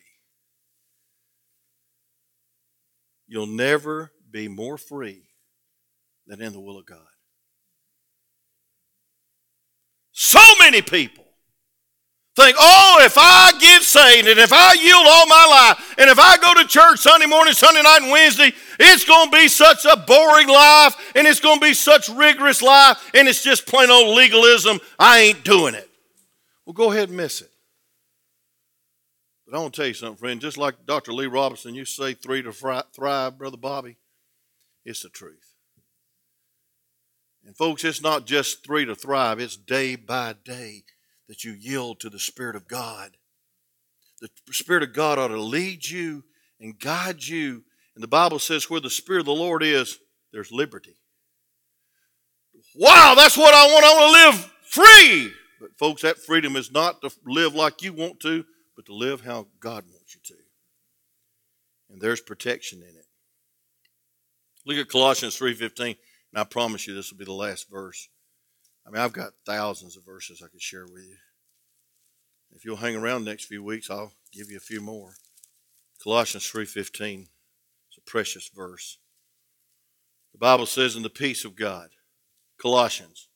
You'll 3.29 3.47
never 3.47 4.11
be 4.29 4.49
more 4.49 4.79
free 4.79 5.29
than 6.27 6.43
in 6.43 6.53
the 6.53 6.61
will 6.61 6.81
of 6.81 6.87
God. 6.87 6.99
So 10.11 10.41
many 10.59 10.83
people 10.83 11.22
think, 12.35 12.57
oh, 12.59 12.99
if 13.03 13.17
I 13.19 13.53
get 13.59 13.83
saved 13.83 14.27
and 14.27 14.39
if 14.39 14.53
I 14.53 14.75
yield 14.75 15.07
all 15.07 15.27
my 15.27 15.47
life 15.51 15.95
and 15.99 16.09
if 16.09 16.19
I 16.19 16.39
go 16.39 16.55
to 16.55 16.67
church 16.67 17.01
Sunday 17.01 17.27
morning, 17.27 17.53
Sunday 17.53 17.83
night, 17.83 18.01
and 18.03 18.11
Wednesday, 18.11 18.53
it's 18.81 19.05
going 19.05 19.31
to 19.31 19.37
be 19.37 19.49
such 19.49 19.85
a 19.85 19.97
boring 19.97 20.49
life 20.49 20.97
and 21.15 21.27
it's 21.27 21.41
going 21.41 21.61
to 21.61 21.65
be 21.65 21.75
such 21.75 22.09
rigorous 22.09 22.63
life 22.63 23.11
and 23.15 23.29
it's 23.29 23.43
just 23.43 23.67
plain 23.67 23.91
old 23.91 24.17
legalism. 24.17 24.81
I 24.99 25.21
ain't 25.21 25.45
doing 25.45 25.75
it. 25.75 25.89
Well, 26.65 26.75
go 26.75 26.91
ahead 26.91 27.09
and 27.09 27.17
miss 27.17 27.43
it. 27.43 27.51
But 29.47 29.57
I 29.57 29.61
want 29.61 29.75
to 29.75 29.81
tell 29.81 29.89
you 29.89 29.95
something, 29.95 30.17
friend. 30.17 30.41
Just 30.41 30.57
like 30.57 30.87
Dr. 30.87 31.13
Lee 31.13 31.27
Roberson 31.27 31.75
to 31.75 31.85
say, 31.85 32.15
three 32.15 32.43
to 32.43 32.53
thrive, 32.53 33.37
Brother 33.37 33.59
Bobby, 33.59 33.99
it's 34.87 35.03
the 35.03 35.11
truth. 35.11 35.53
And 37.45 37.57
folks, 37.57 37.85
it's 37.85 38.01
not 38.01 38.25
just 38.25 38.65
three 38.65 38.87
to 38.87 38.95
thrive, 38.95 39.41
it's 39.41 39.57
day 39.57 39.97
by 39.97 40.37
day 40.45 40.85
that 41.33 41.45
you 41.45 41.53
yield 41.53 41.99
to 41.99 42.11
the 42.11 42.19
Spirit 42.19 42.55
of 42.55 42.69
God. 42.69 43.17
The 44.21 44.29
Spirit 44.51 44.83
of 44.83 44.93
God 44.93 45.19
ought 45.19 45.29
to 45.29 45.41
lead 45.41 45.89
you 45.89 46.25
and 46.61 46.79
guide 46.79 47.25
you. 47.25 47.65
And 47.95 48.05
the 48.05 48.09
Bible 48.09 48.39
says, 48.39 48.69
where 48.69 48.83
the 48.83 48.91
Spirit 48.91 49.21
of 49.21 49.25
the 49.25 49.33
Lord 49.33 49.63
is, 49.63 49.99
there's 50.31 50.53
liberty. 50.53 50.95
Wow, 52.75 53.15
that's 53.17 53.39
what 53.39 53.55
I 53.55 53.65
want. 53.73 53.83
I 53.83 53.95
want 53.95 54.15
to 54.15 54.21
live 54.21 54.53
free. 54.69 55.33
But, 55.59 55.71
folks, 55.79 56.03
that 56.03 56.19
freedom 56.19 56.55
is 56.55 56.71
not 56.71 57.01
to 57.01 57.11
live 57.25 57.55
like 57.55 57.81
you 57.81 57.95
want 57.95 58.21
to, 58.21 58.45
but 58.77 58.85
to 58.85 58.95
live 58.95 59.23
how 59.23 59.47
God 59.59 59.85
wants 59.91 60.15
you 60.15 60.21
to. 60.27 60.43
And 61.89 61.99
there's 61.99 62.21
protection 62.21 62.83
in 62.83 62.95
it. 62.95 63.07
Look 64.67 64.77
at 64.77 64.93
Colossians 64.93 65.39
3.15, 65.39 65.87
and 65.87 65.97
I 66.37 66.45
promise 66.45 66.87
you 66.87 66.93
this 66.93 67.11
will 67.11 67.19
be 67.19 67.25
the 67.25 67.33
last 67.33 67.71
verse. 67.71 68.11
I 68.87 68.91
mean, 68.91 69.01
I've 69.01 69.13
got 69.13 69.33
thousands 69.47 69.97
of 69.97 70.05
verses 70.05 70.43
I 70.43 70.49
could 70.49 70.63
share 70.63 70.87
with 70.87 71.05
you. 71.05 71.17
If 72.55 72.65
you'll 72.65 72.77
hang 72.77 72.97
around 72.97 73.25
next 73.25 73.45
few 73.45 73.63
weeks, 73.63 73.91
I'll 73.91 74.13
give 74.33 74.51
you 74.51 74.57
a 74.57 74.61
few 74.61 74.81
more. 74.81 75.15
Colossians 76.03 76.49
3:15. 76.49 77.29
It's 77.89 77.99
a 77.99 78.01
precious 78.03 78.49
verse. 78.49 78.99
The 80.33 80.39
Bible 80.39 80.67
says 80.67 80.97
in 80.97 81.03
the 81.03 81.11
peace 81.11 81.45
of 81.45 81.55
God. 81.55 81.91
Colossians. 82.59 83.29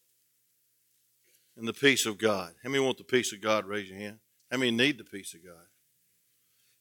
In 1.57 1.65
the 1.65 1.73
peace 1.73 2.07
of 2.07 2.19
God. 2.19 2.55
How 2.63 2.69
many 2.69 2.85
want 2.85 2.99
the 2.99 3.05
peace 3.05 3.33
of 3.33 3.41
God? 3.41 3.67
Raise 3.67 3.89
your 3.89 3.99
hand. 3.99 4.21
How 4.51 4.59
many 4.59 4.71
need 4.71 4.99
the 4.99 5.05
peace 5.05 5.35
of 5.35 5.45
God? 5.45 5.67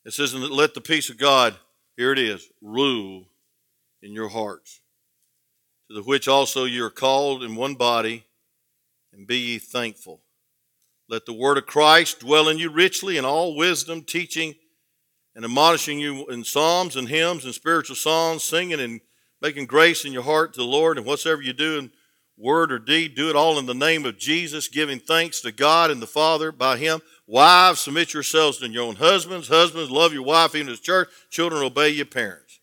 It 0.03 0.13
says, 0.13 0.33
"And 0.33 0.43
let 0.43 0.73
the 0.73 0.81
peace 0.81 1.09
of 1.09 1.17
God, 1.17 1.59
here 1.95 2.11
it 2.11 2.19
is, 2.19 2.51
rule 2.61 3.31
in 4.01 4.13
your 4.13 4.29
hearts, 4.29 4.81
to 5.87 5.95
the 5.95 6.03
which 6.03 6.27
also 6.27 6.65
you 6.65 6.83
are 6.83 6.91
called 6.91 7.43
in 7.43 7.55
one 7.55 7.75
body, 7.75 8.27
and 9.15 9.27
be 9.27 9.37
ye 9.37 9.59
thankful. 9.59 10.21
Let 11.07 11.25
the 11.25 11.33
word 11.33 11.57
of 11.57 11.65
Christ 11.65 12.19
dwell 12.19 12.49
in 12.49 12.57
you 12.57 12.69
richly 12.69 13.17
in 13.17 13.25
all 13.25 13.55
wisdom, 13.55 14.01
teaching 14.01 14.55
and 15.35 15.45
admonishing 15.45 15.99
you 15.99 16.25
in 16.27 16.43
psalms 16.43 16.95
and 16.95 17.09
hymns 17.09 17.45
and 17.45 17.53
spiritual 17.53 17.95
songs, 17.95 18.43
singing 18.43 18.79
and 18.79 19.01
making 19.41 19.65
grace 19.65 20.05
in 20.05 20.13
your 20.13 20.23
heart 20.23 20.53
to 20.53 20.59
the 20.59 20.65
Lord. 20.65 20.97
And 20.97 21.05
whatsoever 21.05 21.41
you 21.41 21.53
do 21.53 21.77
in 21.77 21.91
word 22.37 22.71
or 22.71 22.79
deed, 22.79 23.15
do 23.15 23.29
it 23.29 23.35
all 23.35 23.59
in 23.59 23.65
the 23.65 23.73
name 23.73 24.05
of 24.05 24.17
Jesus, 24.17 24.67
giving 24.67 24.99
thanks 24.99 25.41
to 25.41 25.51
God 25.51 25.91
and 25.91 26.01
the 26.01 26.07
Father 26.07 26.51
by 26.51 26.77
Him. 26.77 27.01
Wives, 27.27 27.81
submit 27.81 28.13
yourselves 28.13 28.57
to 28.57 28.69
your 28.69 28.83
own 28.83 28.95
husbands. 28.95 29.47
Husbands, 29.47 29.91
love 29.91 30.13
your 30.13 30.23
wife 30.23 30.55
even 30.55 30.71
as 30.71 30.79
church. 30.79 31.09
Children, 31.29 31.63
obey 31.63 31.89
your 31.89 32.05
parents. 32.05 32.59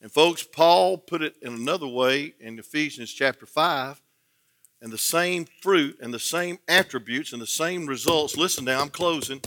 And 0.00 0.10
folks, 0.10 0.42
Paul 0.42 0.98
put 0.98 1.22
it 1.22 1.34
in 1.42 1.54
another 1.54 1.86
way 1.86 2.34
in 2.40 2.58
Ephesians 2.58 3.12
chapter 3.12 3.46
5 3.46 4.00
and 4.82 4.92
the 4.92 4.98
same 4.98 5.46
fruit 5.62 5.98
and 6.00 6.12
the 6.12 6.18
same 6.18 6.58
attributes 6.68 7.32
and 7.32 7.40
the 7.40 7.46
same 7.46 7.86
results, 7.86 8.36
listen 8.36 8.64
now, 8.64 8.80
I'm 8.80 8.88
closing, 8.88 9.40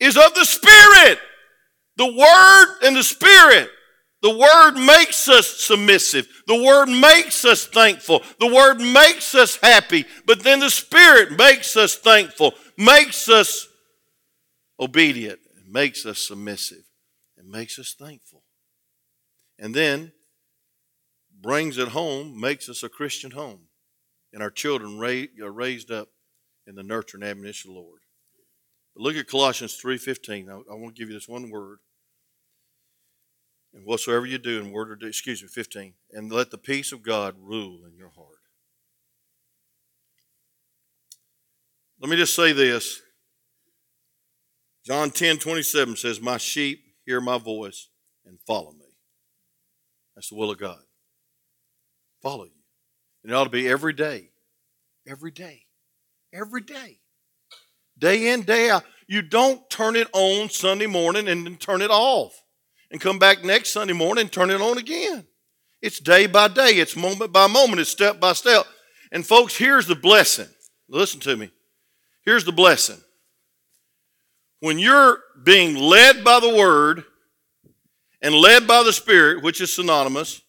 is 0.00 0.16
of 0.16 0.34
the 0.34 0.44
Spirit. 0.44 1.18
The 1.96 2.06
Word 2.06 2.86
and 2.86 2.96
the 2.96 3.02
Spirit. 3.02 3.70
The 4.22 4.36
Word 4.36 4.74
makes 4.74 5.28
us 5.28 5.48
submissive. 5.48 6.28
The 6.46 6.62
Word 6.62 6.86
makes 6.86 7.44
us 7.44 7.66
thankful. 7.66 8.22
The 8.40 8.52
Word 8.52 8.80
makes 8.80 9.34
us 9.34 9.56
happy. 9.56 10.04
But 10.26 10.42
then 10.42 10.60
the 10.60 10.70
Spirit 10.70 11.32
makes 11.36 11.76
us 11.76 11.96
thankful, 11.96 12.54
makes 12.76 13.28
us 13.28 13.68
obedient, 14.78 15.40
makes 15.68 16.06
us 16.06 16.20
submissive, 16.20 16.84
and 17.36 17.48
makes 17.48 17.78
us 17.78 17.94
thankful. 17.98 18.42
And 19.58 19.74
then 19.74 20.12
brings 21.40 21.78
it 21.78 21.88
home, 21.88 22.38
makes 22.38 22.68
us 22.68 22.82
a 22.82 22.88
Christian 22.88 23.30
home. 23.30 23.60
And 24.32 24.42
our 24.42 24.50
children 24.50 24.98
are 24.98 25.52
raised 25.52 25.90
up 25.90 26.08
in 26.66 26.74
the 26.74 26.82
nurture 26.82 27.16
and 27.16 27.24
admonition 27.24 27.70
of 27.70 27.74
the 27.74 27.80
Lord. 27.80 28.00
But 28.94 29.02
look 29.02 29.16
at 29.16 29.26
Colossians 29.26 29.80
3.15. 29.82 30.50
I, 30.50 30.74
want 30.74 30.94
to 30.94 31.00
give 31.00 31.08
you 31.08 31.14
this 31.14 31.28
one 31.28 31.50
word. 31.50 31.78
And 33.72 33.86
whatsoever 33.86 34.26
you 34.26 34.38
do 34.38 34.60
in 34.60 34.70
word 34.70 34.90
or 34.90 34.96
deed, 34.96 35.08
excuse 35.08 35.42
me, 35.42 35.48
15. 35.48 35.94
And 36.12 36.32
let 36.32 36.50
the 36.50 36.58
peace 36.58 36.92
of 36.92 37.02
God 37.02 37.36
rule 37.38 37.80
in 37.86 37.96
your 37.96 38.10
heart. 38.10 38.28
Let 42.00 42.10
me 42.10 42.16
just 42.16 42.34
say 42.34 42.52
this. 42.52 43.00
John 44.84 45.10
10, 45.10 45.38
27 45.38 45.96
says, 45.96 46.20
My 46.20 46.36
sheep 46.36 46.80
hear 47.04 47.20
my 47.20 47.38
voice 47.38 47.88
and 48.24 48.38
follow 48.46 48.72
me. 48.72 48.86
That's 50.14 50.28
the 50.30 50.36
will 50.36 50.50
of 50.50 50.58
God 50.58 50.78
follow 52.28 52.44
you. 52.44 52.50
And 53.22 53.32
it 53.32 53.34
ought 53.34 53.44
to 53.44 53.50
be 53.50 53.68
every 53.68 53.92
day. 53.92 54.30
Every 55.06 55.30
day. 55.30 55.62
Every 56.32 56.60
day. 56.60 56.98
Day 57.98 58.32
in, 58.32 58.42
day 58.42 58.70
out. 58.70 58.84
You 59.06 59.22
don't 59.22 59.68
turn 59.70 59.96
it 59.96 60.08
on 60.12 60.50
Sunday 60.50 60.86
morning 60.86 61.26
and 61.28 61.46
then 61.46 61.56
turn 61.56 61.80
it 61.80 61.90
off. 61.90 62.34
And 62.90 63.00
come 63.00 63.18
back 63.18 63.44
next 63.44 63.72
Sunday 63.72 63.94
morning 63.94 64.22
and 64.22 64.32
turn 64.32 64.50
it 64.50 64.60
on 64.60 64.76
again. 64.78 65.26
It's 65.80 66.00
day 66.00 66.26
by 66.26 66.48
day. 66.48 66.72
It's 66.72 66.96
moment 66.96 67.32
by 67.32 67.46
moment. 67.46 67.80
It's 67.80 67.90
step 67.90 68.20
by 68.20 68.34
step. 68.34 68.66
And 69.10 69.26
folks, 69.26 69.56
here's 69.56 69.86
the 69.86 69.94
blessing. 69.94 70.48
Listen 70.88 71.20
to 71.20 71.36
me. 71.36 71.50
Here's 72.24 72.44
the 72.44 72.52
blessing. 72.52 72.98
When 74.60 74.78
you're 74.78 75.18
being 75.44 75.76
led 75.76 76.24
by 76.24 76.40
the 76.40 76.54
Word 76.54 77.04
and 78.20 78.34
led 78.34 78.66
by 78.66 78.82
the 78.82 78.92
Spirit, 78.92 79.42
which 79.42 79.60
is 79.60 79.74
synonymous, 79.74 80.42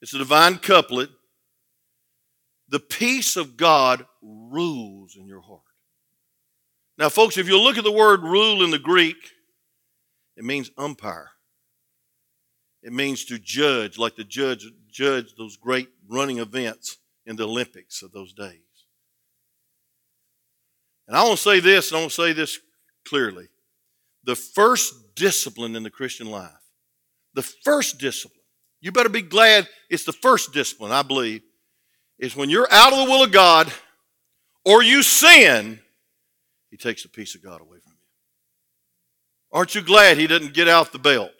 it's 0.00 0.14
a 0.14 0.18
divine 0.18 0.56
couplet. 0.58 1.10
The 2.68 2.80
peace 2.80 3.36
of 3.36 3.56
God 3.56 4.06
rules 4.22 5.16
in 5.16 5.26
your 5.26 5.40
heart. 5.40 5.60
Now, 6.98 7.08
folks, 7.08 7.36
if 7.38 7.48
you 7.48 7.58
look 7.58 7.78
at 7.78 7.84
the 7.84 7.92
word 7.92 8.22
rule 8.22 8.62
in 8.62 8.70
the 8.70 8.78
Greek, 8.78 9.16
it 10.36 10.44
means 10.44 10.70
umpire. 10.78 11.30
It 12.82 12.92
means 12.92 13.24
to 13.26 13.38
judge, 13.38 13.98
like 13.98 14.16
the 14.16 14.24
judge 14.24 14.66
judge 14.90 15.34
those 15.36 15.56
great 15.56 15.88
running 16.08 16.38
events 16.38 16.98
in 17.26 17.36
the 17.36 17.46
Olympics 17.46 18.02
of 18.02 18.12
those 18.12 18.32
days. 18.32 18.60
And 21.06 21.16
I 21.16 21.24
want 21.24 21.38
to 21.38 21.42
say 21.42 21.60
this, 21.60 21.90
and 21.90 21.98
I 21.98 22.00
want 22.00 22.12
to 22.12 22.22
say 22.22 22.32
this 22.32 22.58
clearly. 23.06 23.48
The 24.24 24.36
first 24.36 25.14
discipline 25.14 25.76
in 25.76 25.82
the 25.82 25.90
Christian 25.90 26.30
life, 26.30 26.50
the 27.34 27.42
first 27.42 27.98
discipline 27.98 28.39
you 28.80 28.92
better 28.92 29.08
be 29.08 29.22
glad 29.22 29.68
it's 29.88 30.04
the 30.04 30.12
first 30.12 30.52
discipline, 30.52 30.92
I 30.92 31.02
believe, 31.02 31.42
is 32.18 32.36
when 32.36 32.50
you're 32.50 32.70
out 32.70 32.92
of 32.92 32.98
the 32.98 33.04
will 33.04 33.24
of 33.24 33.32
God 33.32 33.72
or 34.64 34.82
you 34.82 35.02
sin, 35.02 35.80
He 36.70 36.76
takes 36.76 37.02
the 37.02 37.08
peace 37.08 37.34
of 37.34 37.42
God 37.42 37.60
away 37.60 37.78
from 37.78 37.92
you. 37.92 37.98
Aren't 39.52 39.74
you 39.74 39.82
glad 39.82 40.16
He 40.16 40.26
doesn't 40.26 40.54
get 40.54 40.68
out 40.68 40.92
the 40.92 40.98
belt? 40.98 41.32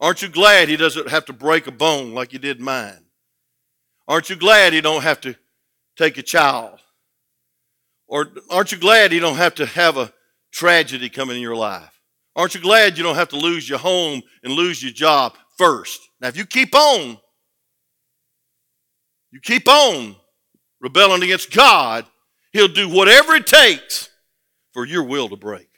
Aren't 0.00 0.22
you 0.22 0.28
glad 0.28 0.68
He 0.68 0.76
doesn't 0.76 1.08
have 1.08 1.24
to 1.26 1.32
break 1.32 1.66
a 1.66 1.72
bone 1.72 2.14
like 2.14 2.32
He 2.32 2.38
did 2.38 2.60
mine? 2.60 3.04
Aren't 4.06 4.30
you 4.30 4.36
glad 4.36 4.72
He 4.72 4.80
don't 4.80 5.02
have 5.02 5.20
to 5.22 5.34
take 5.96 6.18
a 6.18 6.22
child? 6.22 6.80
Or 8.06 8.26
aren't 8.50 8.72
you 8.72 8.78
glad 8.78 9.12
He 9.12 9.20
don't 9.20 9.36
have 9.36 9.54
to 9.56 9.66
have 9.66 9.96
a 9.96 10.12
tragedy 10.52 11.08
come 11.08 11.30
in 11.30 11.40
your 11.40 11.56
life? 11.56 11.94
Aren't 12.36 12.54
you 12.54 12.60
glad 12.60 12.96
you 12.96 13.04
don't 13.04 13.16
have 13.16 13.30
to 13.30 13.36
lose 13.36 13.68
your 13.68 13.78
home 13.78 14.22
and 14.42 14.52
lose 14.52 14.82
your 14.82 14.92
job 14.92 15.34
first? 15.58 16.00
Now, 16.20 16.28
if 16.28 16.36
you 16.36 16.46
keep 16.46 16.74
on, 16.74 17.18
you 19.30 19.40
keep 19.42 19.68
on 19.68 20.16
rebelling 20.80 21.22
against 21.22 21.52
God, 21.52 22.06
He'll 22.52 22.68
do 22.68 22.88
whatever 22.88 23.34
it 23.34 23.46
takes 23.46 24.08
for 24.72 24.86
your 24.86 25.02
will 25.02 25.28
to 25.28 25.36
break. 25.36 25.68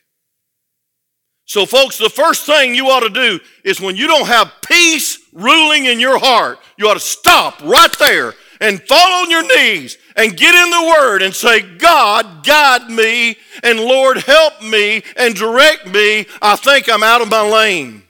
So, 1.47 1.67
folks, 1.67 1.99
the 1.99 2.09
first 2.09 2.47
thing 2.47 2.77
you 2.77 2.91
ought 2.91 3.01
to 3.01 3.11
do 3.11 3.41
is 3.65 3.81
when 3.81 3.97
you 3.97 4.07
don't 4.07 4.29
have 4.29 4.53
peace 4.65 5.19
ruling 5.33 5.87
in 5.87 5.99
your 5.99 6.19
heart, 6.19 6.61
you 6.79 6.89
ought 6.89 6.95
to 6.95 7.01
stop 7.01 7.61
right 7.63 7.93
there 7.99 8.35
and 8.61 8.81
fall 8.83 9.23
on 9.23 9.31
your 9.31 9.43
knees 9.43 9.99
and 10.17 10.37
get 10.37 10.55
in 10.55 10.71
the 10.71 10.95
Word 10.97 11.23
and 11.23 11.35
say, 11.35 11.63
God, 11.63 12.45
guide 12.45 12.89
me, 12.89 13.37
and 13.65 13.81
Lord, 13.81 14.19
help 14.19 14.63
me 14.63 15.03
and 15.17 15.35
direct 15.35 15.87
me. 15.87 16.27
I 16.41 16.55
think 16.55 16.89
I'm 16.89 17.03
out 17.03 17.23
of 17.23 17.29
my 17.29 17.49
lane. 17.51 18.05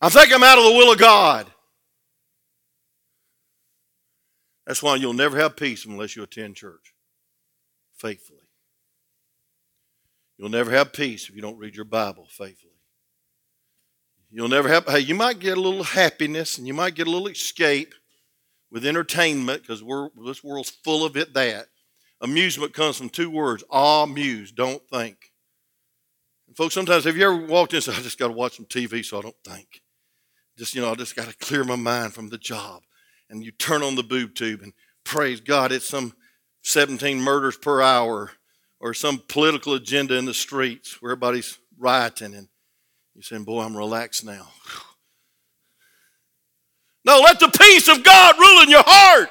I 0.00 0.08
think 0.08 0.32
I'm 0.32 0.44
out 0.44 0.58
of 0.58 0.64
the 0.64 0.72
will 0.72 0.92
of 0.92 0.98
God. 0.98 1.46
That's 4.66 4.82
why 4.82 4.96
you'll 4.96 5.14
never 5.14 5.38
have 5.38 5.56
peace 5.56 5.86
unless 5.86 6.14
you 6.14 6.22
attend 6.22 6.56
church 6.56 6.94
faithfully. 7.96 8.38
You'll 10.36 10.50
never 10.50 10.70
have 10.70 10.92
peace 10.92 11.28
if 11.28 11.34
you 11.34 11.42
don't 11.42 11.58
read 11.58 11.74
your 11.74 11.84
Bible 11.84 12.28
faithfully. 12.30 12.72
You'll 14.30 14.48
never 14.48 14.68
have, 14.68 14.86
hey, 14.86 15.00
you 15.00 15.14
might 15.14 15.38
get 15.38 15.56
a 15.56 15.60
little 15.60 15.82
happiness 15.82 16.58
and 16.58 16.66
you 16.66 16.74
might 16.74 16.94
get 16.94 17.06
a 17.06 17.10
little 17.10 17.28
escape 17.28 17.94
with 18.70 18.84
entertainment 18.84 19.62
because 19.62 19.82
this 20.24 20.44
world's 20.44 20.70
full 20.70 21.04
of 21.04 21.16
it 21.16 21.32
that. 21.34 21.66
Amusement 22.20 22.74
comes 22.74 22.98
from 22.98 23.08
two 23.08 23.30
words 23.30 23.64
amuse, 23.72 24.52
don't 24.52 24.82
think. 24.92 25.32
And 26.46 26.56
folks, 26.56 26.74
sometimes 26.74 27.04
have 27.04 27.16
you 27.16 27.24
ever 27.24 27.46
walked 27.46 27.72
in 27.72 27.78
and 27.78 27.84
said, 27.84 27.94
I 27.94 28.02
just 28.02 28.18
got 28.18 28.28
to 28.28 28.34
watch 28.34 28.56
some 28.56 28.66
TV 28.66 29.04
so 29.04 29.18
I 29.18 29.22
don't 29.22 29.36
think? 29.44 29.80
Just, 30.58 30.74
you 30.74 30.82
know, 30.82 30.90
I 30.90 30.94
just 30.94 31.16
got 31.16 31.28
to 31.28 31.36
clear 31.36 31.64
my 31.64 31.76
mind 31.76 32.12
from 32.12 32.28
the 32.28 32.38
job. 32.38 32.82
And 33.30 33.44
you 33.44 33.52
turn 33.52 33.82
on 33.82 33.94
the 33.94 34.02
boob 34.02 34.34
tube 34.34 34.60
and 34.62 34.72
praise 35.04 35.40
God, 35.40 35.70
it's 35.70 35.88
some 35.88 36.14
17 36.62 37.20
murders 37.20 37.56
per 37.56 37.80
hour 37.80 38.32
or 38.80 38.94
some 38.94 39.22
political 39.28 39.74
agenda 39.74 40.16
in 40.16 40.24
the 40.24 40.34
streets 40.34 41.00
where 41.00 41.12
everybody's 41.12 41.58
rioting. 41.78 42.34
And 42.34 42.48
you're 43.14 43.22
saying, 43.22 43.44
Boy, 43.44 43.62
I'm 43.62 43.76
relaxed 43.76 44.24
now. 44.24 44.48
No, 47.04 47.20
let 47.20 47.40
the 47.40 47.48
peace 47.48 47.88
of 47.88 48.04
God 48.04 48.38
rule 48.38 48.62
in 48.64 48.68
your 48.68 48.82
heart. 48.84 49.30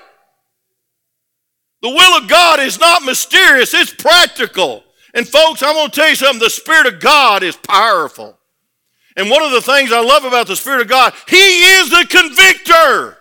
The 1.83 1.89
will 1.89 2.17
of 2.17 2.27
God 2.27 2.59
is 2.59 2.79
not 2.79 3.03
mysterious, 3.03 3.73
it's 3.75 3.93
practical. 3.93 4.83
And 5.13 5.27
folks, 5.27 5.61
I'm 5.61 5.75
going 5.75 5.89
to 5.89 5.95
tell 5.95 6.09
you 6.09 6.15
something 6.15 6.39
the 6.39 6.49
Spirit 6.49 6.87
of 6.87 6.99
God 6.99 7.43
is 7.43 7.55
powerful. 7.55 8.39
And 9.17 9.31
one 9.31 9.41
of 9.41 9.51
the 9.51 9.61
things 9.61 9.91
I 9.91 9.99
love 9.99 10.23
about 10.23 10.45
the 10.45 10.55
Spirit 10.55 10.81
of 10.81 10.87
God, 10.87 11.11
He 11.27 11.35
is 11.35 11.89
the 11.89 12.05
convictor. 12.07 13.17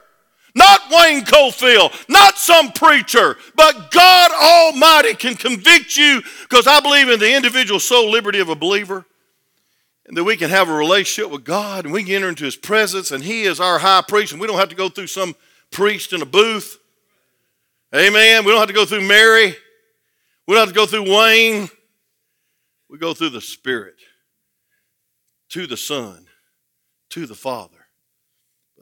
Not 0.54 0.82
Wayne 0.90 1.22
Cofield, 1.22 2.08
not 2.08 2.38
some 2.38 2.72
preacher, 2.72 3.36
but 3.54 3.90
God 3.90 4.30
Almighty 4.32 5.14
can 5.14 5.34
convict 5.34 5.96
you 5.96 6.22
because 6.48 6.66
I 6.66 6.80
believe 6.80 7.10
in 7.10 7.18
the 7.18 7.34
individual 7.34 7.80
soul 7.80 8.10
liberty 8.10 8.38
of 8.38 8.48
a 8.48 8.54
believer 8.54 9.04
and 10.06 10.16
that 10.16 10.24
we 10.24 10.36
can 10.36 10.48
have 10.48 10.70
a 10.70 10.74
relationship 10.74 11.30
with 11.30 11.44
God 11.44 11.84
and 11.84 11.92
we 11.92 12.04
can 12.04 12.14
enter 12.14 12.28
into 12.30 12.44
His 12.44 12.56
presence 12.56 13.10
and 13.10 13.22
He 13.22 13.42
is 13.42 13.60
our 13.60 13.78
high 13.78 14.02
priest 14.06 14.32
and 14.32 14.40
we 14.40 14.46
don't 14.46 14.58
have 14.58 14.70
to 14.70 14.74
go 14.74 14.88
through 14.88 15.08
some 15.08 15.34
priest 15.70 16.14
in 16.14 16.22
a 16.22 16.26
booth. 16.26 16.78
Amen. 17.94 18.44
We 18.44 18.50
don't 18.50 18.60
have 18.60 18.68
to 18.68 18.74
go 18.74 18.86
through 18.86 19.02
Mary. 19.02 19.54
We 20.46 20.54
don't 20.54 20.66
have 20.66 20.68
to 20.68 20.74
go 20.74 20.86
through 20.86 21.14
Wayne. 21.14 21.68
We 22.88 22.96
go 22.96 23.12
through 23.12 23.30
the 23.30 23.42
Spirit 23.42 23.96
to 25.50 25.66
the 25.66 25.76
Son, 25.76 26.26
to 27.10 27.26
the 27.26 27.34
Father. 27.34 27.86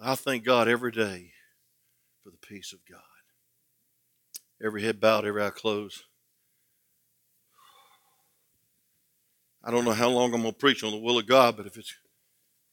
I 0.03 0.15
thank 0.15 0.45
God 0.45 0.69
every 0.69 0.91
day 0.91 1.33
for 2.23 2.31
the 2.31 2.39
peace 2.39 2.73
of 2.73 2.81
God. 2.91 3.01
Every 4.65 4.83
head 4.83 5.01
bowed, 5.01 5.27
every 5.27 5.43
eye 5.43 5.51
closed. 5.51 6.03
I 9.63 9.71
don't 9.71 9.85
know 9.85 9.93
how 9.93 10.09
long 10.09 10.35
I'm 10.35 10.43
going 10.43 10.53
to 10.53 10.59
preach 10.59 10.85
on 10.85 10.91
the 10.91 10.99
will 10.99 11.19
of 11.19 11.27
God, 11.27 11.57
but 11.57 11.67
if 11.67 11.77
it 11.77 11.87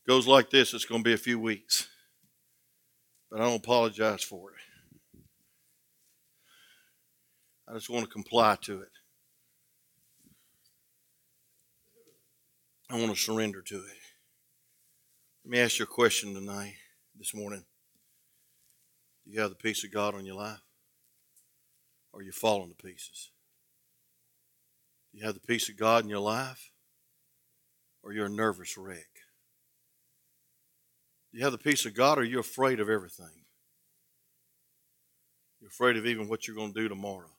goes 0.08 0.28
like 0.28 0.50
this, 0.50 0.74
it's 0.74 0.86
going 0.86 1.02
to 1.02 1.08
be 1.08 1.14
a 1.14 1.18
few 1.18 1.39
weeks. 1.39 1.88
But 3.30 3.39
I 3.39 3.46
don't 3.46 3.64
apologize 3.64 4.24
for 4.24 4.52
it. 4.52 4.58
I 7.70 7.76
just 7.76 7.89
want 7.89 8.06
to 8.06 8.12
comply 8.12 8.58
to 8.64 8.82
it. 8.82 8.89
I 12.92 12.96
want 12.96 13.16
to 13.16 13.16
surrender 13.16 13.62
to 13.62 13.76
it. 13.76 13.98
Let 15.46 15.50
me 15.50 15.60
ask 15.62 15.80
you 15.80 15.84
a 15.84 15.88
question 15.88 16.34
tonight, 16.34 16.74
this 17.18 17.34
morning. 17.34 17.64
Do 19.24 19.32
you 19.32 19.39
have 19.39 19.50
the 19.50 19.56
peace 19.56 19.86
of 19.86 19.94
God 19.94 20.14
on 20.14 20.26
your 20.26 20.36
life? 20.36 20.60
Or 22.12 22.20
are 22.20 22.24
you 22.24 22.34
falling 22.34 22.68
to 22.68 22.76
pieces? 22.76 23.32
Do 25.10 25.20
you 25.20 25.26
have 25.26 25.36
the 25.36 25.39
peace 25.39 25.70
of 25.70 25.78
God 25.78 26.04
in 26.04 26.10
your 26.10 26.20
life? 26.20 26.70
Or 28.04 28.12
you're 28.12 28.26
a 28.26 28.30
nervous 28.30 28.78
wreck? 28.78 29.08
Do 31.32 31.38
you 31.38 31.46
have 31.46 31.54
the 31.54 31.58
peace 31.60 31.86
of 31.86 31.94
God 31.94 32.18
or 32.18 32.22
are 32.22 32.26
you 32.26 32.39
afraid 32.39 32.82
of 32.82 32.89
everything? 32.89 33.46
You're 35.62 35.70
afraid 35.70 35.96
of 35.96 36.06
even 36.06 36.28
what 36.28 36.46
you're 36.46 36.58
going 36.58 36.74
to 36.74 36.82
do 36.82 36.89
tomorrow. 36.89 37.32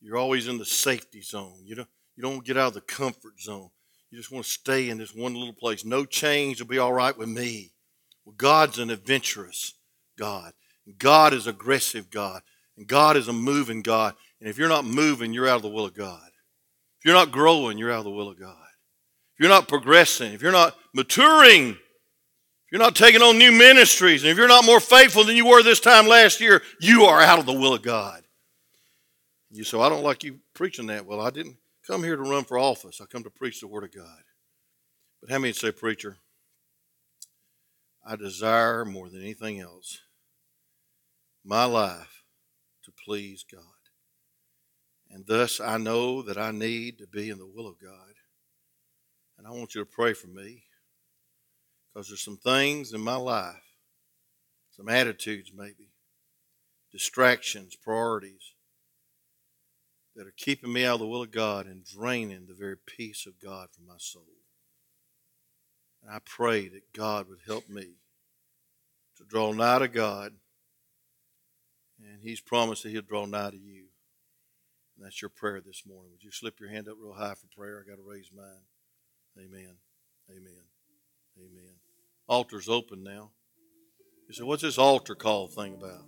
You're 0.00 0.16
always 0.16 0.48
in 0.48 0.58
the 0.58 0.64
safety 0.64 1.22
zone. 1.22 1.60
You 1.62 1.76
don't, 1.76 1.88
you 2.16 2.24
don't 2.24 2.44
get 2.44 2.56
out 2.56 2.68
of 2.68 2.74
the 2.74 2.80
comfort 2.80 3.40
zone. 3.40 3.70
You 4.10 4.18
just 4.18 4.32
want 4.32 4.44
to 4.44 4.50
stay 4.50 4.88
in 4.88 4.98
this 4.98 5.14
one 5.14 5.34
little 5.34 5.54
place. 5.54 5.84
No 5.84 6.04
change 6.04 6.60
will 6.60 6.68
be 6.68 6.78
all 6.78 6.92
right 6.92 7.16
with 7.16 7.28
me. 7.28 7.70
Well, 8.24 8.34
God's 8.36 8.78
an 8.78 8.90
adventurous 8.90 9.74
God. 10.18 10.52
God 10.98 11.32
is 11.32 11.46
aggressive 11.46 12.10
God. 12.10 12.42
And 12.76 12.86
God 12.86 13.16
is 13.16 13.28
a 13.28 13.32
moving 13.32 13.82
God. 13.82 14.14
And 14.40 14.48
if 14.48 14.58
you're 14.58 14.68
not 14.68 14.84
moving, 14.84 15.32
you're 15.32 15.48
out 15.48 15.56
of 15.56 15.62
the 15.62 15.68
will 15.68 15.84
of 15.84 15.94
God. 15.94 16.28
If 16.98 17.04
you're 17.04 17.14
not 17.14 17.30
growing, 17.30 17.78
you're 17.78 17.92
out 17.92 17.98
of 17.98 18.04
the 18.04 18.10
will 18.10 18.28
of 18.28 18.38
God. 18.38 18.56
If 18.56 19.40
you're 19.40 19.48
not 19.48 19.68
progressing, 19.68 20.32
if 20.32 20.42
you're 20.42 20.52
not 20.52 20.76
maturing, 20.94 21.70
if 21.70 22.72
you're 22.72 22.80
not 22.80 22.96
taking 22.96 23.22
on 23.22 23.38
new 23.38 23.52
ministries, 23.52 24.22
and 24.22 24.30
if 24.30 24.36
you're 24.36 24.48
not 24.48 24.66
more 24.66 24.80
faithful 24.80 25.24
than 25.24 25.36
you 25.36 25.46
were 25.46 25.62
this 25.62 25.80
time 25.80 26.06
last 26.06 26.40
year, 26.40 26.62
you 26.80 27.04
are 27.04 27.20
out 27.20 27.38
of 27.38 27.46
the 27.46 27.52
will 27.52 27.74
of 27.74 27.82
God. 27.82 28.22
You 29.50 29.64
say, 29.64 29.80
I 29.80 29.88
don't 29.88 30.04
like 30.04 30.24
you 30.24 30.40
preaching 30.54 30.86
that. 30.86 31.06
Well, 31.06 31.20
I 31.20 31.30
didn't 31.30 31.56
come 31.90 32.04
here 32.04 32.14
to 32.14 32.22
run 32.22 32.44
for 32.44 32.56
office. 32.56 33.00
I 33.00 33.06
come 33.06 33.24
to 33.24 33.30
preach 33.30 33.60
the 33.60 33.66
Word 33.66 33.82
of 33.82 33.92
God. 33.92 34.22
But 35.20 35.30
how 35.30 35.40
many 35.40 35.52
say, 35.52 35.72
Preacher, 35.72 36.18
I 38.06 38.14
desire 38.14 38.84
more 38.84 39.08
than 39.08 39.22
anything 39.22 39.60
else 39.60 39.98
my 41.44 41.64
life 41.64 42.22
to 42.84 42.92
please 42.92 43.44
God. 43.50 43.62
And 45.10 45.26
thus 45.26 45.58
I 45.58 45.78
know 45.78 46.22
that 46.22 46.38
I 46.38 46.52
need 46.52 46.98
to 46.98 47.08
be 47.08 47.28
in 47.28 47.38
the 47.38 47.46
will 47.46 47.66
of 47.66 47.80
God. 47.82 48.14
And 49.36 49.46
I 49.46 49.50
want 49.50 49.74
you 49.74 49.80
to 49.80 49.90
pray 49.90 50.12
for 50.12 50.28
me 50.28 50.62
because 51.92 52.06
there's 52.06 52.22
some 52.22 52.36
things 52.36 52.92
in 52.92 53.00
my 53.00 53.16
life, 53.16 53.74
some 54.70 54.88
attitudes 54.88 55.50
maybe, 55.52 55.90
distractions, 56.92 57.74
priorities 57.74 58.52
that 60.16 60.26
are 60.26 60.34
keeping 60.36 60.72
me 60.72 60.84
out 60.84 60.94
of 60.94 61.00
the 61.00 61.06
will 61.06 61.22
of 61.22 61.30
God 61.30 61.66
and 61.66 61.84
draining 61.84 62.46
the 62.46 62.54
very 62.54 62.76
peace 62.76 63.26
of 63.26 63.40
God 63.40 63.68
from 63.72 63.86
my 63.86 63.94
soul. 63.98 64.24
And 66.02 66.12
I 66.12 66.18
pray 66.24 66.68
that 66.68 66.92
God 66.92 67.28
would 67.28 67.40
help 67.46 67.68
me 67.68 67.94
to 69.16 69.24
draw 69.24 69.52
nigh 69.52 69.80
to 69.80 69.88
God, 69.88 70.32
and 72.00 72.22
He's 72.22 72.40
promised 72.40 72.82
that 72.82 72.90
He'll 72.90 73.02
draw 73.02 73.26
nigh 73.26 73.50
to 73.50 73.56
you. 73.56 73.84
And 74.96 75.04
that's 75.04 75.22
your 75.22 75.28
prayer 75.28 75.60
this 75.60 75.84
morning. 75.86 76.10
Would 76.12 76.22
you 76.22 76.30
slip 76.30 76.58
your 76.58 76.70
hand 76.70 76.88
up 76.88 76.96
real 76.98 77.14
high 77.14 77.34
for 77.34 77.46
prayer? 77.56 77.84
I 77.84 77.88
got 77.88 77.96
to 77.96 78.08
raise 78.08 78.30
mine. 78.34 78.64
Amen. 79.38 79.76
Amen. 80.30 80.64
Amen. 81.38 81.74
Altar's 82.28 82.68
open 82.68 83.02
now. 83.02 83.30
You 84.28 84.34
say, 84.34 84.44
what's 84.44 84.62
this 84.62 84.78
altar 84.78 85.14
call 85.14 85.48
thing 85.48 85.74
about? 85.74 86.04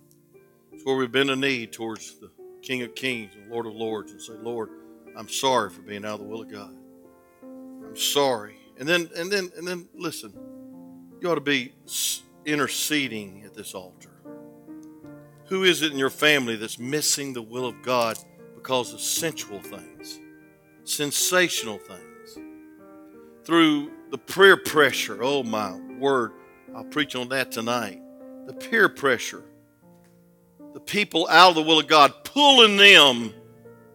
It's 0.71 0.85
where 0.85 0.95
we 0.95 1.07
bend 1.07 1.29
a 1.29 1.35
knee 1.35 1.67
towards 1.67 2.19
the 2.19 2.31
King 2.63 2.81
of 2.83 2.95
Kings 2.95 3.35
and 3.35 3.51
Lord 3.51 3.65
of 3.65 3.73
Lords 3.73 4.11
and 4.11 4.21
say, 4.21 4.33
Lord, 4.41 4.69
I'm 5.17 5.27
sorry 5.27 5.69
for 5.69 5.81
being 5.81 6.05
out 6.05 6.13
of 6.13 6.19
the 6.21 6.25
will 6.25 6.41
of 6.41 6.51
God. 6.51 6.73
I'm 7.43 7.95
sorry. 7.95 8.55
And 8.79 8.87
then, 8.87 9.09
and 9.15 9.31
then, 9.31 9.51
and 9.57 9.67
then, 9.67 9.87
listen. 9.93 10.33
You 11.21 11.29
ought 11.29 11.35
to 11.35 11.41
be 11.41 11.73
interceding 12.45 13.43
at 13.45 13.53
this 13.53 13.73
altar. 13.73 14.09
Who 15.47 15.63
is 15.63 15.81
it 15.81 15.91
in 15.91 15.97
your 15.97 16.09
family 16.09 16.55
that's 16.55 16.79
missing 16.79 17.33
the 17.33 17.41
will 17.41 17.65
of 17.65 17.81
God 17.83 18.17
because 18.55 18.93
of 18.93 19.01
sensual 19.01 19.59
things, 19.59 20.19
sensational 20.83 21.77
things, 21.77 22.39
through 23.45 23.91
the 24.09 24.17
peer 24.17 24.57
pressure? 24.57 25.21
Oh 25.21 25.43
my 25.43 25.79
word! 25.99 26.31
I'll 26.75 26.85
preach 26.85 27.15
on 27.15 27.29
that 27.29 27.51
tonight. 27.51 28.01
The 28.47 28.53
peer 28.53 28.89
pressure 28.89 29.43
the 30.73 30.79
people 30.79 31.27
out 31.29 31.49
of 31.49 31.55
the 31.55 31.61
will 31.61 31.79
of 31.79 31.87
God, 31.87 32.11
pulling 32.23 32.77
them 32.77 33.33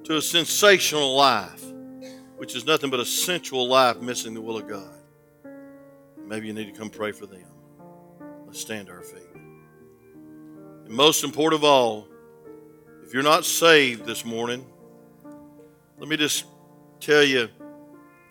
to 0.05 0.17
a 0.17 0.23
sensational 0.23 1.15
life, 1.17 1.65
which 2.37 2.55
is 2.55 2.65
nothing 2.65 2.89
but 2.89 3.01
a 3.01 3.05
sensual 3.05 3.69
life 3.69 4.01
missing 4.01 4.33
the 4.33 4.41
will 4.41 4.57
of 4.57 4.69
God. 4.69 4.95
Maybe 6.25 6.47
you 6.47 6.53
need 6.53 6.73
to 6.73 6.79
come 6.79 6.89
pray 6.89 7.13
for 7.13 7.27
them. 7.27 7.45
Let's 8.47 8.61
stand 8.61 8.87
to 8.87 8.93
our 8.93 9.03
feet. 9.03 9.23
And 9.35 10.89
most 10.89 11.25
important 11.25 11.61
of 11.61 11.65
all, 11.65 12.07
if 13.05 13.13
you're 13.13 13.23
not 13.23 13.45
saved 13.45 14.05
this 14.07 14.25
morning, 14.25 14.65
let 15.99 16.09
me 16.09 16.17
just 16.17 16.45
tell 17.01 17.25
you 17.25 17.49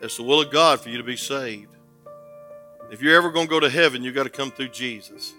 it's 0.01 0.17
the 0.17 0.23
will 0.23 0.41
of 0.41 0.51
God 0.51 0.79
for 0.79 0.89
you 0.89 0.97
to 0.97 1.03
be 1.03 1.17
saved. 1.17 1.75
If 2.91 3.01
you're 3.01 3.15
ever 3.15 3.29
going 3.31 3.47
to 3.47 3.49
go 3.49 3.59
to 3.59 3.69
heaven, 3.69 4.03
you've 4.03 4.15
got 4.15 4.23
to 4.23 4.29
come 4.29 4.51
through 4.51 4.69
Jesus. 4.69 5.33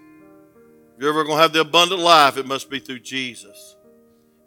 If 0.99 1.03
you're 1.03 1.13
ever 1.13 1.23
going 1.23 1.37
to 1.37 1.43
have 1.43 1.53
the 1.53 1.61
abundant 1.61 2.01
life, 2.01 2.37
it 2.37 2.45
must 2.45 2.69
be 2.69 2.81
through 2.81 2.99
Jesus. 2.99 3.77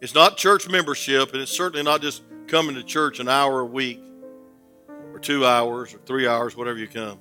It's 0.02 0.14
not 0.14 0.36
church 0.36 0.68
membership, 0.68 1.32
and 1.32 1.42
it's 1.42 1.50
certainly 1.50 1.82
not 1.82 2.02
just 2.02 2.24
coming 2.48 2.76
to 2.76 2.84
church 2.84 3.22
an 3.22 3.30
hour 3.30 3.62
a 3.62 3.66
week, 3.66 4.02
or 5.14 5.20
two 5.20 5.46
hours, 5.46 5.94
or 5.94 6.00
three 6.00 6.28
hours, 6.28 6.58
whatever 6.58 6.78
you 6.78 6.90
come. 6.90 7.20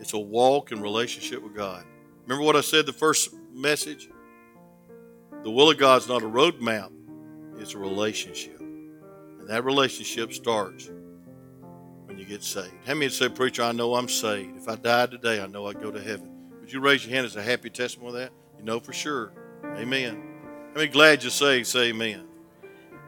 It's 0.00 0.12
a 0.12 0.18
walk 0.18 0.72
in 0.72 0.82
relationship 0.82 1.40
with 1.40 1.54
God. 1.54 1.84
Remember 2.24 2.44
what 2.44 2.56
I 2.56 2.62
said 2.62 2.84
the 2.84 2.92
first 2.92 3.32
message? 3.52 4.08
The 5.44 5.50
will 5.52 5.70
of 5.70 5.78
God 5.78 6.02
is 6.02 6.08
not 6.08 6.24
a 6.24 6.28
roadmap, 6.28 6.90
it's 7.60 7.74
a 7.74 7.78
relationship. 7.78 8.58
And 8.58 9.48
that 9.48 9.64
relationship 9.64 10.32
starts 10.32 10.90
when 12.06 12.18
you 12.18 12.24
get 12.24 12.42
saved. 12.42 12.74
How 12.86 12.94
many 12.94 13.08
say, 13.08 13.28
Preacher, 13.28 13.62
I 13.62 13.70
know 13.70 13.94
I'm 13.94 14.08
saved. 14.08 14.56
If 14.56 14.68
I 14.68 14.74
died 14.74 15.12
today, 15.12 15.40
I 15.40 15.46
know 15.46 15.68
I'd 15.68 15.80
go 15.80 15.92
to 15.92 16.02
heaven. 16.02 16.35
Would 16.66 16.72
you 16.72 16.80
raise 16.80 17.06
your 17.06 17.14
hand 17.14 17.24
as 17.24 17.36
a 17.36 17.42
happy 17.44 17.70
testimony 17.70 18.08
of 18.08 18.14
that? 18.14 18.32
You 18.58 18.64
know 18.64 18.80
for 18.80 18.92
sure. 18.92 19.32
Amen. 19.76 20.20
How 20.70 20.80
many 20.80 20.88
glad 20.88 21.22
you 21.22 21.30
say, 21.30 21.62
say 21.62 21.90
amen? 21.90 22.24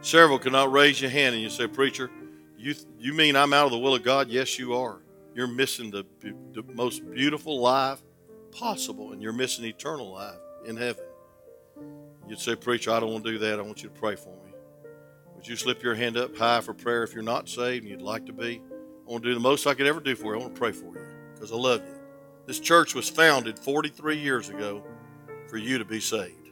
Several 0.00 0.38
cannot 0.38 0.70
raise 0.70 1.00
your 1.00 1.10
hand 1.10 1.34
and 1.34 1.42
you 1.42 1.50
say, 1.50 1.66
Preacher, 1.66 2.08
you, 2.56 2.76
you 3.00 3.14
mean 3.14 3.34
I'm 3.34 3.52
out 3.52 3.66
of 3.66 3.72
the 3.72 3.78
will 3.78 3.96
of 3.96 4.04
God? 4.04 4.28
Yes, 4.28 4.60
you 4.60 4.74
are. 4.74 5.00
You're 5.34 5.48
missing 5.48 5.90
the, 5.90 6.06
the 6.20 6.62
most 6.72 7.02
beautiful 7.10 7.60
life 7.60 7.98
possible, 8.52 9.10
and 9.10 9.20
you're 9.20 9.32
missing 9.32 9.64
eternal 9.64 10.12
life 10.12 10.38
in 10.64 10.76
heaven. 10.76 11.02
You'd 12.28 12.38
say, 12.38 12.54
Preacher, 12.54 12.92
I 12.92 13.00
don't 13.00 13.10
want 13.10 13.24
to 13.24 13.32
do 13.32 13.38
that. 13.38 13.58
I 13.58 13.62
want 13.62 13.82
you 13.82 13.88
to 13.88 13.94
pray 13.96 14.14
for 14.14 14.36
me. 14.46 14.52
Would 15.34 15.48
you 15.48 15.56
slip 15.56 15.82
your 15.82 15.96
hand 15.96 16.16
up 16.16 16.36
high 16.36 16.60
for 16.60 16.74
prayer 16.74 17.02
if 17.02 17.12
you're 17.12 17.24
not 17.24 17.48
saved 17.48 17.82
and 17.82 17.90
you'd 17.90 18.02
like 18.02 18.24
to 18.26 18.32
be? 18.32 18.62
I 19.04 19.10
want 19.10 19.24
to 19.24 19.30
do 19.30 19.34
the 19.34 19.40
most 19.40 19.66
I 19.66 19.74
could 19.74 19.88
ever 19.88 19.98
do 19.98 20.14
for 20.14 20.32
you. 20.32 20.34
I 20.34 20.42
want 20.44 20.54
to 20.54 20.60
pray 20.60 20.70
for 20.70 20.96
you 20.96 21.02
because 21.34 21.50
I 21.50 21.56
love 21.56 21.80
you. 21.80 21.97
This 22.48 22.58
church 22.58 22.94
was 22.94 23.10
founded 23.10 23.58
43 23.58 24.16
years 24.16 24.48
ago 24.48 24.82
for 25.48 25.58
you 25.58 25.76
to 25.76 25.84
be 25.84 26.00
saved. 26.00 26.48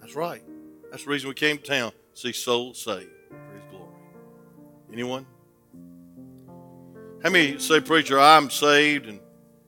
That's 0.00 0.16
right. 0.16 0.42
That's 0.90 1.04
the 1.04 1.10
reason 1.10 1.28
we 1.28 1.34
came 1.34 1.58
to 1.58 1.62
town. 1.62 1.92
See 2.14 2.32
souls 2.32 2.80
saved 2.80 3.10
for 3.28 3.54
His 3.54 3.64
glory. 3.70 3.92
Anyone? 4.90 5.26
How 7.22 7.28
many 7.28 7.58
say, 7.58 7.80
Preacher, 7.80 8.18
I'm 8.18 8.48
saved 8.48 9.08
and 9.08 9.20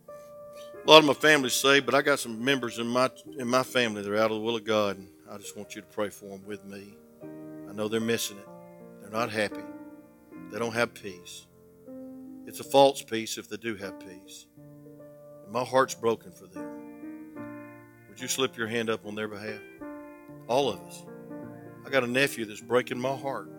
a 0.09 0.91
lot 0.91 1.01
of 1.01 1.05
my 1.05 1.13
family's 1.13 1.53
saved, 1.53 1.85
but 1.85 1.95
I 1.95 2.01
got 2.01 2.19
some 2.19 2.43
members 2.43 2.79
in 2.79 2.87
my 2.87 3.11
in 3.39 3.47
my 3.47 3.63
family 3.63 4.01
that 4.01 4.11
are 4.11 4.17
out 4.17 4.31
of 4.31 4.39
the 4.39 4.43
will 4.43 4.57
of 4.57 4.65
God, 4.65 4.97
and 4.97 5.09
I 5.31 5.37
just 5.37 5.55
want 5.55 5.75
you 5.75 5.83
to 5.83 5.87
pray 5.89 6.09
for 6.09 6.31
them 6.31 6.47
with 6.47 6.65
me. 6.65 6.95
I 7.69 7.75
know 7.75 7.89
they're 7.89 8.01
missing 8.01 8.39
it. 8.39 8.49
They're 9.03 9.11
not 9.11 9.31
happy. 9.31 9.61
They 10.51 10.59
don't 10.59 10.73
have 10.73 10.95
peace. 10.95 11.47
It's 12.47 12.61
a 12.61 12.65
false 12.65 13.03
peace 13.03 13.37
if 13.37 13.51
they 13.51 13.59
do 13.59 13.75
have 13.75 14.01
peace. 14.01 14.47
My 15.51 15.65
heart's 15.65 15.95
broken 15.95 16.33
for 16.33 16.47
them. 16.47 16.69
Would 18.09 18.21
you 18.21 18.29
slip 18.29 18.57
your 18.57 18.67
hand 18.67 18.91
up 18.91 19.07
on 19.07 19.15
their 19.15 19.29
behalf? 19.29 19.61
All 20.47 20.71
of 20.71 20.81
us. 20.81 21.05
I 21.87 21.91
got 21.91 22.05
a 22.05 22.07
nephew 22.07 22.45
that's 22.45 22.61
breaking 22.61 22.99
my 22.99 23.17
heart. 23.17 23.51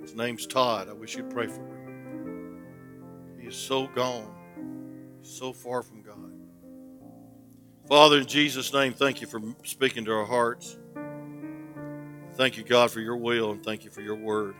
His 0.00 0.14
name's 0.14 0.46
Todd. 0.46 0.88
I 0.88 0.92
wish 0.92 1.16
you'd 1.16 1.30
pray 1.30 1.48
for 1.48 1.60
him. 1.60 2.62
He 3.38 3.46
is 3.46 3.56
so 3.56 3.88
gone, 3.88 4.32
so 5.22 5.52
far 5.52 5.82
from 5.82 6.02
God. 6.02 6.32
Father, 7.88 8.18
in 8.18 8.26
Jesus' 8.26 8.72
name, 8.72 8.92
thank 8.92 9.20
you 9.20 9.26
for 9.26 9.40
speaking 9.64 10.04
to 10.06 10.12
our 10.12 10.24
hearts. 10.24 10.78
Thank 12.34 12.56
you, 12.56 12.64
God, 12.64 12.90
for 12.90 13.00
your 13.00 13.16
will 13.16 13.52
and 13.52 13.64
thank 13.64 13.84
you 13.84 13.90
for 13.90 14.00
your 14.00 14.16
word. 14.16 14.54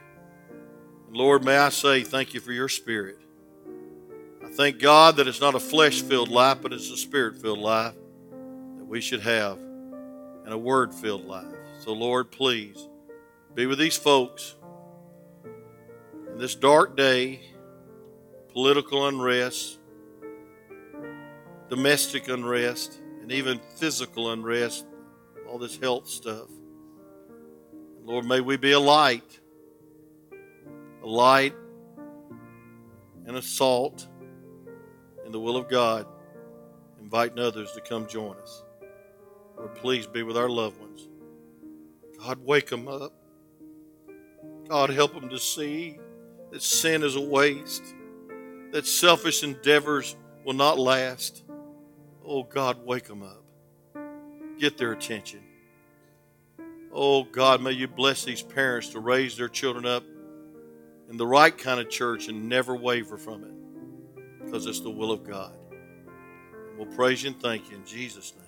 And 1.07 1.16
Lord, 1.16 1.45
may 1.45 1.57
I 1.57 1.70
say 1.70 2.03
thank 2.03 2.34
you 2.34 2.41
for 2.41 2.53
your 2.53 2.68
spirit. 2.68 3.18
Thank 4.57 4.78
God 4.78 5.16
that 5.16 5.28
it's 5.28 5.42
not 5.42 5.54
a 5.54 5.61
flesh 5.61 6.00
filled 6.00 6.30
life, 6.30 6.62
but 6.62 6.72
it's 6.72 6.90
a 6.90 6.96
spirit 6.96 7.36
filled 7.42 7.59
life 7.59 7.92
that 8.78 8.86
we 8.86 9.02
should 9.02 9.20
have 9.20 9.59
and 9.59 10.48
a 10.48 10.57
word 10.57 10.94
filled 10.94 11.26
life. 11.26 11.44
So, 11.80 11.92
Lord, 11.92 12.30
please 12.30 12.88
be 13.52 13.66
with 13.66 13.78
these 13.78 13.98
folks 13.98 14.57
in 16.32 16.38
this 16.38 16.54
dark 16.54 16.96
day, 16.96 17.40
political 18.48 19.07
unrest, 19.07 19.78
domestic 21.68 22.28
unrest, 22.28 22.98
and 23.20 23.30
even 23.30 23.61
physical 23.76 24.32
unrest, 24.32 24.86
all 25.46 25.59
this 25.59 25.76
health 25.76 26.09
stuff. 26.09 26.48
Lord, 28.02 28.24
may 28.24 28.40
we 28.40 28.57
be 28.57 28.72
a 28.72 28.80
light, 28.80 29.38
a 31.02 31.07
light 31.07 31.54
and 33.26 33.36
a 33.36 33.42
salt 33.42 34.09
in 35.27 35.33
the 35.33 35.41
will 35.41 35.57
of 35.57 35.68
God, 35.68 36.07
inviting 37.01 37.41
others 37.41 37.72
to 37.72 37.81
come 37.81 38.07
join 38.07 38.37
us. 38.37 38.62
Lord, 39.59 39.74
please 39.74 40.07
be 40.07 40.22
with 40.22 40.37
our 40.37 40.49
loved 40.49 40.81
ones. 40.81 41.09
God, 42.18 42.39
wake 42.45 42.68
them 42.68 42.87
up. 42.87 43.12
God, 44.68 44.91
help 44.91 45.14
them 45.14 45.29
to 45.29 45.39
see 45.39 45.99
that 46.53 46.62
sin 46.62 47.03
is 47.03 47.16
a 47.16 47.20
waste, 47.20 47.83
that 48.70 48.87
selfish 48.87 49.43
endeavors 49.43 50.16
will 50.45 50.55
not 50.55 50.79
last. 50.79 51.43
Oh, 52.24 52.45
God, 52.45 52.87
wake 52.87 53.05
them 53.05 53.22
up. 53.22 53.43
Get 54.59 54.79
their 54.79 54.93
attention. 54.93 55.41
Oh, 56.93 57.24
God, 57.24 57.61
may 57.61 57.72
you 57.72 57.89
bless 57.89 58.24
these 58.24 58.43
parents 58.43 58.91
to 58.91 59.01
raise 59.01 59.37
their 59.37 59.49
children 59.49 59.87
up 59.87 60.05
in 61.11 61.16
the 61.16 61.27
right 61.27 61.57
kind 61.57 61.81
of 61.81 61.91
church 61.91 62.29
and 62.29 62.49
never 62.49 62.77
waver 62.77 63.18
from 63.18 63.43
it 63.45 63.55
because 64.57 64.66
it's 64.66 64.80
the 64.80 64.88
will 64.88 65.12
of 65.12 65.22
God. 65.22 65.52
We'll 66.78 66.86
praise 66.96 67.22
you 67.22 67.30
and 67.30 67.42
thank 67.42 67.70
you 67.70 67.76
in 67.76 67.84
Jesus' 67.84 68.32
name. 68.34 68.45